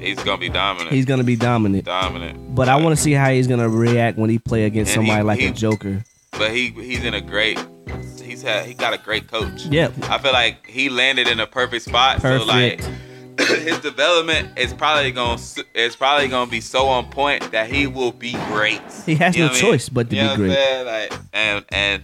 [0.00, 0.92] He's gonna be dominant.
[0.94, 1.84] he's gonna be dominant.
[1.84, 2.54] dominant.
[2.54, 5.08] But I want to see how he's gonna react when he play against And he-
[5.10, 6.02] somebody like he- a Joker.
[6.38, 7.58] but he he's in a great.
[8.40, 9.66] He's had he got a great coach.
[9.66, 9.92] Yep.
[10.04, 12.20] I feel like he landed in a perfect spot.
[12.20, 12.82] Perfect.
[12.82, 15.38] So like his development is probably going
[15.74, 18.80] is probably going to be so on point that he will be great.
[19.04, 19.60] He has You no I mean?
[19.60, 21.10] choice but to You be know what I'm great.
[21.10, 22.02] Like and and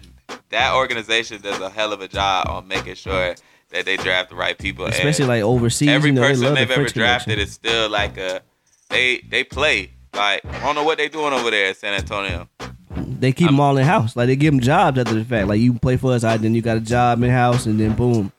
[0.50, 3.34] that organization does a hell of a job on making sure
[3.70, 4.84] that they draft the right people.
[4.86, 5.88] Especially And like overseas.
[5.88, 7.30] every you know, person love they've ever French connection.
[7.30, 8.42] drafted is still like a
[8.90, 9.90] they they play.
[10.14, 12.48] Like I don't know what they doing over there at San Antonio.
[12.96, 14.16] They keep them all in house.
[14.16, 15.48] Like they give them jobs after the fact.
[15.48, 17.94] Like you play for us, right, then you got a job in house, and then
[17.94, 18.32] boom.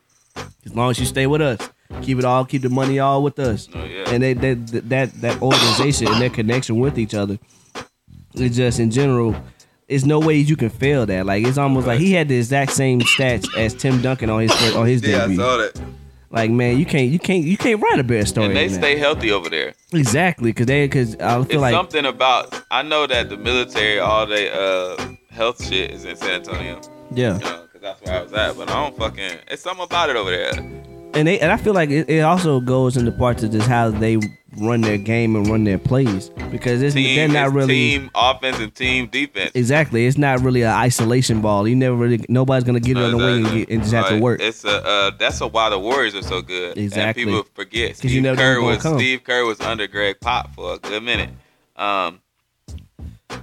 [0.65, 1.69] As long as you stay with us,
[2.01, 3.67] keep it all, keep the money all with us.
[3.73, 4.09] Oh, yeah.
[4.09, 7.37] And they, they that that organization and their connection with each other.
[8.33, 9.35] It's just in general,
[9.87, 11.25] it's no way you can fail that.
[11.25, 14.51] Like it's almost like he had the exact same stats as Tim Duncan on his
[14.75, 15.37] on his Yeah, I debut.
[15.37, 15.81] saw that.
[16.29, 18.47] Like man, you can't you can't you can't write a better story.
[18.47, 19.73] And they stay healthy over there.
[19.93, 23.99] exactly because they because I feel It's like something about I know that the military,
[23.99, 24.97] all they uh
[25.29, 26.81] health shit is in San Antonio.
[27.11, 27.35] yeah.
[27.35, 28.57] You know, cause that's where I was at.
[28.57, 29.37] But I don't fucking.
[29.49, 30.51] It's something about it over there.
[31.13, 33.89] and they and I feel like it, it also goes into parts of just how
[33.89, 34.17] they
[34.59, 38.59] run their game and run their plays because it's, Team, they're not really team offense
[38.59, 39.51] and team defense.
[39.53, 40.05] exactly.
[40.05, 41.67] It's not really an isolation ball.
[41.67, 44.09] You never really nobody's gonna get it on the wing and, get, and just have
[44.09, 44.41] to work.
[44.41, 46.77] It's a uh, that's a why the Warriors are so good.
[46.77, 47.23] Exactly.
[47.23, 48.97] And people forget you Steve know they're Kerr was come.
[48.97, 51.29] Steve Kerr was under Gregg Pop for a good minute.
[51.75, 52.21] Um,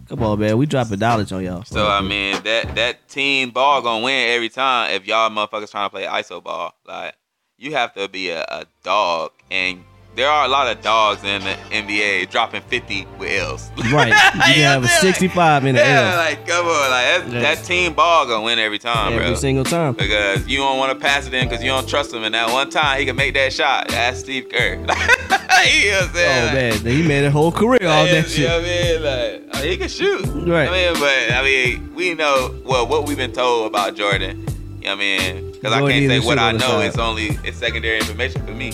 [0.08, 0.58] Come on, man.
[0.58, 1.64] We dropping dollars on y'all.
[1.64, 5.86] so I mean that that team ball gonna win every time if y'all motherfuckers trying
[5.86, 6.74] to play iso ball.
[6.86, 7.14] Like
[7.56, 9.82] you have to be a, a dog, and
[10.16, 13.70] there are a lot of dogs in the NBA dropping 50 with L's.
[13.92, 14.08] right.
[14.34, 15.14] You can have a what I'm saying?
[15.14, 17.40] 65 in the yeah, L like come on, like Yeah.
[17.40, 19.34] that team ball gonna win every time, every bro.
[19.34, 19.94] single time.
[19.94, 22.22] because you don't want to pass it in because you don't trust him.
[22.22, 23.88] And that one time he can make that shot.
[23.88, 24.74] That's Steve Kerr.
[24.74, 26.44] you know what I'm Oh?
[26.46, 28.48] Like, man, he made a whole career all that You shit.
[28.48, 29.02] know what I mean?
[29.02, 30.24] Like, I mean, he can shoot.
[30.26, 30.68] Right.
[30.68, 34.40] I mean, but I mean, we know well what we've been told about Jordan.
[34.80, 35.52] You know what I mean?
[35.52, 36.58] Because I can't say what I know.
[36.58, 36.86] side.
[36.86, 38.72] It's only it's secondary information for me.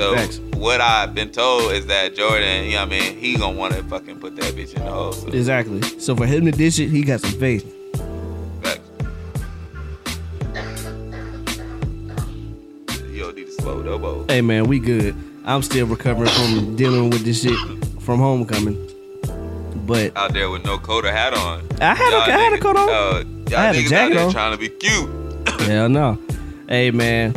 [0.00, 0.38] So Facts.
[0.56, 3.18] what I've been told is that Jordan, you know what I mean?
[3.18, 5.12] He gonna want to fucking put that bitch in the hole.
[5.12, 5.82] So, Exactly.
[6.00, 7.66] So for him to dish it, he got some faith.
[8.62, 8.80] facts.
[13.12, 14.24] Yo, need to slow elbow.
[14.28, 15.14] Hey man, we good.
[15.44, 17.58] I'm still recovering from dealing with this shit
[18.00, 18.78] from homecoming.
[19.86, 21.62] But out there with no coat or hat on.
[21.80, 22.88] I had a- Y'all I had a coat on.
[22.88, 24.32] Uh, y'all I had a jacket there on.
[24.32, 25.10] trying to be cute.
[25.68, 26.18] hell no.
[26.68, 27.34] Hey man,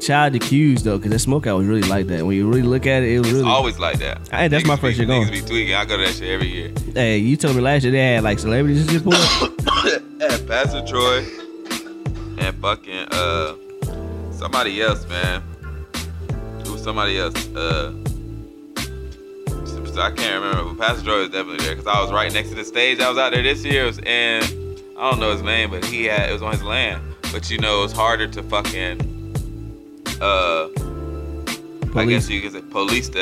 [0.00, 2.24] child accused though, cause that smokeout was really like that.
[2.26, 3.48] When you really look at it, it was It's really.
[3.50, 4.28] always like that.
[4.28, 5.28] Hey, that's my first be, year going.
[5.28, 5.74] Niggas be tweaking.
[5.74, 6.72] I go to that shit every year.
[6.94, 9.42] Hey, you told me last year they had like celebrities just pull up.
[10.20, 11.24] and Pastor Troy
[12.38, 13.54] and fucking uh
[14.32, 15.42] somebody else, man.
[16.60, 17.48] It was somebody else.
[17.54, 17.92] Uh
[20.00, 22.54] I can't remember, but Pastor Troy was definitely there because I was right next to
[22.54, 23.00] the stage.
[23.00, 23.84] I was out there this year.
[23.84, 24.42] Was in,
[24.96, 27.02] I don't know his name, but he had it was on his land.
[27.32, 29.19] But you know, it was harder to fucking,
[30.20, 30.68] uh,
[31.94, 33.20] I guess you could say police the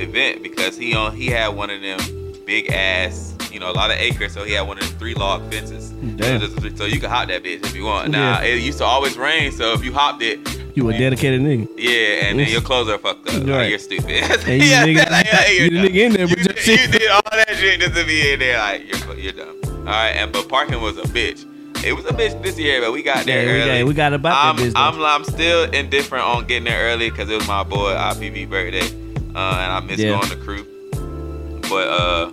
[0.00, 1.98] event because he on he had one of them
[2.46, 5.14] big ass, you know, a lot of acres, so he had one of them three
[5.14, 5.90] log fences.
[6.16, 6.40] Damn.
[6.76, 8.10] So, you can hop that bitch if you want.
[8.10, 8.54] Now Yeah.
[8.54, 10.38] it used to always rain, so if you hopped it,
[10.74, 11.68] You a dedicated nigga.
[11.76, 13.34] yeah, and then your clothes are fucked up.
[13.34, 13.46] Right.
[13.46, 14.10] Like, you're stupid.
[14.10, 16.80] And you Yeah, nigga, like, yeah, you you're the nigga in there, but shit.
[16.92, 18.58] you did all that shit just to be in there.
[18.58, 19.56] Like you're you're dumb.
[19.80, 21.44] All right, and but parking was a bitch.
[21.84, 23.78] It was a bitch this year, but we got there Yeah, we early.
[23.80, 24.74] got, we got about I'm, that business.
[24.76, 28.86] I'm I'm still indifferent on getting there early because it was my boy IPV birthday,
[29.34, 30.10] uh, and I missed Yeah.
[30.10, 30.64] going to the crew.
[31.70, 32.30] But uh,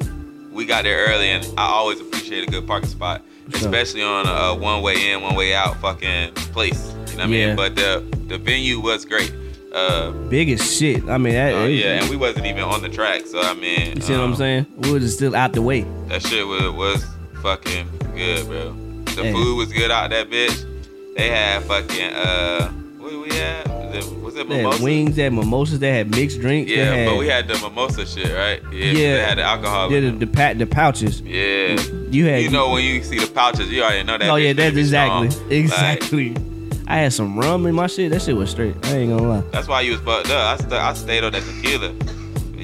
[0.52, 3.58] we got there early, and I always appreciate a good parking spot, Sure.
[3.60, 6.92] especially on a, one way in, one way out fucking place.
[7.12, 7.56] You know what I mean?
[7.56, 9.32] But the the venue was great.
[9.74, 11.04] Uh, Big as shit.
[11.10, 13.98] I mean, that, uh, yeah, and we wasn't even on the track, so I mean,
[13.98, 14.66] you see what I'm um, saying?
[14.78, 15.82] We was just still out the way.
[16.08, 17.06] That shit was, was
[17.44, 18.85] fucking good, bro.
[19.16, 19.32] The Hey.
[19.34, 20.66] food was good out that bitch.
[21.18, 23.72] They had fucking uh, what we have?
[23.72, 24.84] Was it, was it They had mimosa?
[24.84, 26.70] wings, they had mimosas, they had mixed drinks.
[26.70, 28.62] Yeah, had, but we had the mimosa shit, right?
[28.74, 29.14] Yeah, Yeah.
[29.16, 29.92] They had the alcohol.
[29.92, 31.22] yeah, the, the, pat, the pouches.
[31.22, 31.80] yeah.
[32.12, 34.30] You had You know when you see the pouches, you already know that.
[34.30, 35.52] oh yeah, that's exactly strong.
[35.52, 36.36] exactly.
[36.88, 38.12] I had some rum in my shit.
[38.12, 38.76] That shit was straight.
[38.84, 39.44] I ain't gonna lie.
[39.52, 40.60] That's why you was fucked up.
[40.60, 41.94] I, st- I stayed on that tequila.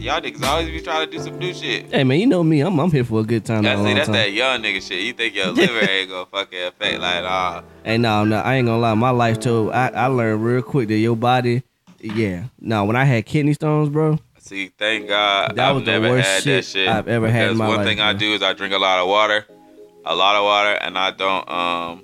[0.02, 1.94] Y'all niggas always be trying to do some new shit.
[1.94, 2.62] Hey man, you know me.
[2.62, 3.62] I'm I'm here for a good time.
[3.62, 4.16] That's, long that's time.
[4.16, 5.02] that young nigga shit.
[5.02, 7.62] You think your liver ain't gonna fucking affect like nah.
[7.84, 8.96] Hey, no, no, I ain't gonna lie.
[8.96, 11.62] My life told I, I learned real quick that your body,
[12.00, 12.46] yeah.
[12.60, 16.28] No, when I had kidney stones, bro, See, thank God That I've was the worst
[16.28, 16.88] had shit that shit.
[16.88, 18.98] I've ever had in my one life, thing I do is I drink a lot
[18.98, 19.46] of water,
[20.04, 22.04] a lot of water, and I don't um,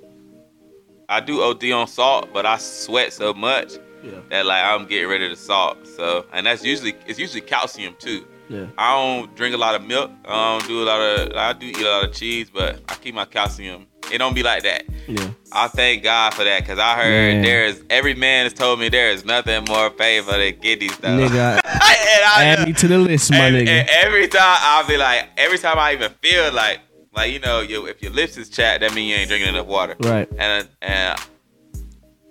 [1.08, 3.72] I do OD on salt, but I sweat so much
[4.10, 4.20] Yeah.
[4.30, 5.86] that like I'm getting rid of the salt.
[5.86, 8.26] So, and that's usually it's usually calcium too.
[8.48, 10.10] yeah, I don't drink a lot of milk.
[10.24, 11.32] I don't do a lot of.
[11.36, 13.86] I do eat a lot of cheese, but I keep my calcium.
[14.10, 14.84] It don't be like that.
[15.06, 15.30] yeah.
[15.52, 17.42] I thank God for that because I heard Man.
[17.42, 21.30] there is every man has told me there is nothing more painful than kidney stones.
[21.30, 23.68] Nigga, I add me to the list, my and, nigga.
[23.68, 26.80] and every time I'll be like, every time I even feel like,
[27.14, 29.66] like you know, you, if your lips is chapped, that means you ain't drinking enough
[29.66, 29.94] water.
[30.00, 30.28] right.
[30.38, 31.18] And and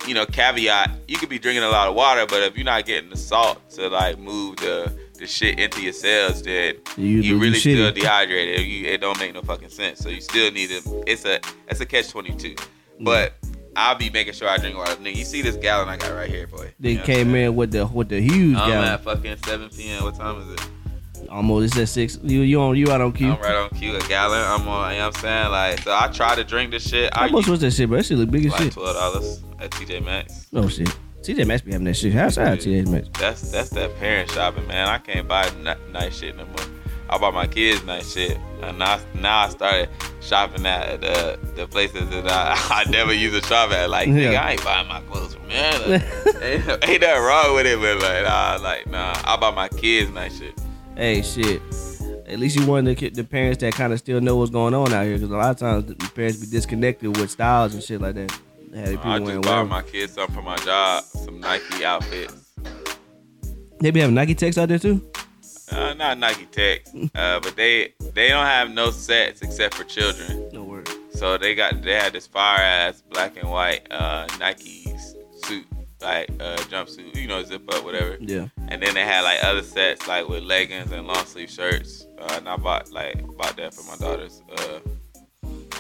[0.08, 2.86] you know, caveat, you could be drinking a lot of water, but if you're not
[2.86, 7.40] getting the salt to like move the the shit into your cells, then You, you,
[7.40, 8.66] really still dehydrated.
[8.68, 10.00] You, it don't make no fucking sense.
[10.00, 10.84] So you still need it.
[11.08, 12.56] It's a it's a catch twenty two.
[13.00, 13.34] But
[13.76, 14.96] I'll be making sure I drink water.
[14.96, 16.74] Nigga, you see this gallon I got right here, boy.
[16.80, 18.88] They You know came in with the with the huge I'm gallon.
[18.90, 20.04] at fucking 7 p.m.
[20.04, 20.62] What time is it?
[21.30, 22.20] Almost it's at six.
[22.24, 23.32] You you on you out on cue.
[23.32, 23.96] I'm right on cue.
[23.96, 24.42] A gallon.
[24.42, 24.92] I'm on.
[24.94, 25.52] You know what I'm saying?
[25.52, 27.12] Like, so I try to drink this shit.
[27.14, 27.98] I How much use was that shit, bro?
[27.98, 28.74] That shit look big as like shit.
[28.74, 30.48] twelve dollars at TJ Maxx.
[30.54, 30.90] Oh shit.
[31.22, 32.14] TJ Maxx be having that shit.
[32.14, 33.10] How's that TJ Maxx?
[33.20, 34.88] That's that's that parent shopping, man.
[34.88, 36.56] I can't buy n- nice shit no more.
[37.10, 39.90] I bought my kids nice shit, and now now I started
[40.22, 42.56] shopping at the the places that I,
[42.86, 43.90] I never used to shop at.
[43.90, 45.80] Like, nigga, I ain't buying my clothes from there.
[45.80, 46.02] Like,
[46.42, 49.14] ain't, ain't nothing wrong with it, but like, nah, like, nah.
[49.24, 50.54] I buy my kids nice shit.
[50.98, 51.62] Hey shit.
[52.28, 54.74] At least you one of the, the parents that kind of still know what's going
[54.74, 57.84] on out here, because a lot of times the parents be disconnected with styles and
[57.84, 58.32] shit like that.
[58.74, 62.52] Have people I just bought my kids something for my job, some Nike outfits.
[63.80, 65.08] They be having Nike Techs out there too.
[65.72, 66.82] Uh, not Nike Tech,
[67.14, 70.50] uh, but they they don't have no sets except for children.
[70.52, 70.90] No word.
[71.12, 74.87] So they got they had this fire ass black and white uh, Nike
[76.02, 78.18] like uh, jumpsuit, you know, zip up, whatever.
[78.20, 78.48] Yeah.
[78.68, 82.06] And then they had like other sets like with leggings and long sleeve shirts.
[82.20, 84.42] Uh, and I bought like bought that for my daughters.
[84.58, 84.80] Uh,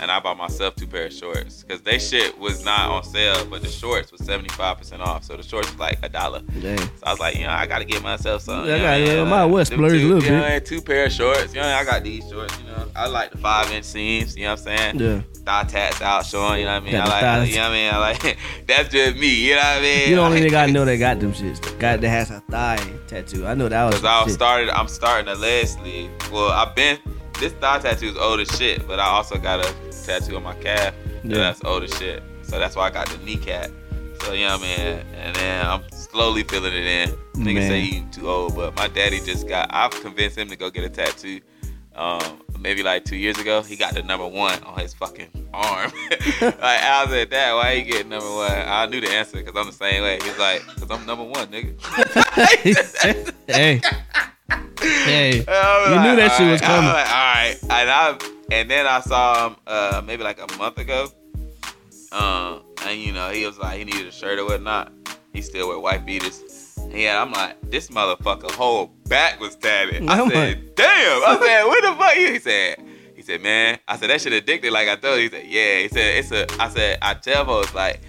[0.01, 3.45] and I bought myself two pair of shorts because they shit was not on sale,
[3.45, 5.23] but the shorts was seventy five percent off.
[5.23, 6.41] So the shorts was like a dollar.
[6.61, 8.69] So I was like, you know, I gotta get myself something.
[8.69, 9.29] Yeah, I you know got- I yeah, mean?
[9.29, 10.51] might as well them a two, little you know, bit.
[10.51, 11.53] and two pair of shorts.
[11.53, 12.57] You know, I got these shorts.
[12.59, 14.35] You know, I like the five inch seams.
[14.37, 14.99] You know what I'm saying?
[14.99, 15.21] Yeah.
[15.45, 16.59] Thigh tats out showing.
[16.59, 16.91] You know what I mean?
[16.93, 17.21] Got I like.
[17.21, 17.49] thighs.
[17.49, 17.93] You know what I mean?
[17.93, 18.37] I like.
[18.67, 19.27] That's just me.
[19.47, 20.09] You know what I mean?
[20.09, 21.79] You Like- nigga I know that got them shits.
[21.79, 22.77] Got that has a thigh
[23.07, 23.45] tattoo.
[23.47, 23.95] I know that was.
[23.95, 24.33] Cause I shit.
[24.33, 26.11] started, I'm starting a leg sleeve.
[26.31, 26.99] Well, I've been.
[27.39, 29.71] This thigh tattoo is old as shit, but I also got a
[30.07, 30.93] tattoo on my calf.
[31.05, 31.19] Yeah.
[31.23, 31.37] Yeah.
[31.37, 32.23] That's old as shit.
[32.43, 33.69] So that's why I got the kneecap.
[34.21, 35.05] So you know I mean?
[35.15, 37.09] And then I'm slowly filling it in.
[37.33, 37.69] Niggas Man.
[37.69, 39.69] say he too old, but my daddy just got.
[39.71, 41.41] I've convinced him to go get a tattoo.
[41.95, 45.91] Um, maybe like two years ago, he got the number one on his fucking arm.
[46.41, 48.51] like I was like, Dad, why you getting number one?
[48.51, 50.19] I knew the answer because I'm the same way.
[50.23, 51.75] He's like, cause I'm number one, nigga.
[53.47, 53.81] hey.
[54.79, 55.33] Hey.
[55.33, 56.89] You knew that shit was coming.
[56.89, 60.77] Like, all right, and I and then I saw him uh, maybe like a month
[60.77, 61.09] ago.
[62.11, 64.91] Um, and you know he was like he needed a shirt or whatnot.
[65.33, 66.43] He still wear white beaters.
[66.89, 70.03] Yeah, I'm like this motherfucker whole back was tatted.
[70.03, 71.23] I'm I like- said, damn.
[71.23, 72.13] I said, what the fuck?
[72.13, 72.83] He said,
[73.15, 73.79] he said, man.
[73.87, 74.71] I said that shit addicted.
[74.71, 75.23] Like I told you.
[75.23, 75.79] He said, yeah.
[75.79, 76.61] He said it's a.
[76.61, 78.01] I said I tell folks like.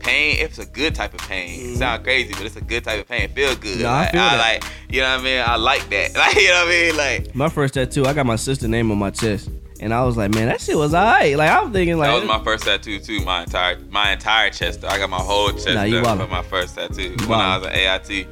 [0.00, 1.72] Pain, it's a good type of pain.
[1.72, 3.26] It sound crazy, but it's a good type of pain.
[3.30, 3.78] Feel good.
[3.78, 3.82] Mm-hmm.
[3.84, 4.38] Nah, I like, feel that.
[4.38, 5.42] like, you know what I mean?
[5.46, 6.14] I like that.
[6.18, 6.96] Like, you know what I mean?
[6.98, 9.48] Like, My first tattoo, I got my sister name on my chest,
[9.80, 11.36] and I was like, man, that shit was alright.
[11.36, 13.20] Like I'm thinking like that was my first tattoo too.
[13.24, 14.84] My entire my entire chest.
[14.84, 17.58] I got my whole chest Nah, you done for my first tattoo You when I
[17.58, 18.26] was at AIT.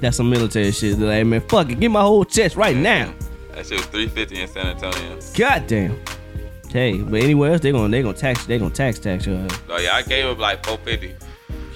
[0.00, 0.98] that's some military shit.
[0.98, 3.12] Like man, fuck it, get my whole chest right now.
[3.54, 5.18] That shit was 350 in San Antonio.
[5.36, 5.98] God damn.
[6.68, 9.52] Hey, but anywhere else they gonna they gonna tax they gonna tax tax your ass.
[9.52, 9.56] Uh.
[9.56, 11.14] So oh, yeah, I gave him like 450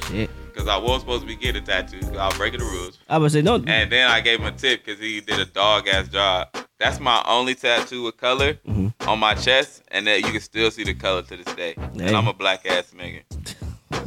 [0.09, 0.30] shit.
[0.57, 2.01] Because I was supposed to be getting a tattoo.
[2.19, 2.97] I was breaking the rules.
[3.11, 3.57] I would say no.
[3.57, 6.49] And then I gave him a tip because he did a dog ass job.
[6.79, 8.95] That's my only tattoo with color Mhm.
[9.07, 11.75] on my chest, and that you can still see the color to this day.
[11.95, 12.07] Hey.
[12.07, 13.21] And I'm a black ass nigga.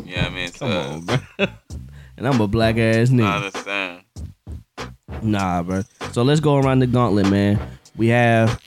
[0.07, 0.47] You know what I mean?
[0.51, 1.17] So, Come on, bro.
[2.17, 3.35] and I'm a black ass I nigga.
[3.35, 4.01] understand.
[5.21, 5.83] Nah, bro.
[6.13, 7.59] So let's go around the gauntlet, man.
[7.95, 8.59] We have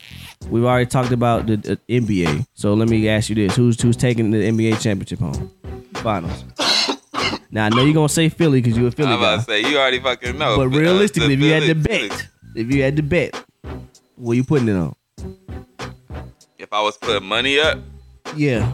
[0.51, 2.47] we've already talked about the, the NBA.
[2.55, 5.51] So let me ask you this: Who's who's taking the NBA championship home?
[5.95, 6.45] Finals.
[7.53, 9.15] Now I know you're gonna say Philly because you're a Philly guy.
[9.15, 9.59] I'm about guy.
[9.61, 10.57] to say you already fucking know.
[10.57, 13.45] But realistically, if you had to bet, if you had to bet,
[14.17, 14.95] what you putting it on?
[16.59, 17.79] if I was putting money up,
[18.37, 18.73] Yeah,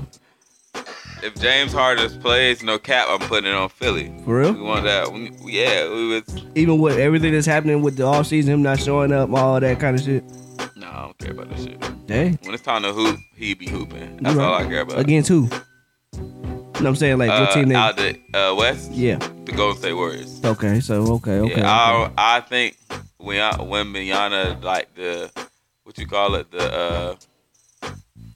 [1.22, 4.12] if James Harden plays no cap, I'm putting it on Philly.
[4.24, 4.52] for real.
[4.52, 5.12] We want that.
[5.12, 6.44] We, yeah, we was.
[6.54, 9.80] Even with everything that's happening with the off season, him not showing up, all that
[9.80, 10.22] kind of shit.
[10.76, 12.06] No, I don't care about that shit.
[12.06, 12.38] Dang.
[12.44, 14.18] When it's time to hoop, he be hooping.
[14.22, 14.64] That's You all right.
[14.66, 14.98] I care about.
[14.98, 15.48] Against who?
[16.78, 17.18] You know what I'm saying?
[17.18, 17.74] Like what uh, team they?
[17.74, 19.16] out the uh, West, Yeah.
[19.44, 20.40] the Golden State Warriors.
[20.44, 20.78] Okay.
[20.78, 21.40] So okay.
[21.40, 21.60] Okay.
[21.60, 22.14] yeah, okay.
[22.16, 22.76] I I think
[23.16, 25.28] when when Miana like the
[25.82, 27.16] what you call it the uh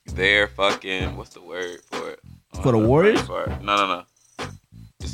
[0.07, 2.21] their fucking what's the word for it
[2.57, 3.29] For the don't Warriors?
[3.29, 4.03] No, no, no.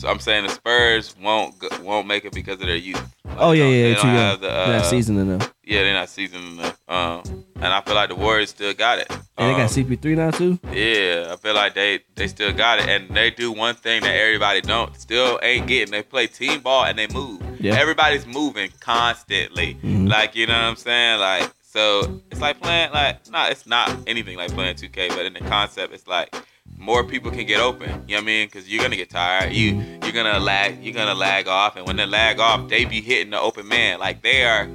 [0.05, 3.03] I'm saying the Spurs won't go- won't make it because of their youth.
[3.25, 3.83] Like, Oh yeah, yeah.
[3.83, 4.17] They Too don't young.
[4.17, 5.53] have the uh, Not season enough.
[5.65, 6.79] Yeah, they're not seasoned enough.
[6.89, 9.07] Um, and I feel like the Warriors still got it.
[9.11, 10.59] And they Um, got CP3 now too.
[10.73, 14.15] yeah, I feel like they they still got it, and they do one thing that
[14.15, 15.93] everybody don't still ain't getting.
[15.93, 17.41] They play team ball and they move.
[17.61, 17.75] Yeah.
[17.77, 19.77] Everybody's moving constantly.
[19.83, 20.09] Mhm.
[20.09, 21.21] Like you know what I'm saying?
[21.21, 23.51] Like so, it's like playing like not.
[23.53, 26.35] It's not anything like playing 2K, but in the concept, it's like
[26.79, 27.89] more people can get open.
[28.07, 28.47] You know what I mean?
[28.49, 29.53] Because you're gonna get tired.
[29.53, 30.83] You you're gonna lag.
[30.83, 33.99] You're gonna lag off, and when they lag off, they be hitting the open man.
[33.99, 34.69] Like they are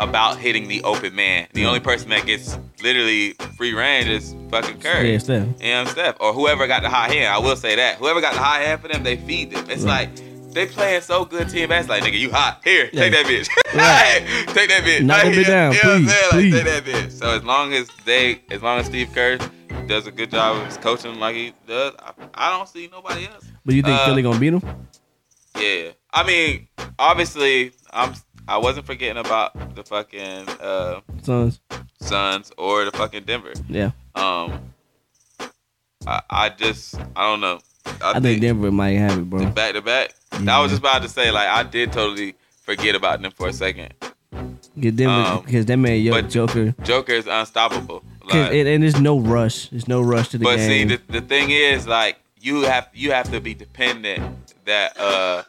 [0.00, 1.46] about hitting the open man.
[1.52, 5.12] The only person that gets literally free range is fucking Curry.
[5.12, 5.48] Yeah, Steph.
[5.60, 7.32] And Steph, or whoever got the hot hand.
[7.32, 7.96] I will say that.
[7.98, 9.64] Whoever got the hot hand for them, they feed them.
[9.70, 10.08] It's Right.
[10.10, 11.88] like they playing so good team bass.
[11.88, 12.60] Like, nigga, you hot.
[12.64, 13.00] Here, Yeah.
[13.02, 13.48] take that bitch.
[13.74, 14.24] Right.
[14.54, 15.02] take that bitch.
[15.02, 16.30] Knock Like, bitch down, You know what I'm please, saying?
[16.30, 16.54] please.
[16.54, 17.12] Like, take that bitch.
[17.12, 19.38] So as long as they, as long as Steve Kerr
[19.86, 23.26] does a good job of his coaching like he does, I, I don't see nobody
[23.26, 23.44] else.
[23.64, 24.62] But you think Uh, Philly gonna beat him?
[25.58, 25.90] Yeah.
[26.12, 26.68] I mean,
[26.98, 28.14] obviously, I'm.
[28.46, 31.60] I wasn't forgetting about the fucking uh, Sons.
[32.00, 33.54] Suns or the fucking Denver.
[33.68, 33.92] Yeah.
[34.14, 34.72] Um,
[36.06, 37.60] I, I just I don't know.
[38.02, 39.46] I, think Denver might have it, bro.
[39.50, 40.14] back to back.
[40.32, 43.52] I was just about to say like I did totally forget about them for a
[43.52, 43.94] second.
[44.78, 46.74] Get Denver Um, because that man, yo, Joker.
[46.82, 48.02] Joker is unstoppable.
[48.24, 49.68] Like, and, and there's no rush.
[49.68, 50.54] There's no rush to the game.
[50.56, 54.22] but see, the, the thing is like you have you have to be dependent
[54.64, 55.42] that uh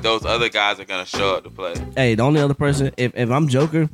[0.00, 1.74] those other guys are gonna show up to play.
[1.96, 3.88] hey, the only other person, if, if I'm Joker,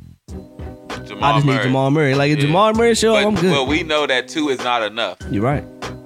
[1.05, 1.57] Jamal I just Murray.
[1.57, 2.15] need Jamal Murray.
[2.15, 2.45] Like if Yeah.
[2.45, 3.51] Jamal Murray show up, I'm good.
[3.51, 5.17] Well, we know that two is not enough.
[5.31, 5.63] You're right.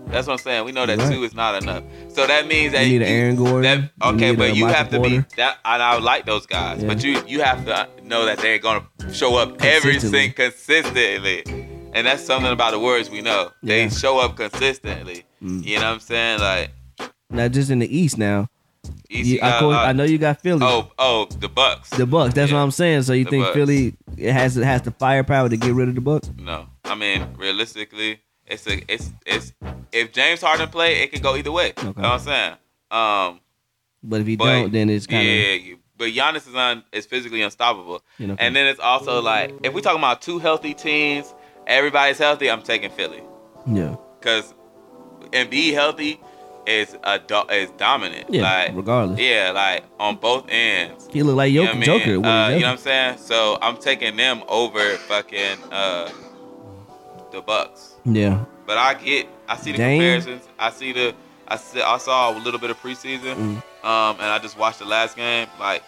[0.08, 0.66] That's what I'm saying.
[0.66, 1.12] We know that Right.
[1.12, 1.84] two is not enough.
[2.10, 3.90] So that means that You need an Aaron Gordon.
[4.00, 5.58] That, okay, need but you Michael have to be that.
[5.66, 6.88] And I like those guys, Yeah.
[6.88, 10.20] but you you have to know that they're gonna show up every Consistently.
[10.20, 11.62] sing consistently,
[11.94, 13.52] and that's something about the Warriors we know.
[13.62, 13.89] They Yeah.
[13.89, 15.24] show up consistently.
[15.44, 15.64] Mm.
[15.66, 16.39] You know what I'm saying?
[16.39, 16.72] Like,
[17.30, 18.48] Now just in the East now.
[19.10, 20.62] East, You, I, got a co- lot- I know you got Philly.
[20.64, 21.89] Oh, oh, the Bucks.
[21.91, 22.34] The Bucks.
[22.34, 22.58] That's Yeah.
[22.58, 23.04] what I'm saying.
[23.04, 23.56] So you The think Bucks.
[23.56, 26.30] Philly it has it has the firepower to get rid of the Bucks?
[26.38, 29.54] No, I mean realistically, it's a it's it's
[29.91, 31.74] if James Harden play, it could go either way.
[31.78, 32.54] You know what I'm saying?
[32.91, 33.39] Um,
[34.04, 36.84] But if he But, don't, then it's kind of yeah, you- but Giannis is on
[36.91, 38.02] is physically unstoppable.
[38.18, 38.36] you know.
[38.38, 41.34] And then it's also like if we talking about two healthy teams,
[41.68, 42.49] everybody's healthy.
[42.49, 43.22] I'm taking Philly
[43.68, 44.53] yeah, because
[45.32, 46.20] and be healthy
[46.66, 48.26] is a do- is dominant.
[48.30, 48.41] yeah.
[48.43, 51.09] like regardless, yeah, like on both ends.
[51.11, 51.76] he look like You Joker.
[51.78, 52.26] know I mean?
[52.26, 53.18] uh, you know what I'm saying?
[53.18, 56.09] So I'm taking them over fucking uh,
[57.32, 57.95] the Bucks.
[58.05, 59.99] yeah, But I get, I see the Dame?
[60.01, 60.47] comparisons.
[60.59, 61.16] I see the,
[61.47, 63.86] I see, I saw a little bit of preseason, Mm.
[63.86, 65.47] um, and I just watched the last game.
[65.59, 65.84] Like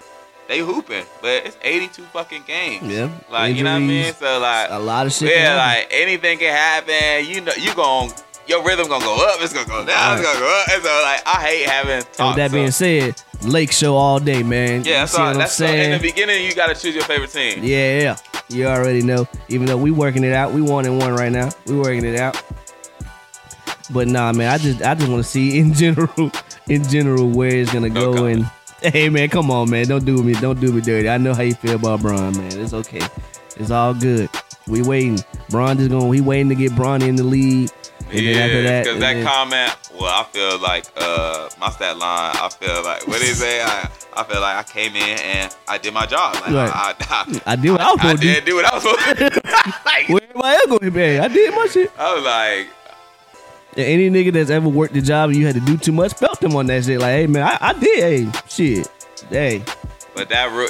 [0.47, 2.83] they hooping, but it's 82 fucking games.
[2.87, 3.09] Yeah.
[3.31, 4.13] like you know what I mean.
[4.13, 5.35] So like, a lot of shit.
[5.35, 7.25] yeah, like anything can happen.
[7.29, 8.11] You know, you gon'
[8.47, 10.67] your rhythm gonna go up, it's gonna go down, it's gonna go up.
[10.73, 14.19] And so like I hate having talk, with that so- being said, Lake Show all
[14.19, 14.83] day, man.
[14.83, 15.27] Yeah, that's all.
[15.33, 15.93] what I'm saying.
[15.93, 17.63] In the beginning, you gotta choose your favorite team.
[17.63, 18.15] Yeah, yeah.
[18.47, 19.27] You already know.
[19.49, 21.49] Even though we working it out, we one and one right now.
[21.65, 22.39] We working it out.
[23.91, 26.31] But nah, man, I just I just want to see in general,
[26.69, 28.13] in general, where it's gonna go.
[28.15, 28.37] comment.
[28.41, 28.49] And
[28.93, 31.09] hey, man, come on, man, don't do me, don't do me dirty.
[31.09, 32.57] I know how you feel about Bron, man.
[32.59, 33.01] It's okay.
[33.57, 34.29] It's all good.
[34.67, 35.19] We waiting.
[35.49, 36.11] Bron just going.
[36.13, 37.69] He waiting to get Braun in the league.
[38.11, 42.35] And that, because that then- comment, well, I feel like uh my stat line.
[42.35, 43.61] I feel like what did he say?
[43.63, 46.35] I, I feel like I came in and I did my job.
[46.35, 46.71] Like Right.
[46.73, 48.33] I, I, I did what I was supposed to do.
[48.33, 49.29] did do what I was supposed to.
[49.29, 49.49] do.
[49.85, 51.23] like, Where everybody else going, man?
[51.23, 51.91] I did my shit.
[51.97, 52.67] I was like,
[53.77, 56.13] And any nigga that's ever worked the job and you had to do too much,
[56.13, 56.99] felt them on that shit.
[56.99, 57.99] Like, hey man, I, I did.
[57.99, 58.89] Hey, shit.
[59.29, 59.63] Hey,
[60.15, 60.67] but that ro-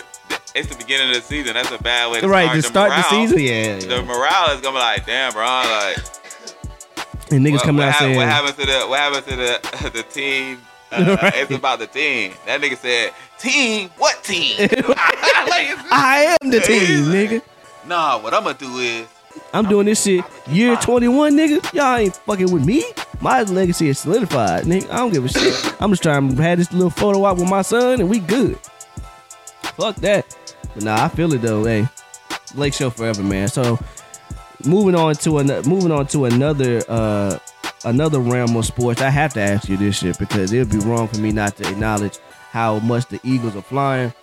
[0.56, 1.54] it's the beginning of the season.
[1.54, 3.28] That's a bad way to right start to start the morale.
[3.28, 3.40] season.
[3.40, 5.44] Yeah, The morale is gonna be like, damn, bro.
[5.44, 5.98] Like,
[7.32, 9.90] and niggas what, coming what, out saying, what happened to the what happened to the
[9.94, 10.60] the team?
[10.92, 11.34] Uh, Right.
[11.36, 12.32] It's about the team.
[12.46, 13.90] That nigga said, "Team?
[13.98, 14.56] What team?"
[14.88, 17.42] Like, I am the team, nigga.
[17.88, 19.08] Nah, what I'm gonna do is
[19.54, 21.74] I'm doing this shit year 21, nigga.
[21.74, 22.84] Y'all ain't fucking with me.
[23.22, 24.90] My legacy is solidified, nigga.
[24.92, 25.76] I don't give a shit.
[25.82, 28.58] I'm just trying to have this little photo op with my son and we good.
[29.78, 30.26] Fuck that.
[30.74, 31.64] But nah, I feel it though.
[31.64, 31.88] Hey,
[32.56, 33.48] Lake Show forever, man.
[33.48, 33.80] So
[34.66, 37.38] moving on to another, moving on to another, uh,
[37.86, 39.02] another realm of sports.
[39.02, 41.56] I have to ask you this shit because it would be wrong for me not
[41.58, 42.18] to acknowledge
[42.52, 44.14] how much the Eagles are flying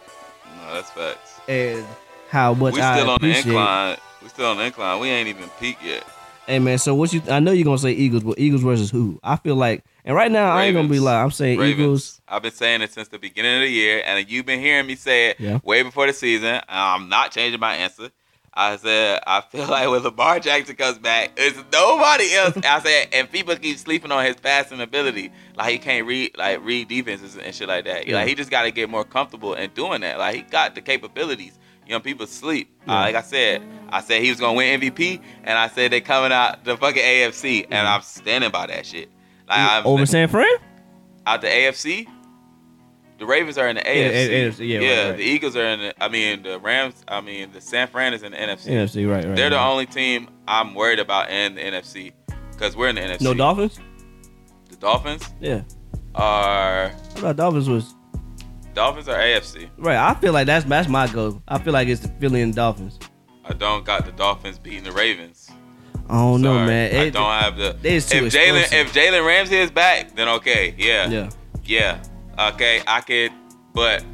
[0.57, 1.39] no, that's facts.
[1.49, 1.85] and
[2.31, 3.47] how much We I still on the appreciate.
[3.53, 3.97] incline.
[4.23, 5.01] We still on the incline.
[5.01, 6.05] We ain't even peaked yet.
[6.47, 7.23] Hey man, so what you?
[7.31, 9.20] I know you're gonna say Eagles, but Eagles versus who?
[9.23, 11.05] I feel like, and right now I ain't gonna be Ravens.
[11.05, 11.25] lying.
[11.25, 11.81] I'm saying Ravens.
[11.81, 12.20] Eagles.
[12.27, 14.97] I've been saying it since the beginning of the year, and you've been hearing me
[14.97, 15.61] say it Yeah.
[15.62, 16.61] way before the season.
[16.68, 18.11] I'm not changing my answer.
[18.55, 22.57] I said I feel like when Lamar Jackson comes back, it's nobody else.
[22.64, 26.62] I said, and people keep sleeping on his passing ability, like he can't read like
[26.64, 28.09] read defenses and shit like that.
[28.09, 28.16] Yeah.
[28.16, 30.18] Like he just got to get more comfortable in doing that.
[30.18, 31.57] Like he got the capabilities.
[31.93, 32.70] You know, people sleep.
[32.88, 36.01] Uh, like I said, I said he was gonna win MVP, and I said they
[36.01, 39.11] coming out the fucking AFC, and I'm standing by that shit.
[39.47, 40.57] Like I'm, over San Fran.
[41.26, 42.09] out the AFC.
[43.18, 43.84] The Ravens are in the AFC.
[43.84, 45.16] A- AFC, yeah, right, right.
[45.18, 46.03] the Eagles are in the.
[46.03, 47.05] I mean, the Rams.
[47.09, 48.68] I mean, the San Fran is in the NFC.
[48.70, 49.36] NFC, right, right.
[49.36, 49.70] They're the right.
[49.70, 52.12] only team I'm worried about in the NFC
[52.53, 53.20] because we're in the NFC.
[53.20, 53.78] No Dolphins.
[54.70, 55.61] The Dolphins Yeah,
[56.14, 57.95] are I thought Dolphins was
[58.75, 59.68] Dolphins are AFC.
[59.79, 59.97] right.
[59.97, 61.43] I feel like that's that's my goal.
[61.49, 62.99] I feel like it's the Philly and Dolphins.
[63.45, 65.51] I don't got the Dolphins beating the Ravens.
[66.09, 66.66] I don't know, Sorry.
[66.66, 66.95] man.
[66.95, 67.77] I It- don't have the.
[67.83, 71.31] if Jalen if Jalen Ramsey is back, then okay, yeah, yeah,
[71.64, 72.03] Yeah.
[72.39, 73.31] Okay, I could,
[73.75, 74.05] but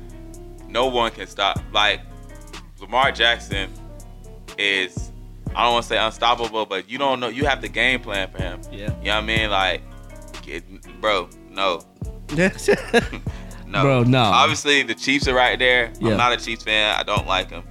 [0.68, 1.61] no one can stop.
[1.72, 2.00] Like
[2.80, 3.70] Lamar Jackson
[4.59, 5.12] is,
[5.54, 7.28] I don't want to say unstoppable, but you don't know.
[7.28, 8.61] You have the game plan for him.
[8.72, 8.78] yeah.
[8.78, 9.50] You know what I mean?
[9.50, 9.82] Like,
[10.42, 10.64] get,
[11.00, 11.80] bro, no,
[13.68, 14.22] no, Bro, no.
[14.22, 15.92] Obviously, the Chiefs are right there.
[16.00, 16.10] Yeah.
[16.12, 16.98] I'm not a Chiefs fan.
[16.98, 17.64] I don't like them,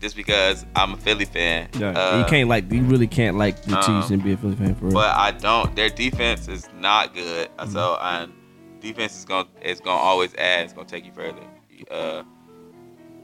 [0.00, 1.68] just because I'm a Philly fan.
[1.78, 4.36] Yeah, Uh, you can't like you really can't like the uh, Chiefs and be a
[4.36, 4.94] Philly fan for real.
[4.94, 5.74] but I don't.
[5.76, 7.48] Their defense is not good.
[7.56, 7.72] Mm-hmm.
[7.72, 8.32] So and
[8.80, 10.64] defense is gonna it's gonna always add.
[10.64, 11.42] It's gonna take you further.
[11.90, 12.22] Uh,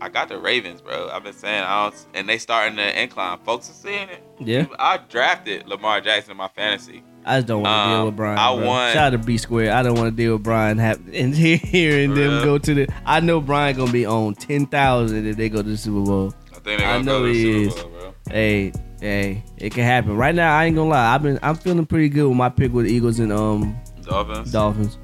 [0.00, 1.08] I got the Ravens, bro.
[1.10, 3.38] I've been saying I don't, and they starting to incline.
[3.40, 4.22] Folks are seeing it.
[4.38, 7.02] yeah, I drafted Lamar Jackson in my fantasy.
[7.24, 8.38] I just don't want to deal um, with Brian.
[8.38, 8.66] I bro.
[8.66, 9.74] won- Shout out to B Square.
[9.74, 12.44] I don't want to deal with Brian have, and hearing them Real.
[12.44, 12.88] go to the.
[13.04, 16.34] I know Brian gonna be on ten thousand if they go to the Super Bowl.
[16.54, 17.82] I think I know go to the he Super is.
[17.84, 18.14] Bowl, bro.
[18.30, 20.16] Hey, hey, it can happen.
[20.16, 21.14] Right now, I ain't gonna lie.
[21.14, 24.52] I've been I'm feeling pretty good with my pick with Eagles and um Dolphins.
[24.52, 24.98] Dolphins.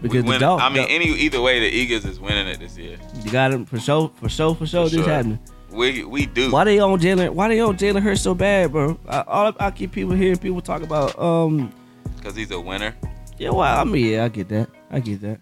[0.00, 2.78] Because the win- Dol- I mean, any either way, the Eagles is winning it this
[2.78, 2.98] year.
[3.24, 4.84] you got them for sure, for sure, for sure.
[4.88, 5.12] For this sure.
[5.12, 5.40] happening.
[5.70, 6.50] We we do.
[6.50, 7.30] Why they on Jalen?
[7.30, 8.98] Why they on Jalen Hurts so bad, bro?
[9.06, 11.72] I, all I keep people hearing people talk about um.
[12.16, 12.94] Because he's a winner.
[13.38, 14.68] Yeah, well, I mean, yeah, I get that.
[14.90, 15.40] I get that.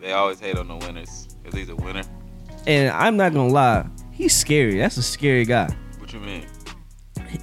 [0.00, 2.02] They always hate on the winners because he's a winner.
[2.66, 4.78] And I'm not gonna lie, he's scary.
[4.78, 5.74] That's a scary guy.
[5.98, 6.46] What you mean?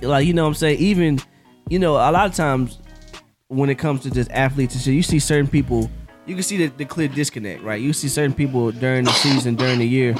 [0.01, 0.79] Like you know what I'm saying.
[0.79, 1.19] Even
[1.69, 2.79] you know a lot of times
[3.47, 5.89] when it comes to just athletes and shit, you see certain people.
[6.25, 7.81] You can see the, the clear disconnect, right?
[7.81, 10.15] You see certain people during the season, during the year,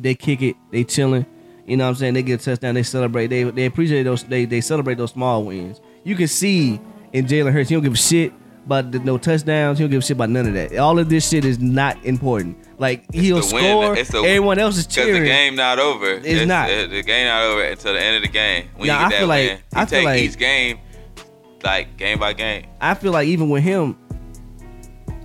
[0.00, 1.26] they kick it, they chilling.
[1.66, 2.14] You know what I'm saying?
[2.14, 5.44] They get a touchdown, they celebrate, they they appreciate those, they they celebrate those small
[5.44, 5.80] wins.
[6.04, 6.80] You can see
[7.12, 8.32] in Jalen Hurts, he don't give a shit
[8.66, 9.78] about the, no touchdowns.
[9.78, 10.76] He don't give a shit about none of that.
[10.78, 12.56] All of this shit is not important.
[12.78, 15.22] Like he'll score, It's everyone else is Because cheering.
[15.22, 16.06] the game not over.
[16.24, 16.68] It's not.
[16.68, 18.68] The, the game not over until the end of the game.
[18.76, 20.78] When you I get that feel like- win, you I feel like- each game
[21.62, 22.66] like game by game.
[22.80, 23.96] I feel like even with him,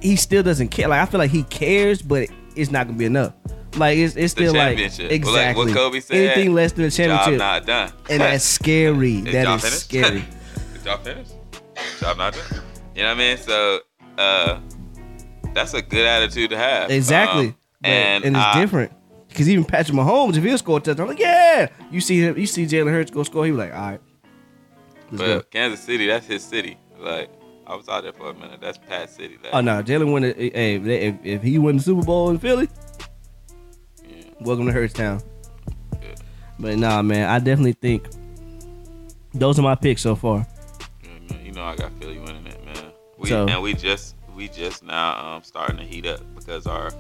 [0.01, 0.87] he still doesn't care.
[0.87, 3.33] Like I feel like he cares, but it's not gonna be enough.
[3.77, 6.91] Like it's it's still like exactly Well, like what Kobe said, anything less than a
[6.91, 7.91] championship, Job not done.
[8.09, 9.15] and that's scary.
[9.19, 9.79] Is that finished?
[9.81, 10.23] scary.
[10.75, 11.31] Is y'all finished?
[12.05, 12.61] I'm not done.
[12.95, 13.37] You know what I mean?
[13.37, 13.79] So
[14.17, 14.59] uh,
[15.53, 16.89] that's a good attitude to have.
[16.91, 17.47] Exactly.
[17.47, 18.91] Um, But- and and it's I- different.
[19.27, 21.67] Because even Patrick Mahomes, if he'll score a touchdown, like, yeah.
[21.91, 24.01] You see him, you see Jalen Hurts go score, he be like, all right.
[25.11, 25.41] Let's But go.
[25.51, 26.77] Kansas City, that's his city.
[26.97, 27.29] Like
[27.67, 28.61] I was out there for a minute.
[28.61, 29.37] That's Pat City.
[29.43, 30.23] Like, Oh no, Jalen win.
[30.23, 32.69] Hey, if, if, he win the Super Bowl in Philly.
[34.45, 35.23] Welcome to Hurtstown.
[36.01, 36.15] Yeah.
[36.59, 38.07] But nah, man, I definitely think
[39.33, 40.45] those are my picks so far.
[41.03, 42.91] Yeah, man, you know I got Philly winning it, man.
[43.17, 46.91] We So- and we just we just now um, starting to heat up because our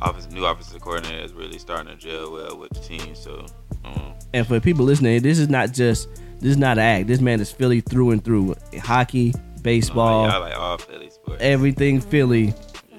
[0.00, 3.14] office new offensive coordinator is really starting to gel well with the team.
[3.14, 3.44] So
[3.84, 6.08] um, And for people listening, this is not just
[6.40, 7.08] this is not an act.
[7.08, 8.54] This man is Philly through and through.
[8.80, 11.38] Hockey, baseball, I like all Philly sports.
[11.42, 12.54] everything Philly.
[12.92, 12.98] yeah,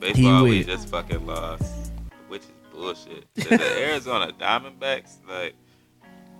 [0.00, 1.89] baseball we just fucking lost,
[2.80, 3.26] bullshit.
[3.34, 5.54] The Arizona Diamondbacks, like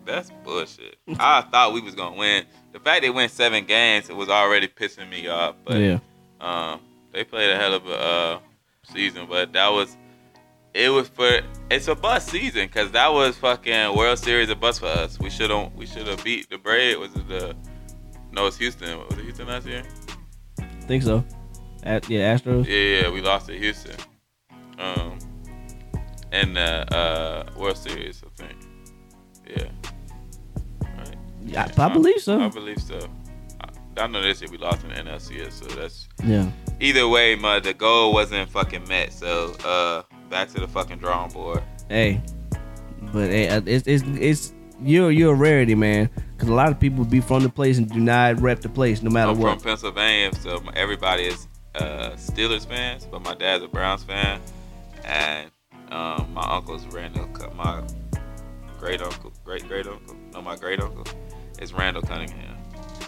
[0.04, 0.96] that's bullshit.
[1.18, 2.44] I thought we was gonna win.
[2.72, 5.56] The fact they went seven games, it was already pissing me off.
[5.64, 5.98] But yeah,
[6.40, 6.80] Um,
[7.12, 8.38] they played a hell of a uh,
[8.84, 9.96] season, but that was
[10.72, 14.80] it was for it's a bust season because that was fucking World Series a bust
[14.80, 15.18] for us.
[15.18, 16.98] We should have we should have beat the Braves.
[16.98, 17.56] Was it the
[18.32, 18.46] no?
[18.46, 18.98] It's Houston.
[18.98, 19.82] Was it Houston last year?
[20.86, 21.24] think so.
[21.82, 22.66] At, yeah, Astros.
[22.66, 23.96] Yeah, yeah, we lost to Houston.
[24.78, 25.18] Um,
[26.32, 28.58] in the uh, World Series, I think.
[29.48, 29.68] Yeah.
[30.96, 31.16] Right.
[31.44, 32.40] Yeah, I, I believe so.
[32.40, 32.98] I believe so.
[33.60, 36.50] I, I know this year we lost in the NLCS, so that's Yeah.
[36.80, 39.12] either way, my the goal wasn't fucking met.
[39.12, 41.62] So uh, back to the fucking drawing board.
[41.88, 42.22] Hey,
[43.12, 46.08] but hey, uh, it's it's it's you're you're a rarity, man.
[46.36, 49.02] Because a lot of people be from the place and do not rep the place,
[49.02, 49.50] no matter what.
[49.52, 54.40] I'm from Pennsylvania, so everybody is uh, Steelers fans, but my dad's a Browns fan,
[55.04, 55.50] and
[55.90, 57.28] um, my uncle's Randall.
[57.56, 57.82] My
[58.78, 61.04] great uncle, great great uncle, no, my great uncle
[61.60, 62.56] is Randall Cunningham.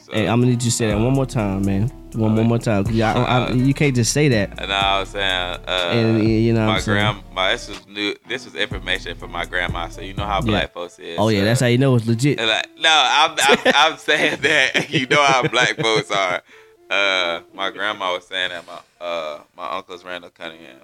[0.02, 1.88] So, Hey, I'm gonna need you to say that one more time, man.
[2.12, 2.46] One, one Alright.
[2.46, 4.60] more time, cause I, I, I, you can't just say that.
[4.60, 6.98] and I was saying, uh, And, you know my I'm saying?
[6.98, 8.14] grand, my this was new.
[8.28, 11.18] This was information for my grandma, so you know how black folks is.
[11.18, 12.38] Oh yeah, so- that's how you know it's legit.
[12.38, 13.58] Like, no, I'm, I'm,
[13.92, 16.42] I'm saying that you know how black folks are.
[16.90, 20.76] Uh, my grandma was saying that my uh my uncle's Randall Cunningham,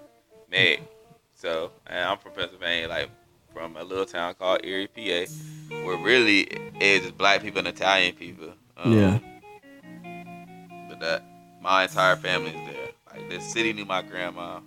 [0.50, 0.80] Meg.
[1.38, 3.10] So, and I'm from Pennsylvania, like
[3.52, 5.32] from a little town called Erie, PA,
[5.84, 6.48] where really
[6.80, 8.52] it's just black people and Italian people.
[8.76, 9.18] Um, Yeah.
[10.88, 11.22] But that
[11.62, 12.88] my entire family is there.
[13.12, 14.58] Like the city knew my grandma,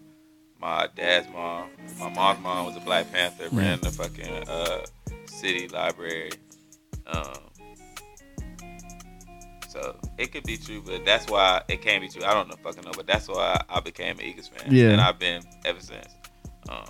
[0.61, 1.69] my dad's mom,
[1.99, 4.85] my mom's mom was a Black Panther, ran the fucking uh
[5.25, 6.31] city library.
[7.07, 7.33] Um,
[9.67, 12.23] so it could be true, but that's why it can't be true.
[12.23, 14.73] I don't know fucking know, but that's why I became an Eagles fan.
[14.73, 14.91] Yeah.
[14.91, 16.07] And I've been ever since.
[16.69, 16.85] Um,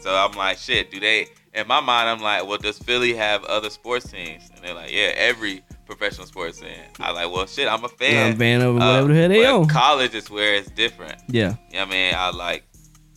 [0.00, 3.44] so I'm like, shit, do they in my mind I'm like, well, does Philly have
[3.44, 4.50] other sports teams?
[4.54, 6.70] And they're like, yeah, every professional sports team.
[7.00, 8.28] I like, well shit, I'm a fan.
[8.28, 9.68] I'm a fan of Uh, whatever the hell they own.
[9.68, 11.20] College is where it's different.
[11.28, 12.14] Yeah, You know what I mean?
[12.16, 12.64] I like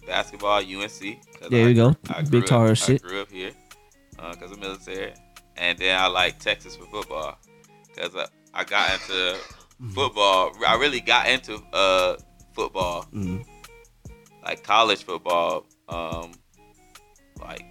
[0.06, 1.18] basketball, UNC.
[1.50, 1.96] There I you go.
[2.10, 3.04] I Big Tar shit.
[3.04, 3.52] I grew up here
[4.32, 5.14] because of military.
[5.58, 7.38] And then I like Texas for football
[7.94, 9.38] because I, I got into
[9.94, 10.52] football.
[10.68, 12.18] I really got into uh,
[12.54, 13.44] football, Mhm.
[14.44, 16.32] like college football, um,
[17.42, 17.66] like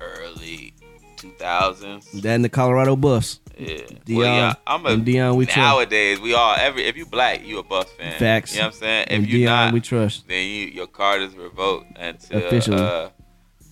[0.00, 0.74] early
[1.16, 2.10] 2000s.
[2.22, 3.40] that and the Colorado Buffs.
[3.58, 3.66] Yeah.
[4.06, 5.58] Deion- well, yeah, I'm a and Deion we trust.
[5.58, 8.18] nowadays we all every if you black you a Buff fan.
[8.18, 8.54] Facts.
[8.54, 9.06] You know what I'm saying?
[9.10, 10.26] If you not, we trust.
[10.28, 12.78] then you your card is revoked until Officially.
[12.80, 13.10] Uh,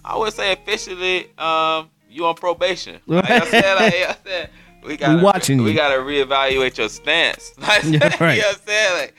[0.05, 3.01] I would say officially, um, you on probation.
[3.07, 4.51] Like I said, like I said,
[4.85, 5.77] we got watching We you.
[5.77, 7.53] gotta reevaluate your stance.
[7.59, 8.39] Like, Yeah, You know right.
[8.39, 8.93] what I'm saying?
[9.01, 9.15] Like,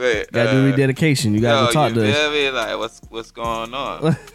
[0.00, 1.34] but Gotta do uh, rededication.
[1.34, 2.32] You gotta yo, talk you to us.
[2.32, 2.50] me?
[2.50, 4.16] Like what's what's going on?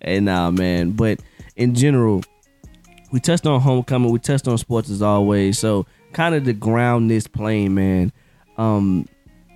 [0.00, 0.90] Hey, nah, man.
[0.90, 1.20] But
[1.56, 2.22] in general,
[3.10, 4.10] we touched on homecoming.
[4.12, 5.58] We touched on sports as always.
[5.58, 8.12] So kind of to ground this plane, man.
[8.58, 9.08] Um,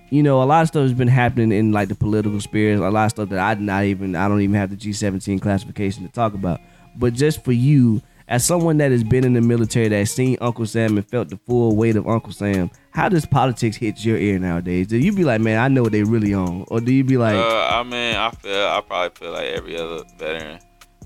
[0.09, 2.73] you know, a lot of stuff has been happening in like the political sphere.
[2.73, 5.39] A lot of stuff that I did not even I don't even have the G17
[5.39, 6.61] classification to talk about.
[6.95, 10.65] But just for you, as someone that has been in the military, that's seen Uncle
[10.65, 14.37] Sam and felt the full weight of Uncle Sam, how does politics hit your ear
[14.39, 14.87] nowadays?
[14.87, 17.15] Do you be like, man, I know what they really on, or do you be
[17.15, 20.59] like, uh, I mean, I feel I probably feel like every other veteran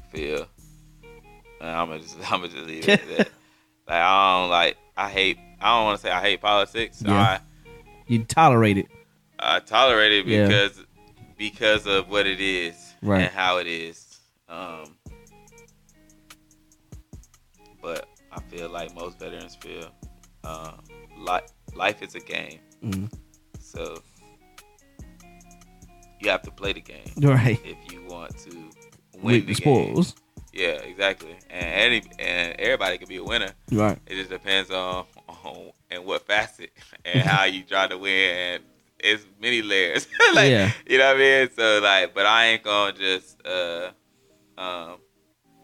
[0.10, 0.48] feel.
[1.62, 3.30] And I'm gonna just I'm gonna just leave it at that.
[3.88, 7.04] Like I don't like I hate I don't want to say I hate politics.
[7.06, 7.40] Yeah.
[8.08, 8.88] you tolerate it?
[9.38, 10.48] I I tolerate it Yeah.
[10.48, 10.84] because
[11.38, 13.24] because of what it is Right.
[13.24, 14.20] and how it is.
[14.50, 14.96] Um,
[17.84, 19.92] but I feel like most veterans feel
[20.44, 20.72] uh,
[21.18, 21.44] life
[21.76, 23.12] life is a game, Mhm.
[23.60, 24.02] so
[26.20, 27.60] you have to play the game Right.
[27.66, 28.70] if you want to
[29.22, 30.16] win the spoils.
[30.54, 31.36] Yeah, exactly.
[31.50, 33.54] And any and everybody can be a winner.
[33.72, 33.98] Right.
[34.06, 36.72] It just depends on on and what facet
[37.06, 38.64] and how you try to win and
[39.00, 40.08] it's many layers.
[40.34, 40.72] like, Yeah.
[40.88, 41.50] You know what I mean?
[41.56, 43.92] So like, but I ain't gonna just uh
[44.58, 44.98] um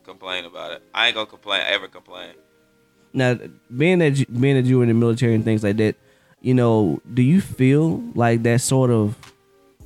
[0.03, 0.84] complain about it.
[0.93, 2.34] I ain't gonna complain ever complain.
[3.14, 3.38] Now,
[3.76, 5.95] being that you, being that you were in the military and things like that,
[6.41, 9.18] you know, do you feel like that sort of,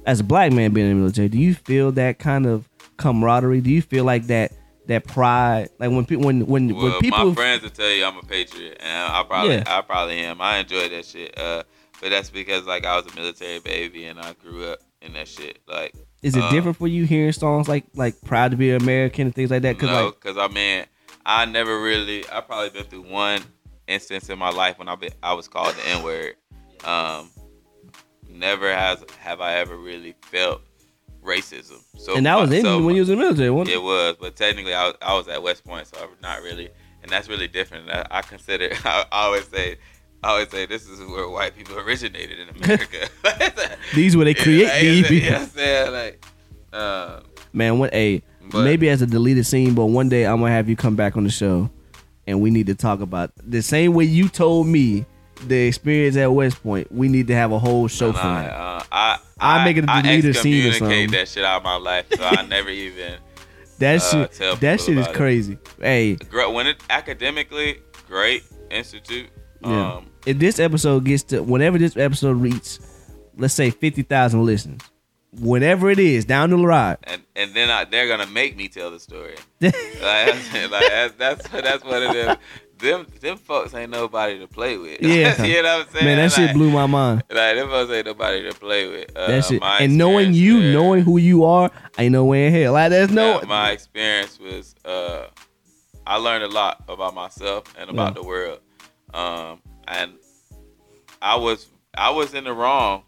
[0.05, 3.61] as a black man being in the military, do you feel that kind of camaraderie?
[3.61, 4.51] Do you feel like that
[4.87, 8.05] that pride, like when people when when Well, when people my friends will tell you
[8.05, 9.63] I'm a patriot, and I probably, Yeah.
[9.65, 10.41] I probably am.
[10.41, 11.37] I enjoy that shit.
[11.39, 11.63] Uh,
[12.01, 15.27] but that's because like I was a military baby, and I grew up in that
[15.27, 15.59] shit.
[15.67, 19.27] Like, is it uh, different for you hearing songs like like "Proud to Be American"
[19.27, 19.77] and things like that?
[19.77, 20.85] Because no, like because I mean,
[21.25, 22.23] I never really.
[22.31, 23.41] I probably been through one
[23.87, 26.35] instance in my life when I been, I was called the N word.
[26.83, 27.29] Um,
[28.29, 30.61] never has have I ever really felt
[31.23, 31.81] racism.
[31.97, 33.49] So and that was in so when you was in the military.
[33.49, 33.75] wasn't it?
[33.75, 36.69] It was, but technically, I was, I was at West Point, so I'm not really,
[37.01, 37.89] and that's really different.
[37.89, 39.77] I, I consider, I, always say,
[40.23, 43.07] I always say, this is where white people originated in America.
[43.93, 45.91] These were they create Yeah, these like, you know what I'm saying?
[45.91, 46.25] Like,
[46.73, 47.19] uh,
[47.53, 48.21] Man, what a
[48.53, 51.17] But- maybe as a deleted scene, but one day I'm gonna have you come back
[51.17, 51.69] on the show,
[52.27, 55.05] and we need to talk about the same way you told me
[55.47, 56.91] the experience at West Point.
[56.91, 58.51] We need to have a whole show for nah, that.
[58.53, 61.11] uh, I, I'll I, make it a deleted scene or something.
[61.11, 63.15] that shit out of my life, so I never even.
[63.79, 65.13] That uh, shit, that shit is it.
[65.15, 65.57] crazy.
[65.81, 69.29] Hey, When it academically great institute,
[69.61, 69.95] yeah.
[69.95, 72.79] um, if this episode gets to whenever this episode reaches,
[73.35, 74.79] let's say fifty thousand listens,
[75.39, 76.97] whatever it is down the ride.
[77.03, 79.35] and and then I, they're gonna make me tell the story.
[79.61, 79.71] like,
[80.01, 82.37] that's, like that's, that's that's what it is.
[82.79, 85.01] Them them folks ain't nobody to play with.
[85.01, 85.41] Yeah.
[85.45, 86.05] you know what I'm saying?
[86.05, 87.23] Man, that shit blew my mind.
[87.29, 89.15] Like them folks ain't nobody to play with.
[89.15, 92.53] Uh, That shit, and knowing you, there- knowing who you are, ain't no way in
[92.53, 92.73] hell.
[92.73, 93.39] Like there's no.
[93.39, 95.27] Yeah, my experience was uh,
[96.05, 98.21] I learned a lot about myself and about Yeah.
[98.21, 98.59] the world.
[99.13, 100.13] Um, and
[101.21, 103.03] I was I was in the wrong.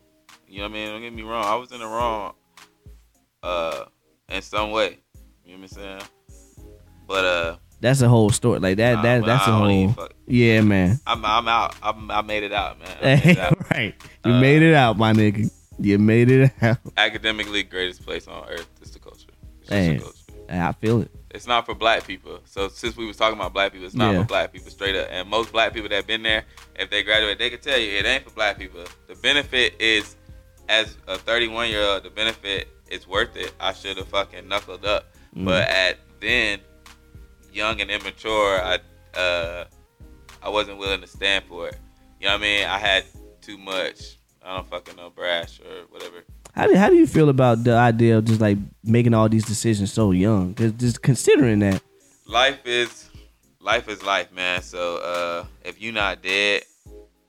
[0.55, 0.89] You know what I mean?
[0.89, 1.43] Don't get me wrong.
[1.43, 2.33] I was in the wrong
[3.43, 3.83] uh
[4.29, 4.99] in some way.
[5.43, 6.01] You know what I'm saying?
[7.05, 8.59] But uh That's a whole story.
[8.59, 8.93] Like that.
[8.95, 9.89] Nah, that that's I a whole.
[9.91, 10.97] fuck- Yeah, man.
[11.05, 11.75] I'm I'm out.
[11.83, 13.19] I'm, I made it out, man.
[13.25, 13.69] It out.
[13.69, 13.93] right.
[14.23, 15.51] You Uh, made it out, my nigga.
[15.77, 16.77] You made it out.
[16.95, 19.27] Academically greatest place on earth is the culture.
[19.63, 20.47] It's the culture.
[20.47, 21.11] I feel it.
[21.31, 22.39] It's not for black people.
[22.45, 24.21] So since we was talking about black people, it's not Yeah.
[24.21, 25.09] for black people straight up.
[25.11, 26.45] And most black people that been there,
[26.79, 28.85] if they graduate, they can tell you it ain't for black people.
[29.09, 30.15] The benefit is,
[30.69, 33.53] as a 31 year old, the benefit is worth it.
[33.59, 35.05] I should have fucking knuckled up.
[35.35, 35.45] Mm.
[35.45, 36.59] But at then,
[37.51, 38.79] young and immature, I
[39.17, 39.65] uh,
[40.41, 41.77] I wasn't willing to stand for it.
[42.19, 42.65] You know what I mean?
[42.65, 43.05] I had
[43.41, 44.17] too much.
[44.43, 46.23] I don't fucking know brash or whatever.
[46.53, 49.43] How do, how do you feel about the idea of just like making all these
[49.43, 50.53] decisions so young?
[50.53, 51.81] Cause just considering that.
[52.25, 53.09] life is
[53.59, 54.61] life is life, man.
[54.61, 56.63] So uh, if you're not dead,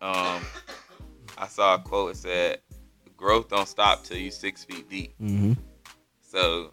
[0.01, 0.43] um,
[1.39, 2.59] I saw a quote that said,
[3.27, 5.55] "Growth don't stop till you six feet deep." hmm
[6.23, 6.73] So,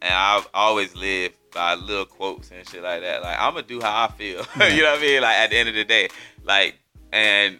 [0.00, 3.22] and I've always lived by little quotes and shit like that.
[3.22, 4.38] Like I'm gonna do how I feel.
[4.54, 5.22] you know what I mean?
[5.22, 6.08] Like at the end of the day,
[6.44, 6.76] like
[7.12, 7.58] and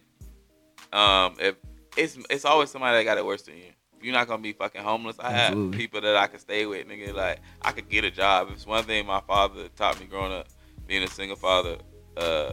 [0.93, 1.57] um, if
[1.97, 3.73] it's it's always somebody that got it worse than you.
[4.01, 5.17] You're not gonna be fucking homeless.
[5.19, 5.73] I Absolutely.
[5.73, 7.13] have people that I can stay with, nigga.
[7.13, 8.51] Like I could get a job.
[8.53, 10.47] It's one thing my father taught me growing up,
[10.87, 11.79] being a single father.
[12.17, 12.53] Uh,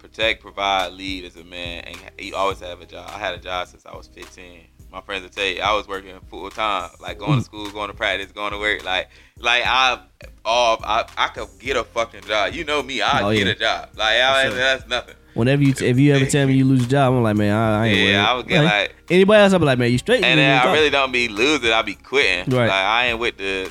[0.00, 3.10] protect, provide, lead as a man, and you always have a job.
[3.14, 4.60] I had a job since I was 15.
[4.92, 7.38] My friends will tell you I was working full time, like going Mm.
[7.38, 8.84] to school, going to practice, going to work.
[8.84, 10.00] Like, like I,
[10.44, 12.54] all I, I could get a fucking job.
[12.54, 13.52] You know me, I Oh, get yeah.
[13.52, 13.88] a job.
[13.96, 14.54] Like, I, sure.
[14.56, 15.14] that's nothing.
[15.34, 17.84] Whenever you, if you ever tell me you lose a job, I'm like, man, I,
[17.84, 18.10] I ain't worried.
[18.10, 19.52] Yeah, I would get like, anybody else.
[19.52, 20.24] I'll be like, man, you straight?
[20.24, 20.74] and then I job.
[20.74, 21.70] really don't be losing.
[21.72, 22.52] I be quitting.
[22.52, 22.66] Right.
[22.66, 23.70] Like I ain't with the.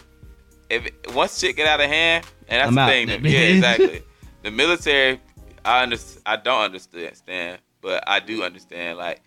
[0.70, 2.90] If once shit get out of hand, and that's I'm the out.
[2.90, 3.10] thing.
[3.26, 4.04] yeah, exactly.
[4.44, 5.20] the military,
[5.70, 8.98] I under, I don't understand, but I do understand.
[8.98, 9.22] Like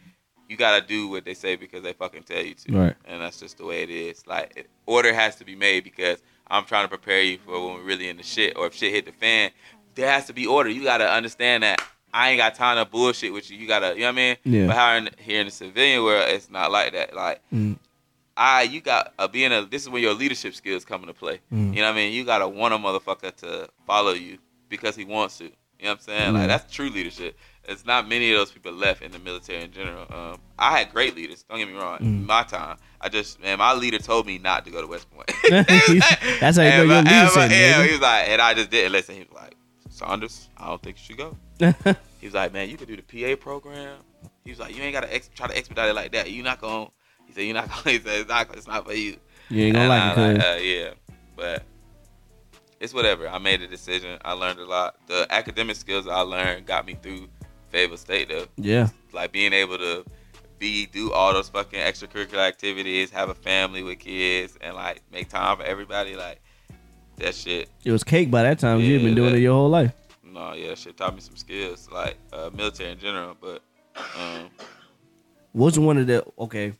[0.48, 2.94] you gotta do what they say because they fucking tell you to, Right.
[3.06, 4.26] and that's just the way it is.
[4.26, 7.82] Like order has to be made because I'm trying to prepare you for when we're
[7.84, 9.50] really in the shit, or if shit hit the fan,
[9.94, 10.68] there has to be order.
[10.68, 11.80] You gotta understand that.
[12.14, 13.56] I ain't got time to bullshit with you.
[13.56, 14.36] You gotta, you know what I mean?
[14.44, 14.66] Yeah.
[14.66, 17.14] But how in, here in the civilian world, it's not like that.
[17.14, 17.78] Like Mm.
[18.36, 21.40] I you got uh, being a this is where your leadership skills come into play.
[21.52, 21.74] Mm.
[21.74, 22.12] You know what I mean?
[22.12, 24.38] You gotta want a motherfucker to follow you
[24.68, 25.50] because he wants to.
[25.82, 26.32] You know what I'm saying?
[26.34, 26.38] Yeah.
[26.38, 27.36] Like that's true leadership.
[27.64, 30.06] It's not many of those people left in the military in general.
[30.10, 31.42] Um, I had great leaders.
[31.42, 31.98] Don't get me wrong.
[31.98, 32.24] Mm.
[32.26, 35.28] My time, I just man, my leader told me not to go to West Point.
[35.50, 38.70] That's how you know And your leader said, Yeah, he was like, and I just
[38.70, 39.16] didn't listen.
[39.16, 39.56] He was like,
[39.90, 41.36] Saunders, I don't think you should go.
[42.20, 43.96] He was like, man, you could do the PA program.
[44.44, 46.30] He was like, you ain't gotta ex- try to expedite it like that.
[46.30, 46.88] You're not gonna.
[47.26, 47.90] He said, you're not gonna.
[47.90, 49.16] He said, it's not, it's not for you.
[49.50, 50.44] You ain't gonna And like I it, cuz.
[50.44, 50.90] uh, yeah,
[51.34, 51.62] but
[52.82, 53.28] it's whatever.
[53.28, 54.18] I made a decision.
[54.24, 54.96] I learned a lot.
[55.06, 57.28] The academic skills I learned got me through
[57.70, 58.46] Fayetteville State though.
[58.56, 58.88] Yeah.
[59.12, 60.04] Like being able to
[60.58, 65.28] be do all those fucking extracurricular activities, have a family with kids, and like make
[65.28, 66.16] time for everybody.
[66.16, 66.42] Like
[67.18, 67.70] that shit.
[67.84, 68.80] It was cake by that time.
[68.80, 69.92] You've been doing that- it your whole life.
[70.24, 73.36] No, yeah, shit taught me some skills, like uh, military in general.
[73.40, 73.62] But
[74.18, 74.48] um,
[75.52, 76.72] What's one of the okay?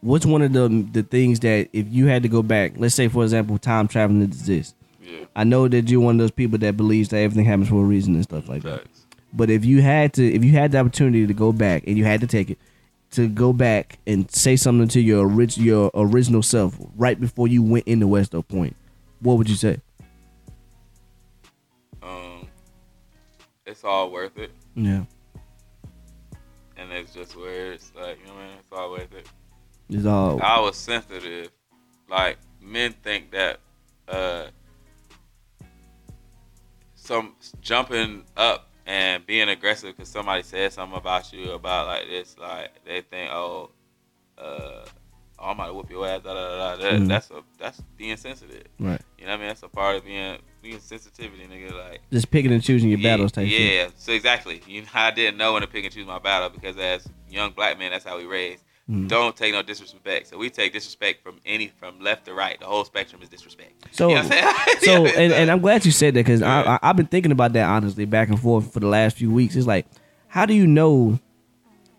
[0.00, 3.06] What's one of the the things that if you had to go back, let's say
[3.06, 4.74] for example, time traveling exists.
[5.10, 7.82] Yeah, I know that you're one of those people that believes that everything happens for
[7.82, 8.82] a reason and stuff like that.
[8.82, 9.06] facts.
[9.32, 12.04] But if you had to, if you had the opportunity to go back and you
[12.04, 12.58] had to take it,
[13.12, 17.62] to go back and say something to your orig- your original self right before you
[17.62, 18.76] went into West Point,
[19.20, 19.80] what would you say?
[22.02, 22.46] Um,
[23.66, 25.04] it's all worth it, Yeah,
[26.76, 29.26] and it's just where it's like you know, what I mean, it's all worth it.
[29.90, 31.50] it's all I was sensitive.
[32.08, 33.60] Like men think that
[34.08, 34.46] uh
[37.00, 42.36] some jumping up and being aggressive because somebody said something about you about like this,
[42.38, 43.70] like they think, oh,
[44.38, 44.84] uh,
[45.38, 46.20] oh, I'm gonna whoop your ass.
[46.22, 46.82] Da, da, da, da.
[46.82, 47.08] That, Mhm.
[47.08, 48.64] That's a that's being sensitive.
[48.78, 49.00] right.
[49.18, 49.48] You know what I mean?
[49.48, 51.72] That's a part of being being sensitivity, nigga.
[51.72, 53.92] Like Just picking and choosing your yeah, battles type Yeah, shit.
[53.96, 54.60] so exactly.
[54.66, 57.52] You know, I didn't know when to pick and choose my battle because as young
[57.52, 58.62] black men, that's how we raised.
[58.90, 59.08] Mhm.
[59.08, 60.26] Don't take no disrespect.
[60.28, 62.58] So we take disrespect from any from left to right.
[62.58, 63.72] The whole spectrum is disrespect.
[63.92, 64.22] So, You know
[64.80, 66.62] so, Yeah, and, and I'm glad you said that because Yeah.
[66.62, 69.30] I, I I've been thinking about that honestly back and forth for the last few
[69.30, 69.54] weeks.
[69.54, 69.86] It's like,
[70.28, 71.18] how do you know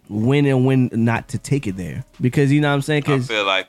[0.10, 2.04] when and when not to take it there?
[2.20, 3.04] Because you know what I'm saying?
[3.06, 3.68] I Because feel like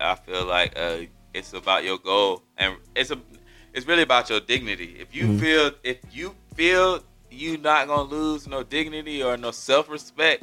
[0.00, 0.98] I feel like uh,
[1.34, 3.18] it's about your goal, and it's a
[3.72, 4.96] it's really about your dignity.
[4.98, 5.38] If you Mhm.
[5.40, 10.42] feel if you feel you not gonna lose no dignity or no self respect,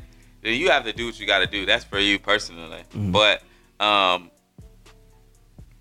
[0.52, 1.66] you have to do what you got to do.
[1.66, 2.84] That's for you personally.
[2.94, 3.12] Mhm.
[3.12, 3.42] But
[3.84, 4.32] um,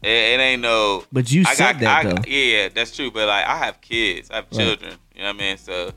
[0.02, 1.04] it, it ain't no.
[1.12, 2.22] but you I said got, that I, though.
[2.26, 3.10] Yeah, that's true.
[3.10, 4.58] But like, I have kids, I have Right.
[4.60, 4.94] children.
[5.14, 5.56] You know what I mean?
[5.58, 5.92] So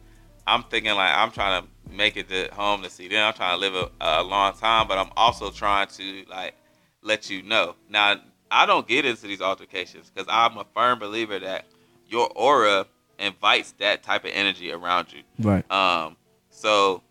[0.47, 3.25] I'm thinking like I'm trying to make it to home to see them.
[3.27, 6.55] I'm trying to live a, a long time, but I'm also trying to like
[7.01, 7.75] let you know.
[7.89, 8.15] Now
[8.51, 11.65] I don't get into these altercations because I'm a firm believer that
[12.07, 12.87] your aura
[13.19, 15.21] invites that type of energy around you.
[15.39, 15.69] Right.
[15.71, 16.15] Um,
[16.49, 17.03] so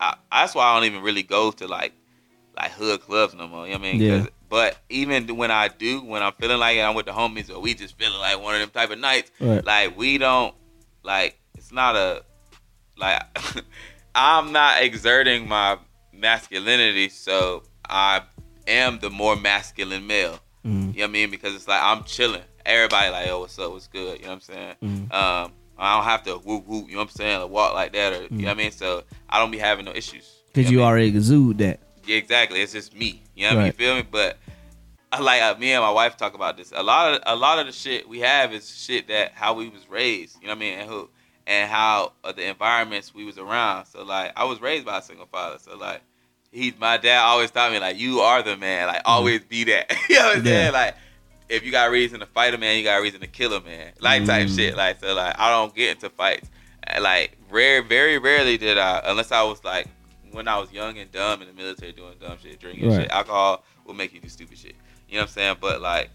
[0.00, 1.92] I, that's why I don't even really go to like
[2.56, 3.66] like hood clubs no more.
[3.66, 4.00] You know what I mean?
[4.00, 4.26] Yeah.
[4.48, 7.58] But even when I do, when I'm feeling like it, I'm with the homies, or
[7.60, 9.30] we just feeling like one of them type of nights.
[9.40, 9.64] Right.
[9.64, 10.54] Like we don't
[11.02, 12.22] like it's not a
[12.96, 13.22] like
[14.14, 15.78] I'm not exerting my
[16.12, 18.22] masculinity, so I
[18.66, 20.38] am the more masculine male.
[20.64, 20.72] Mhm.
[20.94, 21.30] You know what I mean?
[21.30, 22.42] Because it's like I'm chilling.
[22.64, 23.70] Everybody like, oh, what's up?
[23.72, 24.18] What's good?
[24.18, 24.74] You know what I'm saying?
[24.82, 25.12] Mhm.
[25.14, 26.86] Um, I don't have to whoop whoop.
[26.88, 27.42] You know what I'm saying?
[27.42, 28.70] Or walk like that, or you know what I mean?
[28.72, 29.04] So
[29.36, 30.32] I don't be having no issues.
[30.52, 30.88] Because know you what mean?
[30.92, 31.80] already exude that.
[32.06, 32.60] Yeah, exactly.
[32.62, 33.22] It's just me.
[33.34, 33.58] You know what I mean?
[33.58, 33.66] Right.
[33.66, 34.04] You feel me?
[34.10, 34.38] But
[35.12, 36.72] I like uh, me and my wife talk about this.
[36.74, 39.68] A lot of a lot of the shit we have is shit that how we
[39.68, 40.36] was raised.
[40.40, 40.78] You know what I mean?
[40.78, 41.08] And who
[41.46, 43.86] and how uh, the environments we was around.
[43.86, 45.58] So like I was raised by a single father.
[45.60, 46.00] So like
[46.52, 48.86] he, my dad always taught me like you are the man.
[48.86, 49.94] Like always be that.
[50.08, 50.46] you know what I'm Mm-hmm.
[50.48, 50.52] Yeah.
[50.62, 50.72] saying?
[50.72, 50.94] Like
[51.48, 53.52] if you got a reason to fight a man, you got a reason to kill
[53.52, 53.92] a man.
[54.00, 54.56] Like type Mm.
[54.56, 54.76] shit.
[54.76, 56.48] Like so like I don't get into fights.
[57.00, 59.86] Like rare, very rarely did I, unless I was like
[60.32, 63.02] when I was young and dumb in the military doing dumb shit, drinking Right.
[63.02, 63.10] shit.
[63.10, 64.74] Alcohol will make you do stupid shit.
[65.08, 65.56] You know what I'm saying?
[65.60, 66.10] But like,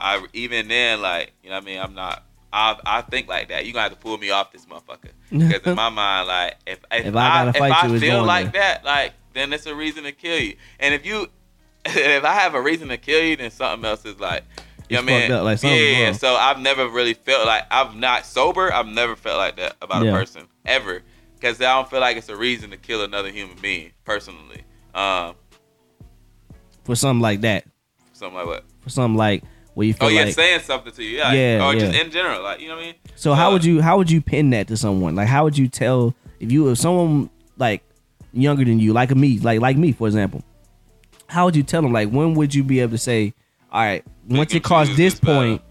[0.00, 1.80] I even then, like, you know what I mean?
[1.80, 2.22] I'm not.
[2.52, 3.66] I I think like that.
[3.66, 6.78] You gonna have to pull me off this motherfucker because in my mind, like, if
[6.92, 8.62] if, If I I, if I feel like there.
[8.62, 10.56] that, like, then it's a reason to kill you.
[10.80, 11.28] And if you,
[11.84, 14.44] if I have a reason to kill you, then something else is like.
[14.88, 15.30] You know what I mean?
[15.32, 16.14] up, like, yeah, wrong.
[16.14, 18.72] so I've never really felt like I'm not sober.
[18.72, 20.10] I've never felt like that about Yeah.
[20.10, 21.02] a person ever,
[21.34, 24.62] because I don't feel like it's a reason to kill another human being personally.
[24.94, 25.34] Um,
[26.84, 27.64] For something like that.
[28.12, 28.64] something like what?
[28.80, 29.42] For something like
[29.74, 30.34] where you feel Oh yeah, like.
[30.34, 32.86] saying something to you, yeah, Yeah, or just in general, like you know what I
[32.86, 32.94] mean.
[33.16, 35.14] So how Uh, would you how would you pin that to someone?
[35.16, 37.82] Like how would you tell if you if someone like
[38.32, 40.42] younger than you, like a me, like like me for example,
[41.26, 41.92] how would you tell them?
[41.92, 43.34] Like when would you be able to say,
[43.72, 45.62] all right, once it crossed this point,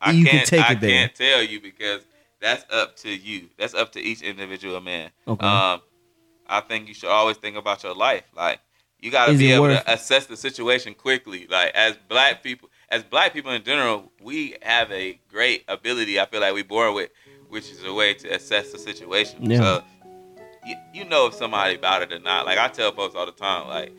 [0.00, 0.90] I you can take I it there.
[0.90, 2.02] I can't tell you because
[2.40, 3.48] that's up to you.
[3.58, 5.10] That's up to each individual man.
[5.26, 5.46] Okay.
[5.46, 5.80] Um,
[6.46, 8.24] I think you should always think about your life.
[8.36, 8.60] Like
[9.00, 11.46] you got to be able worth- to assess the situation quickly.
[11.48, 16.20] Like as black people, as black people in general, we have a great ability.
[16.20, 17.10] I feel like we born with,
[17.48, 19.50] which is a way to assess the situation.
[19.50, 19.58] Yeah.
[19.58, 19.84] So
[20.66, 22.44] you, you know if somebody about it or not.
[22.46, 23.92] Like I tell folks all the time, like.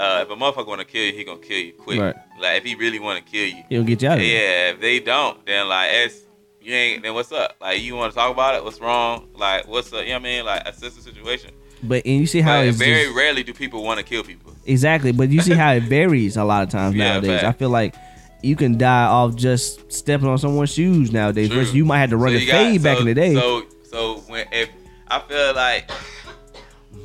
[0.00, 2.00] Uh, if a motherfucker want to kill you, he gonna kill you quick.
[2.00, 2.16] Right.
[2.40, 4.98] Like if he really want to kill you, it'll get you out yeah, if they
[5.00, 6.20] don't, then like it's
[6.62, 7.56] you ain't then what's up?
[7.60, 8.64] Like you want to talk about it?
[8.64, 9.28] What's wrong?
[9.34, 10.02] Like what's up?
[10.02, 10.44] You know what I mean?
[10.46, 11.50] Like assess the situation.
[11.82, 14.22] But and you see how But it's very just- rarely do people want to kill
[14.22, 14.54] people.
[14.64, 15.12] exactly.
[15.12, 17.40] But you see how it varies a lot of times Yeah, nowadays.
[17.40, 17.44] fact.
[17.44, 17.94] I feel like
[18.42, 21.48] you can die off just stepping on someone's shoes nowadays.
[21.48, 21.58] True.
[21.58, 23.14] Versus you might have to run So a you got- fade back so- in the
[23.14, 23.34] day.
[23.34, 24.70] So so when if
[25.08, 25.90] I feel like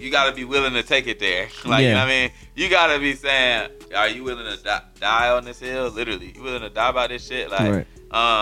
[0.05, 1.49] you got to be willing to take it there.
[1.65, 4.63] Like you know what I mean, you got to be saying, "Are you willing to
[4.63, 5.89] di- die on this hill?
[5.89, 7.87] Literally, you willing to die by this shit?" Like, Right.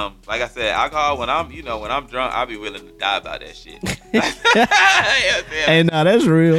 [0.06, 1.18] um, like I said, alcohol.
[1.18, 3.80] When I'm, you know, when I'm drunk, I'll be willing to die about that shit.
[4.14, 5.66] You know what I'm saying?
[5.66, 6.58] Hey, nah, that's real.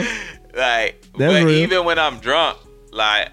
[0.57, 1.51] Like, That's but real.
[1.51, 2.59] even when I'm drunk,
[2.93, 3.29] like,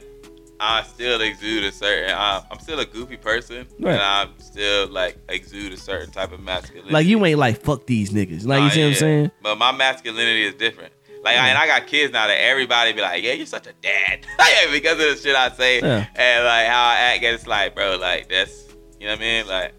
[0.60, 2.12] I still exude a certain.
[2.16, 3.94] I, I'm still a goofy person, Right.
[3.94, 6.92] and I'm still like exude a certain type of masculinity.
[6.94, 8.46] Like you ain't like fuck these niggas.
[8.46, 9.32] Like you Nah, see what I'm saying?
[9.42, 10.94] But my masculinity is different.
[11.24, 13.74] Like, I, and I got kids now that everybody be like, "Yeah, you're such a
[13.82, 16.08] dad," Yeah, because of the shit I say Yeah.
[16.16, 17.24] and like how I act.
[17.24, 18.66] And it's like, bro, like that's
[19.00, 19.48] you know what I mean.
[19.48, 19.74] Like,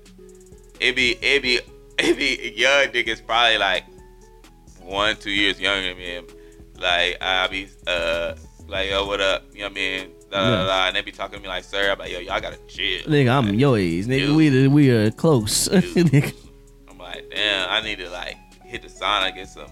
[0.80, 1.60] it be it be
[1.98, 3.84] it be young niggas probably like
[4.80, 6.20] one two years younger than me.
[6.78, 8.34] Like I be uh
[8.68, 9.44] like yo, what up?
[9.52, 10.10] You know what I mean?
[10.30, 10.86] Da, da, da, da.
[10.86, 13.02] And they be talking to me like, sir, I'm like, yo, y'all gotta chill.
[13.02, 14.06] Nigga, I'm your age.
[14.06, 15.66] Nigga, we we are close.
[15.72, 19.70] I'm like, damn, I need to like hit the sauna, get some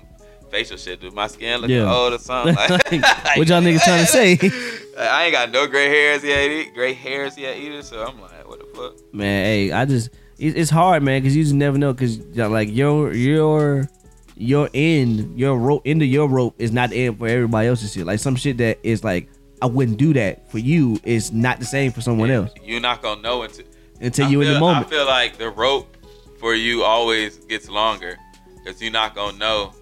[0.51, 1.01] facial shit.
[1.01, 1.93] Do my skin look Yeah.
[1.93, 2.55] old or something?
[2.55, 2.71] Like,
[3.37, 4.39] what y'all niggas trying to say?
[4.99, 7.83] I ain't got no gray hairs yet, gray hairs yet either.
[7.83, 9.15] So I'm like, what the fuck?
[9.15, 11.93] man, hey, I just it's hard, man, because you just never know.
[11.93, 13.89] Because like your your
[14.37, 18.07] your end, your rope into your rope is not the end for everybody else's shit.
[18.07, 19.29] Like some shit that is like
[19.63, 23.03] I wouldn't do that for you is not the same for someone else You're not
[23.03, 23.67] gonna know until
[24.01, 24.87] until I you in the moment.
[24.87, 25.95] I feel like the rope
[26.39, 28.17] for you always gets longer
[28.57, 29.73] because you're not gonna know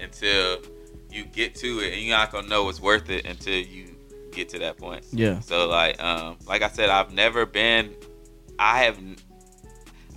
[0.00, 0.58] until
[1.10, 3.96] you get to it, and you're not gonna know it's worth it until you
[4.32, 5.04] get to that point.
[5.12, 7.94] yeah, So like, um, like I said, I've never been,
[8.58, 8.98] I have,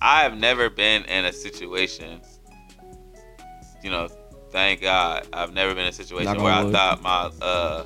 [0.02, 2.22] I have never been in a situation.
[3.82, 4.10] You know,
[4.52, 7.86] thank God, I've never been in a situation where I thought my, uh,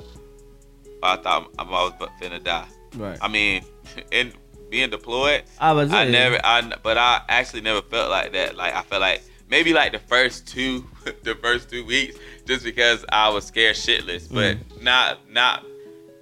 [1.02, 2.66] I thought I'm was finna die.
[2.96, 3.18] right.
[3.20, 3.62] I mean,
[4.10, 4.32] in
[4.70, 8.56] being deployed, I was I never, I, but I actually never felt like that.
[8.56, 9.22] Like I felt like
[9.54, 10.84] maybe like the first two,
[11.22, 14.28] the first two weeks, just because I was scared shitless.
[14.28, 14.82] But Mm-hmm.
[14.84, 15.64] not, not,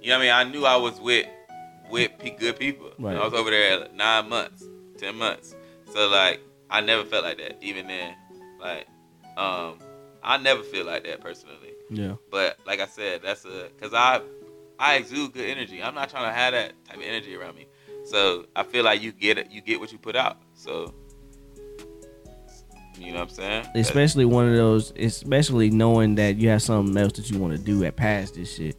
[0.01, 0.33] you know what I mean.
[0.33, 1.25] I knew I was with,
[1.89, 2.91] with good people.
[2.99, 3.17] Right.
[3.17, 4.63] I was over there like nine months,
[4.99, 5.55] ten months.
[5.91, 7.57] So like, I never felt like that.
[7.59, 8.13] Even then,
[8.59, 8.85] like,
[9.35, 9.79] um,
[10.21, 11.73] I never feel like that personally.
[11.89, 12.15] yeah.
[12.29, 14.21] But like I said, that's a because I
[14.79, 15.81] I exude good energy.
[15.81, 17.65] I'm not trying to have that type of energy around me.
[18.05, 20.37] So I feel like you get it, you get what you put out.
[20.53, 20.93] So
[22.97, 23.67] you know what I'm saying?
[23.75, 27.59] Especially one of those, especially knowing that you have something else that you want to
[27.59, 28.75] do at past this shit.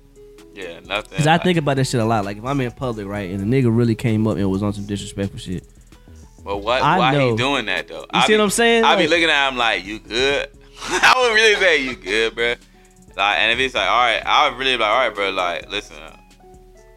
[0.54, 1.18] yeah, nothing.
[1.18, 2.24] Cause I think about that shit a lot.
[2.24, 4.72] Like if I'm in public, right, and a nigga really came up and was on
[4.72, 5.66] some disrespectful shit.
[6.44, 6.82] But what?
[6.82, 7.30] I why know.
[7.30, 8.00] he doing that though?
[8.00, 8.84] You I see be, what I'm saying?
[8.84, 10.48] I be looking at him like, you good?
[10.82, 12.54] I would really say you good, bro.
[13.16, 15.30] Like, and if he's like, all right, I would really be like, all right, bro.
[15.30, 15.96] Like, listen,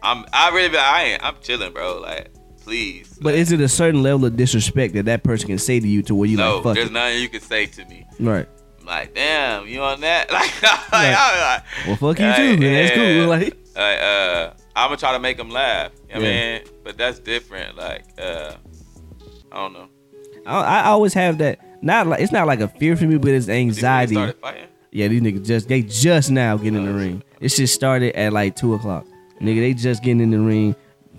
[0.02, 1.98] I'm, I really be like, I ain't, I'm chilling, bro.
[2.00, 2.30] Like,
[2.68, 3.18] please.
[3.20, 5.88] But like, is it a certain level of disrespect that that person can say to
[5.88, 6.92] you to where you no, like fuck there's it?
[6.92, 8.06] nothing you can say to me.
[8.20, 8.46] Right.
[8.80, 10.30] I'm like, damn, you on that?
[10.32, 10.82] Like, like.
[10.92, 12.56] I'm Well, fuck you Like, too.
[12.58, 12.72] Man.
[12.74, 13.26] That's cool.
[13.28, 15.92] Like, like, like, uh, I'm gonna try to make them laugh.
[16.08, 16.58] You know what Yeah.
[16.58, 16.68] I mean?
[16.84, 17.76] But that's different.
[17.76, 18.54] Like, uh,
[19.52, 19.88] I don't know.
[20.46, 21.60] I, I always have that.
[21.82, 24.34] Not like it's not like a fear for me, but it's See, when they anxiety.
[24.90, 27.22] Yeah, these niggas just they just now getting in the Oh, ring.
[27.40, 29.06] This shit started at like two o'clock.
[29.40, 30.74] Nigga, they just getting in the ring.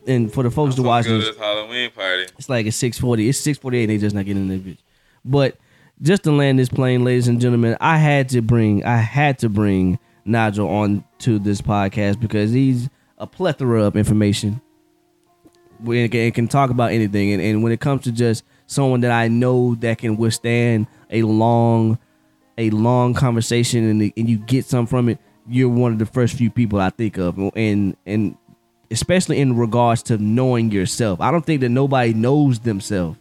[0.10, 2.24] And for the folks to watch this, Halloween party.
[2.38, 3.30] it's like it's six forty.
[3.30, 3.86] It's six forty eight.
[3.86, 4.80] They just not getting in this bitch.
[5.24, 5.58] But
[6.02, 9.50] just to land this plane, ladies and gentlemen, I had to bring I had to
[9.50, 14.62] bring Nigel on to this podcast because he's a plethora of information.
[15.82, 19.12] We can, can talk about anything, and, and when it comes to just someone that
[19.12, 21.98] I know that can withstand a long,
[22.58, 26.36] a long conversation, and, and you get some from it, you're one of the first
[26.36, 28.38] few people I think of, and and
[28.92, 31.22] especially in regards to knowing yourself.
[31.22, 33.18] I don't think that nobody knows themselves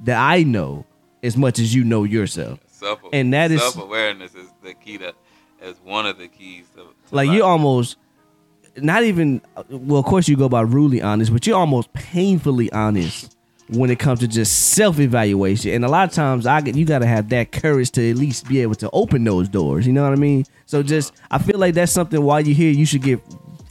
[0.00, 0.84] that I know
[1.22, 2.58] as much as you know yourself.
[2.66, 5.14] Self And that is- self awareness is the key to
[5.62, 7.36] is one of the keys to, to Like life.
[7.36, 7.96] you almost
[8.76, 13.36] not even well, of course you go by rudely honest, but you're almost painfully honest
[13.68, 15.70] when it comes to just self evaluation.
[15.72, 18.48] And a lot of times I get you gotta have that courage to at least
[18.48, 19.86] be able to open those doors.
[19.86, 20.44] You know what I mean?
[20.66, 23.20] So just I feel like that's something while you're here you should get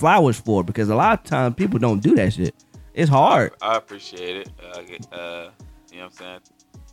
[0.02, 2.54] flowers for because a lot of times people don't do that shit.
[2.94, 3.54] It's hard.
[3.62, 4.50] I appreciate it.
[4.62, 5.50] Uh, I get, uh,
[5.92, 6.40] you know what I'm saying?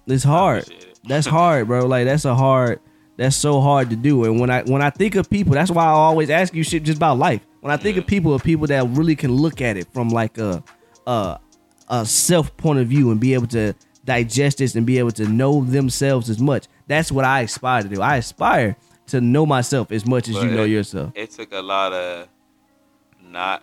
[0.06, 0.68] It's hard.
[0.70, 0.98] it.
[1.04, 1.86] That's hard, bro.
[1.86, 2.80] Like that's a hard.
[3.16, 4.24] That's so hard to do.
[4.24, 6.84] And when I when I think of people, that's why I always ask you shit
[6.84, 7.40] just about life.
[7.60, 10.38] When I think of people, of people that really can look at it from like
[10.38, 10.62] a
[11.06, 11.40] a
[11.88, 13.74] a self point of view and be able to
[14.04, 16.66] digest this and be able to know themselves as much.
[16.86, 18.00] That's what I aspire to do.
[18.00, 18.76] I aspire
[19.08, 21.12] to know myself as much as But you know it- yourself.
[21.16, 22.28] It took a lot of
[23.28, 23.62] not.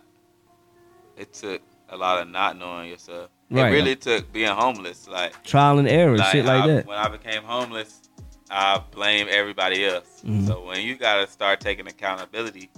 [1.18, 3.30] It took a lot of not knowing yourself.
[3.50, 3.72] Right.
[3.72, 5.08] It really took being homeless.
[5.08, 6.86] Like Trial and error, shit like I- that.
[6.88, 8.02] When I became homeless,
[8.50, 10.22] I blame everybody else.
[10.26, 10.48] Mhm.
[10.48, 12.70] So when you gotta start taking accountability,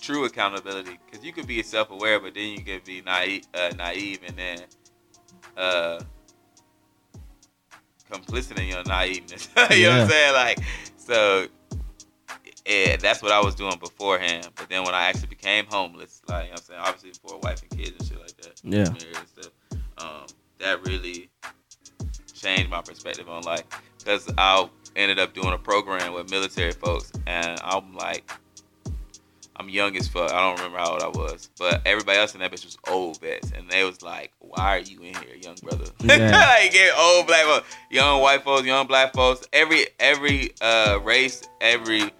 [0.00, 4.20] true accountability, because you could be self-aware, but then you could be naive, uh, naive,
[4.26, 4.58] and then
[5.56, 6.00] uh,
[8.10, 9.48] complicit in your naiveness.
[9.76, 10.32] you know what I'm saying?
[10.34, 10.58] Like,
[10.96, 11.46] so
[12.66, 14.48] yeah, that's what I was doing beforehand.
[14.54, 17.34] But then when I actually became homeless, like you know what I'm saying, obviously for
[17.36, 18.84] a wife and kids and shit like that, Yeah.
[19.26, 19.52] stuff,
[19.98, 20.26] um,
[20.58, 21.28] that really
[22.34, 23.64] changed my perspective on life.
[23.98, 28.30] Because I ended up doing a program with military folks, and I'm like,
[29.56, 30.32] I'm young as fuck.
[30.32, 33.20] I don't remember how old I was, but everybody else in that bitch was old
[33.20, 36.30] vets, and they was like, "Why are you in here, young brother?" Yeah.
[36.60, 41.42] like get old black folks, young white folks, young black folks, every every uh, race,
[41.60, 42.10] every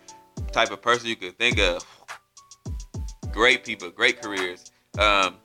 [0.55, 1.85] type of person you could think of.
[3.33, 4.71] Great people, great careers.
[4.99, 5.37] Um,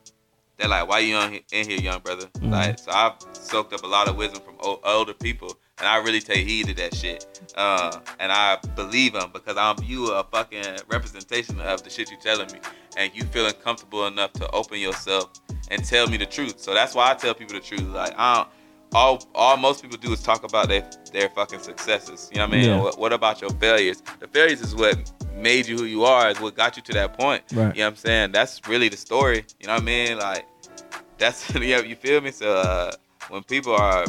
[0.58, 2.52] they're like, "Why you on, in here, young brother?" Mhm.
[2.52, 5.96] Like, so I've soaked up a lot of wisdom from o- older people, and I
[5.98, 7.26] really take heed to that shit.
[7.56, 12.18] Uh, and I believe them because I'm you a fucking representation of the shit you
[12.22, 12.60] telling me,
[12.96, 15.32] and you feeling comfortable enough to open yourself
[15.72, 16.60] and tell me the truth.
[16.60, 17.82] So that's why I tell people the truth.
[17.82, 18.50] Like, I don't.
[18.94, 22.30] All, all most people do is talk about their their fucking successes.
[22.32, 22.70] You know what I mean?
[22.70, 22.82] Yeah.
[22.82, 24.02] What, what about your failures?
[24.20, 26.30] The failures is what made you who you are.
[26.30, 27.44] Is what got you to that point.
[27.52, 27.76] Right.
[27.76, 28.32] You know what I'm saying?
[28.32, 29.46] That's really the story.
[29.60, 30.18] You know what I mean?
[30.18, 30.48] Like,
[31.18, 31.82] that's yeah.
[31.82, 32.32] You feel me?
[32.32, 32.92] So uh,
[33.30, 34.06] when people are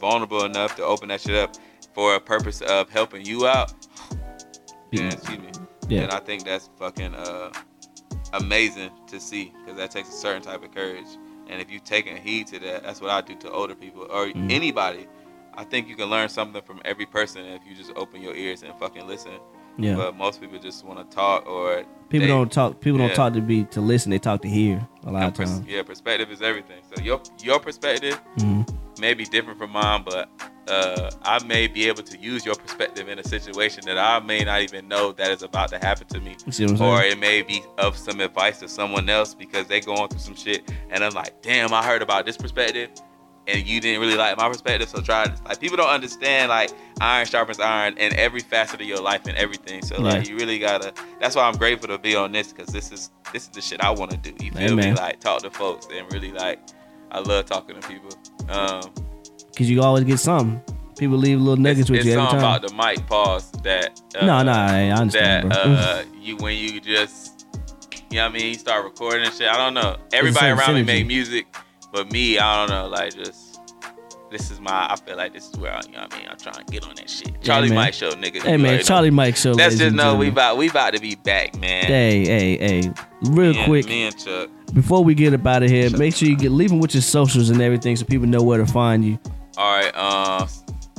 [0.00, 1.56] vulnerable enough to open that shit up
[1.94, 3.72] for a purpose of helping you out,
[4.90, 5.50] yeah, excuse me.
[5.88, 6.02] Yeah.
[6.02, 7.50] And I think that's fucking uh,
[8.32, 11.06] amazing to see because that takes a certain type of courage.
[11.48, 14.26] And if you taking heed to that, that's what I do to older people or
[14.26, 14.50] Mhm.
[14.52, 15.06] anybody.
[15.54, 18.62] I think you can learn something from every person if you just open your ears
[18.62, 19.32] and fucking listen.
[19.76, 19.94] Yeah.
[19.94, 22.80] But most people just want to talk or people they- don't talk.
[22.80, 24.10] People don't talk to be to listen.
[24.10, 25.66] They talk to hear a lot and of pers- times.
[25.68, 26.80] yeah, perspective is everything.
[26.94, 28.68] So your your perspective Mhm.
[29.00, 30.28] may be different from mine, but
[30.68, 34.44] uh, I may be able to use your perspective in a situation that I may
[34.44, 36.36] not even know that is about to happen to me.
[36.50, 36.82] See what I'm?
[36.82, 40.36] Or it may be of some advice to someone else because they going through some
[40.36, 42.90] shit, and I'm like, damn, I heard about this perspective,
[43.46, 44.88] and you didn't really like my perspective.
[44.88, 45.40] So try this.
[45.46, 46.70] like people don't understand like
[47.00, 49.82] iron sharpens iron in every facet of your life and everything.
[49.82, 50.32] So like Yeah.
[50.32, 50.92] you really gotta.
[51.20, 53.80] That's why I'm grateful to be on this because this is this is the shit
[53.80, 54.34] I want to do.
[54.44, 54.92] You feel me?
[54.92, 56.60] Like talk to folks and really like
[57.10, 58.10] I love talking to people.
[58.50, 58.82] Um,
[59.58, 60.62] Cause you always get something.
[60.96, 62.62] People leave little nuggets it's, with it's you every something time.
[62.62, 64.00] about the mic pause that.
[64.16, 65.72] Uh, no, no, I, understand, that bro.
[65.72, 67.46] uh, you when you just
[68.10, 69.48] you know what I mean, you start recording and shit.
[69.48, 69.96] I don't know.
[70.12, 71.46] Everybody around me make music,
[71.92, 72.86] but me, I don't know.
[72.88, 73.58] Like just
[74.30, 74.86] this is my.
[74.90, 76.28] I feel like this is where I, you know what I mean.
[76.30, 77.42] I'm trying to get on that shit.
[77.42, 77.76] Charlie man.
[77.76, 78.42] Mike show, nigga.
[78.42, 78.82] hey man.
[78.84, 79.52] Charlie Mike show.
[79.52, 81.84] Let's just know we about we about to be back, man.
[81.84, 82.92] Hey, hey, hey.
[83.22, 84.50] Real Me and- quick, me and Chuck.
[84.72, 87.02] before we get up out of here, make sure you get leave them with your
[87.02, 89.18] socials and everything so people know where to find you.
[89.58, 90.46] All right, uh,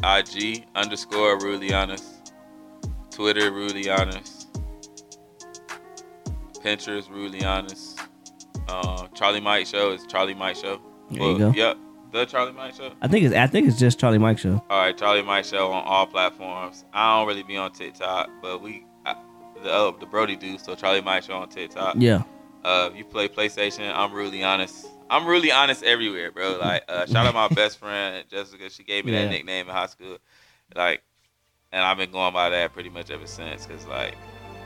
[0.04, 2.04] IG underscore Rulianis,
[3.10, 4.48] Twitter Rulianis,
[6.56, 7.98] Pinterest Rulianis,
[8.68, 10.82] uh, Charlie Mike Show is Charlie Mike Show.
[11.10, 11.52] There you go.
[11.56, 11.78] Yep,
[12.12, 12.92] the Charlie Mike Show.
[13.02, 14.62] I think it's I think it's just Charlie Mike show.
[14.70, 16.84] All right, Charlie Mike Show on all platforms.
[16.92, 19.16] I don't really be on TikTok, but we I,
[19.64, 20.58] the uh, the Brody do.
[20.58, 21.96] So Charlie Mike Show on TikTok.
[21.98, 22.24] Yeah.
[22.66, 24.86] Uh, you play PlayStation, I'm really honest.
[25.10, 26.58] I'm really honest everywhere, bro.
[26.60, 28.70] Like, uh, shout out my best friend Jessica.
[28.70, 29.24] She gave me Yeah.
[29.24, 30.18] that nickname in high school.
[30.76, 31.02] Like,
[31.72, 33.66] and I've been going by that pretty much ever since.
[33.66, 34.16] Cause like,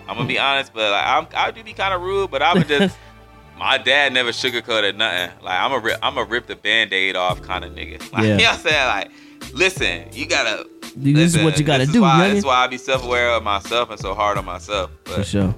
[0.07, 2.63] I'm gonna be honest, but like, I'm I do be kind of rude, but I'm
[2.63, 2.97] just.
[3.55, 5.29] My dad never sugarcoated nothing.
[5.43, 7.99] Like I'm a rip, I'm a rip the band-aid off kind of nigga.
[8.11, 8.29] Like, Yeah.
[8.31, 8.87] You know what I'm saying?
[8.87, 9.11] Like,
[9.53, 10.67] listen, you gotta.
[10.95, 12.29] This is what you gotta do, why, youngin.
[12.31, 14.89] this is why I be self-aware of myself and so hard on myself.
[15.03, 15.55] But For sure.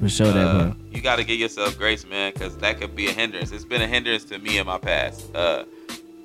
[0.00, 0.74] For sure that, uh, bro.
[0.90, 3.52] you got to give yourself grace, man, because that could be a hindrance.
[3.52, 5.64] It's been a hindrance to me in my past, uh,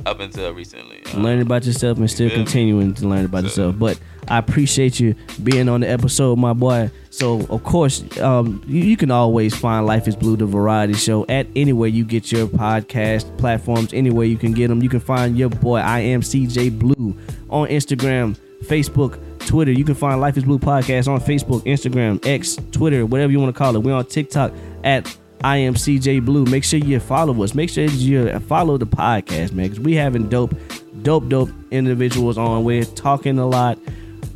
[0.06, 1.02] up until recently.
[1.14, 3.80] Uh, Learning about yourself and still continuing to learn about So- yourself.
[3.80, 6.90] But I appreciate you being on the episode, my boy.
[7.10, 11.26] So of course, um, you, you can always find Life is Blue, the variety show,
[11.28, 13.94] at anywhere you get your podcast platforms.
[13.94, 15.78] Anywhere you can get them, you can find your boy.
[15.78, 17.16] I am CJ Blue
[17.50, 19.72] on Instagram, Facebook, Twitter.
[19.72, 23.54] You can find Life is Blue podcast on Facebook, Instagram, X, Twitter, whatever you want
[23.54, 23.80] to call it.
[23.80, 24.52] We're on TikTok
[24.84, 26.46] at I am CJ Blue.
[26.46, 27.54] Make sure you follow us.
[27.54, 30.56] Make sure you follow the podcast, man, because we having dope,
[31.04, 32.64] dope, dope individuals on.
[32.64, 33.78] We're talking a lot,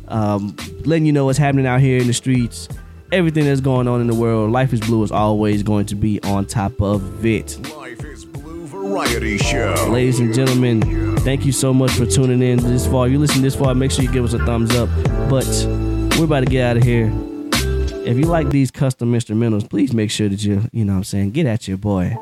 [0.08, 0.54] um,
[0.84, 2.68] letting you know what's happening out here in the streets,
[3.10, 4.52] everything that's going on in the world.
[4.52, 7.58] Life is Blue is always going to be on top of it.
[8.90, 9.88] Variety Show.
[9.88, 13.06] Ladies and gentlemen, thank you so much for tuning in this far.
[13.06, 14.88] If you listen this far, make sure you give us a thumbs up.
[15.30, 15.46] But
[16.18, 17.12] we're about to get out of here.
[18.04, 21.04] If you like these custom instrumentals, please make sure that you, you know what I'm
[21.04, 22.16] saying, get at your boy.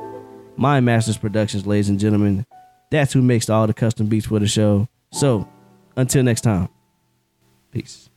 [0.56, 2.44] My Masters Productions, ladies and gentlemen.
[2.90, 4.88] That's who makes all the custom beats for the show.
[5.10, 5.48] So,
[5.96, 6.68] until next time.
[7.70, 8.07] Peace.